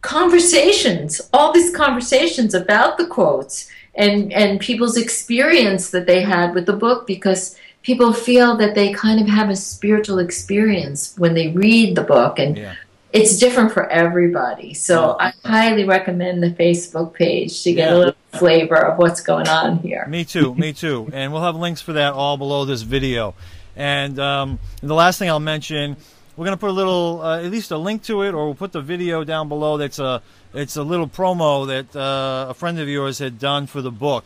conversations, 0.01 1.21
all 1.33 1.53
these 1.53 1.75
conversations 1.75 2.55
about 2.55 2.99
the 2.99 3.07
quotes 3.07 3.69
and, 3.95 4.33
and 4.33 4.61
people's 4.61 4.97
experience 4.97 5.91
that 5.91 6.07
they 6.07 6.23
had 6.23 6.55
with 6.55 6.67
the 6.67 6.73
book 6.73 7.07
because 7.07 7.57
people 7.83 8.13
feel 8.13 8.57
that 8.57 8.75
they 8.75 8.93
kind 8.93 9.21
of 9.21 9.27
have 9.29 9.49
a 9.51 9.57
spiritual 9.57 10.19
experience 10.19 11.15
when 11.17 11.35
they 11.35 11.49
read 11.49 11.97
the 11.97 12.03
book 12.03 12.39
and 12.39 12.57
Yeah. 12.57 12.75
it's 13.13 13.39
different 13.39 13.73
for 13.73 13.89
everybody. 13.89 14.75
So 14.75 15.17
I 15.19 15.33
highly 15.45 15.85
recommend 15.85 16.43
the 16.43 16.51
Facebook 16.51 17.15
page 17.15 17.63
to 17.63 17.73
get 17.73 17.89
Yeah. 17.89 17.95
a 17.95 17.99
little 17.99 18.15
flavor 18.35 18.77
of 18.77 18.99
what's 18.99 19.21
going 19.21 19.49
on 19.49 19.79
here. 19.79 20.07
Me 20.09 20.25
too, 20.25 20.55
me 20.55 20.73
too. 20.73 21.09
And 21.13 21.33
we'll 21.33 21.43
have 21.43 21.57
links 21.57 21.81
for 21.81 21.95
that 21.95 22.13
all 22.13 22.37
below 22.37 22.65
this 22.65 22.83
video. 22.83 23.35
And 23.75 24.19
um, 24.19 24.59
the 24.83 24.95
last 24.95 25.19
thing 25.19 25.29
I'll 25.31 25.41
mention, 25.41 25.97
we're 26.39 26.45
to 26.51 26.57
put 26.57 26.71
a 26.71 26.73
little, 26.73 27.21
uh, 27.21 27.43
at 27.43 27.51
least 27.51 27.73
a 27.73 27.77
link 27.77 28.05
to 28.05 28.23
it, 28.23 28.33
or 28.33 28.45
we'll 28.45 28.55
put 28.55 28.71
the 28.71 28.81
video 28.81 29.25
down 29.25 29.49
below. 29.49 29.77
That's 29.77 29.99
a, 29.99 30.23
it's 30.55 30.77
a 30.77 30.85
little 30.85 31.09
promo 31.09 31.67
that 31.67 31.97
uh, 31.97 32.47
a 32.51 32.55
friend 32.55 32.79
of 32.79 32.89
yours 32.89 33.19
had 33.19 33.41
done 33.41 33.67
for 33.67 33.83
the 33.83 33.91
book. 33.91 34.25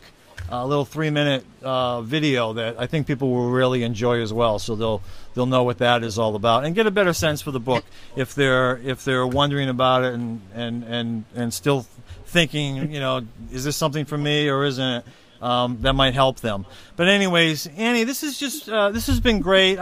A 0.49 0.67
little 0.67 0.85
three-minute 0.85 1.43
uh, 1.63 2.01
video 2.01 2.53
that 2.53 2.75
I 2.77 2.85
think 2.85 3.07
people 3.07 3.31
will 3.31 3.49
really 3.49 3.81
enjoy 3.81 4.21
as 4.21 4.31
well. 4.31 4.59
So 4.59 4.75
they'll 4.75 5.01
they'll 5.33 5.47
know 5.47 5.63
what 5.63 5.79
that 5.79 6.03
is 6.03 6.19
all 6.19 6.35
about 6.35 6.65
and 6.65 6.75
get 6.75 6.85
a 6.85 6.91
better 6.91 7.13
sense 7.13 7.41
for 7.41 7.49
the 7.49 7.61
book 7.61 7.83
if 8.15 8.35
they're 8.35 8.77
if 8.77 9.03
they're 9.03 9.25
wondering 9.25 9.69
about 9.69 10.03
it 10.03 10.13
and 10.13 10.41
and 10.53 10.83
and 10.83 11.23
and 11.33 11.53
still 11.53 11.87
thinking, 12.25 12.91
you 12.91 12.99
know, 12.99 13.21
is 13.51 13.63
this 13.63 13.77
something 13.77 14.05
for 14.05 14.17
me 14.17 14.49
or 14.49 14.65
isn't 14.65 14.85
it? 14.85 15.05
um, 15.43 15.77
that 15.81 15.93
might 15.93 16.13
help 16.13 16.39
them. 16.39 16.65
But 16.95 17.09
anyways, 17.09 17.67
Annie, 17.75 18.05
this 18.05 18.23
is 18.23 18.39
just 18.39 18.69
uh, 18.69 18.89
this 18.91 19.07
has 19.07 19.19
been 19.19 19.41
great. 19.41 19.77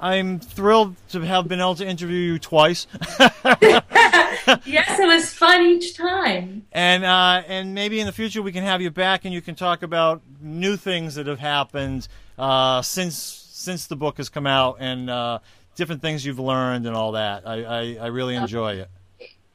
I'm 0.00 0.40
thrilled 0.40 0.96
to 1.10 1.20
have 1.20 1.46
been 1.46 1.60
able 1.60 1.74
to 1.76 1.86
interview 1.86 2.16
you 2.16 2.38
twice. 2.38 2.86
yes, 3.20 4.98
it 4.98 5.06
was 5.06 5.32
fun 5.32 5.62
each 5.62 5.94
time. 5.94 6.66
And 6.72 7.04
uh, 7.04 7.42
and 7.46 7.74
maybe 7.74 8.00
in 8.00 8.06
the 8.06 8.12
future 8.12 8.40
we 8.40 8.50
can 8.50 8.64
have 8.64 8.80
you 8.80 8.90
back 8.90 9.26
and 9.26 9.34
you 9.34 9.42
can 9.42 9.54
talk 9.54 9.82
about 9.82 10.22
new 10.40 10.76
things 10.76 11.16
that 11.16 11.26
have 11.26 11.38
happened 11.38 12.08
uh, 12.38 12.80
since 12.80 13.14
since 13.16 13.86
the 13.86 13.96
book 13.96 14.16
has 14.16 14.30
come 14.30 14.46
out 14.46 14.78
and 14.80 15.10
uh, 15.10 15.38
different 15.76 16.00
things 16.00 16.24
you've 16.24 16.38
learned 16.38 16.86
and 16.86 16.96
all 16.96 17.12
that. 17.12 17.46
I, 17.46 17.64
I, 17.64 17.98
I 18.00 18.06
really 18.06 18.36
enjoy 18.36 18.76
it. 18.76 18.88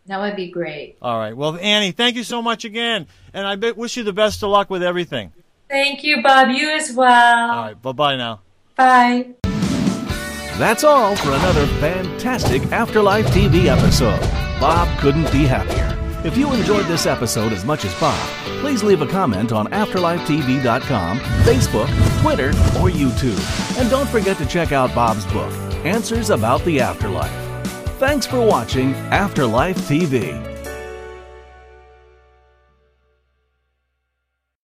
That 0.05 0.21
would 0.21 0.35
be 0.35 0.51
great. 0.51 0.97
All 1.01 1.17
right. 1.17 1.35
Well, 1.35 1.57
Annie, 1.57 1.91
thank 1.91 2.15
you 2.15 2.23
so 2.23 2.39
much 2.43 2.63
again, 2.63 3.07
and 3.33 3.47
I 3.47 3.71
wish 3.71 3.97
you 3.97 4.03
the 4.03 4.13
best 4.13 4.43
of 4.43 4.51
luck 4.51 4.69
with 4.69 4.83
everything. 4.83 5.33
Thank 5.67 6.03
you, 6.03 6.21
Bob. 6.21 6.49
You 6.49 6.69
as 6.69 6.91
well. 6.91 7.49
All 7.49 7.63
right. 7.63 7.81
Bye 7.81 7.91
bye 7.91 8.15
now. 8.15 8.41
Bye. 8.75 9.33
That's 10.57 10.85
all 10.85 11.17
for 11.17 11.31
another 11.31 11.67
fantastic 11.81 12.61
Afterlife 12.71 13.25
TV 13.27 13.65
episode. 13.65 14.21
Bob 14.59 14.87
couldn't 14.99 15.29
be 15.31 15.45
happier. 15.45 15.91
If 16.25 16.37
you 16.37 16.53
enjoyed 16.53 16.85
this 16.85 17.05
episode 17.05 17.51
as 17.51 17.65
much 17.65 17.83
as 17.83 17.93
Bob, 17.99 18.17
please 18.61 18.81
leave 18.81 19.01
a 19.01 19.07
comment 19.07 19.51
on 19.51 19.67
AfterlifeTV.com, 19.67 21.19
Facebook, 21.19 22.21
Twitter, 22.21 22.49
or 22.79 22.89
YouTube. 22.89 23.77
And 23.79 23.89
don't 23.89 24.09
forget 24.09 24.37
to 24.37 24.45
check 24.45 24.71
out 24.71 24.95
Bob's 24.95 25.25
book, 25.25 25.51
Answers 25.85 26.29
About 26.29 26.63
the 26.63 26.79
Afterlife. 26.79 27.29
Thanks 27.99 28.25
for 28.25 28.39
watching 28.39 28.93
Afterlife 29.11 29.77
TV. 29.89 30.54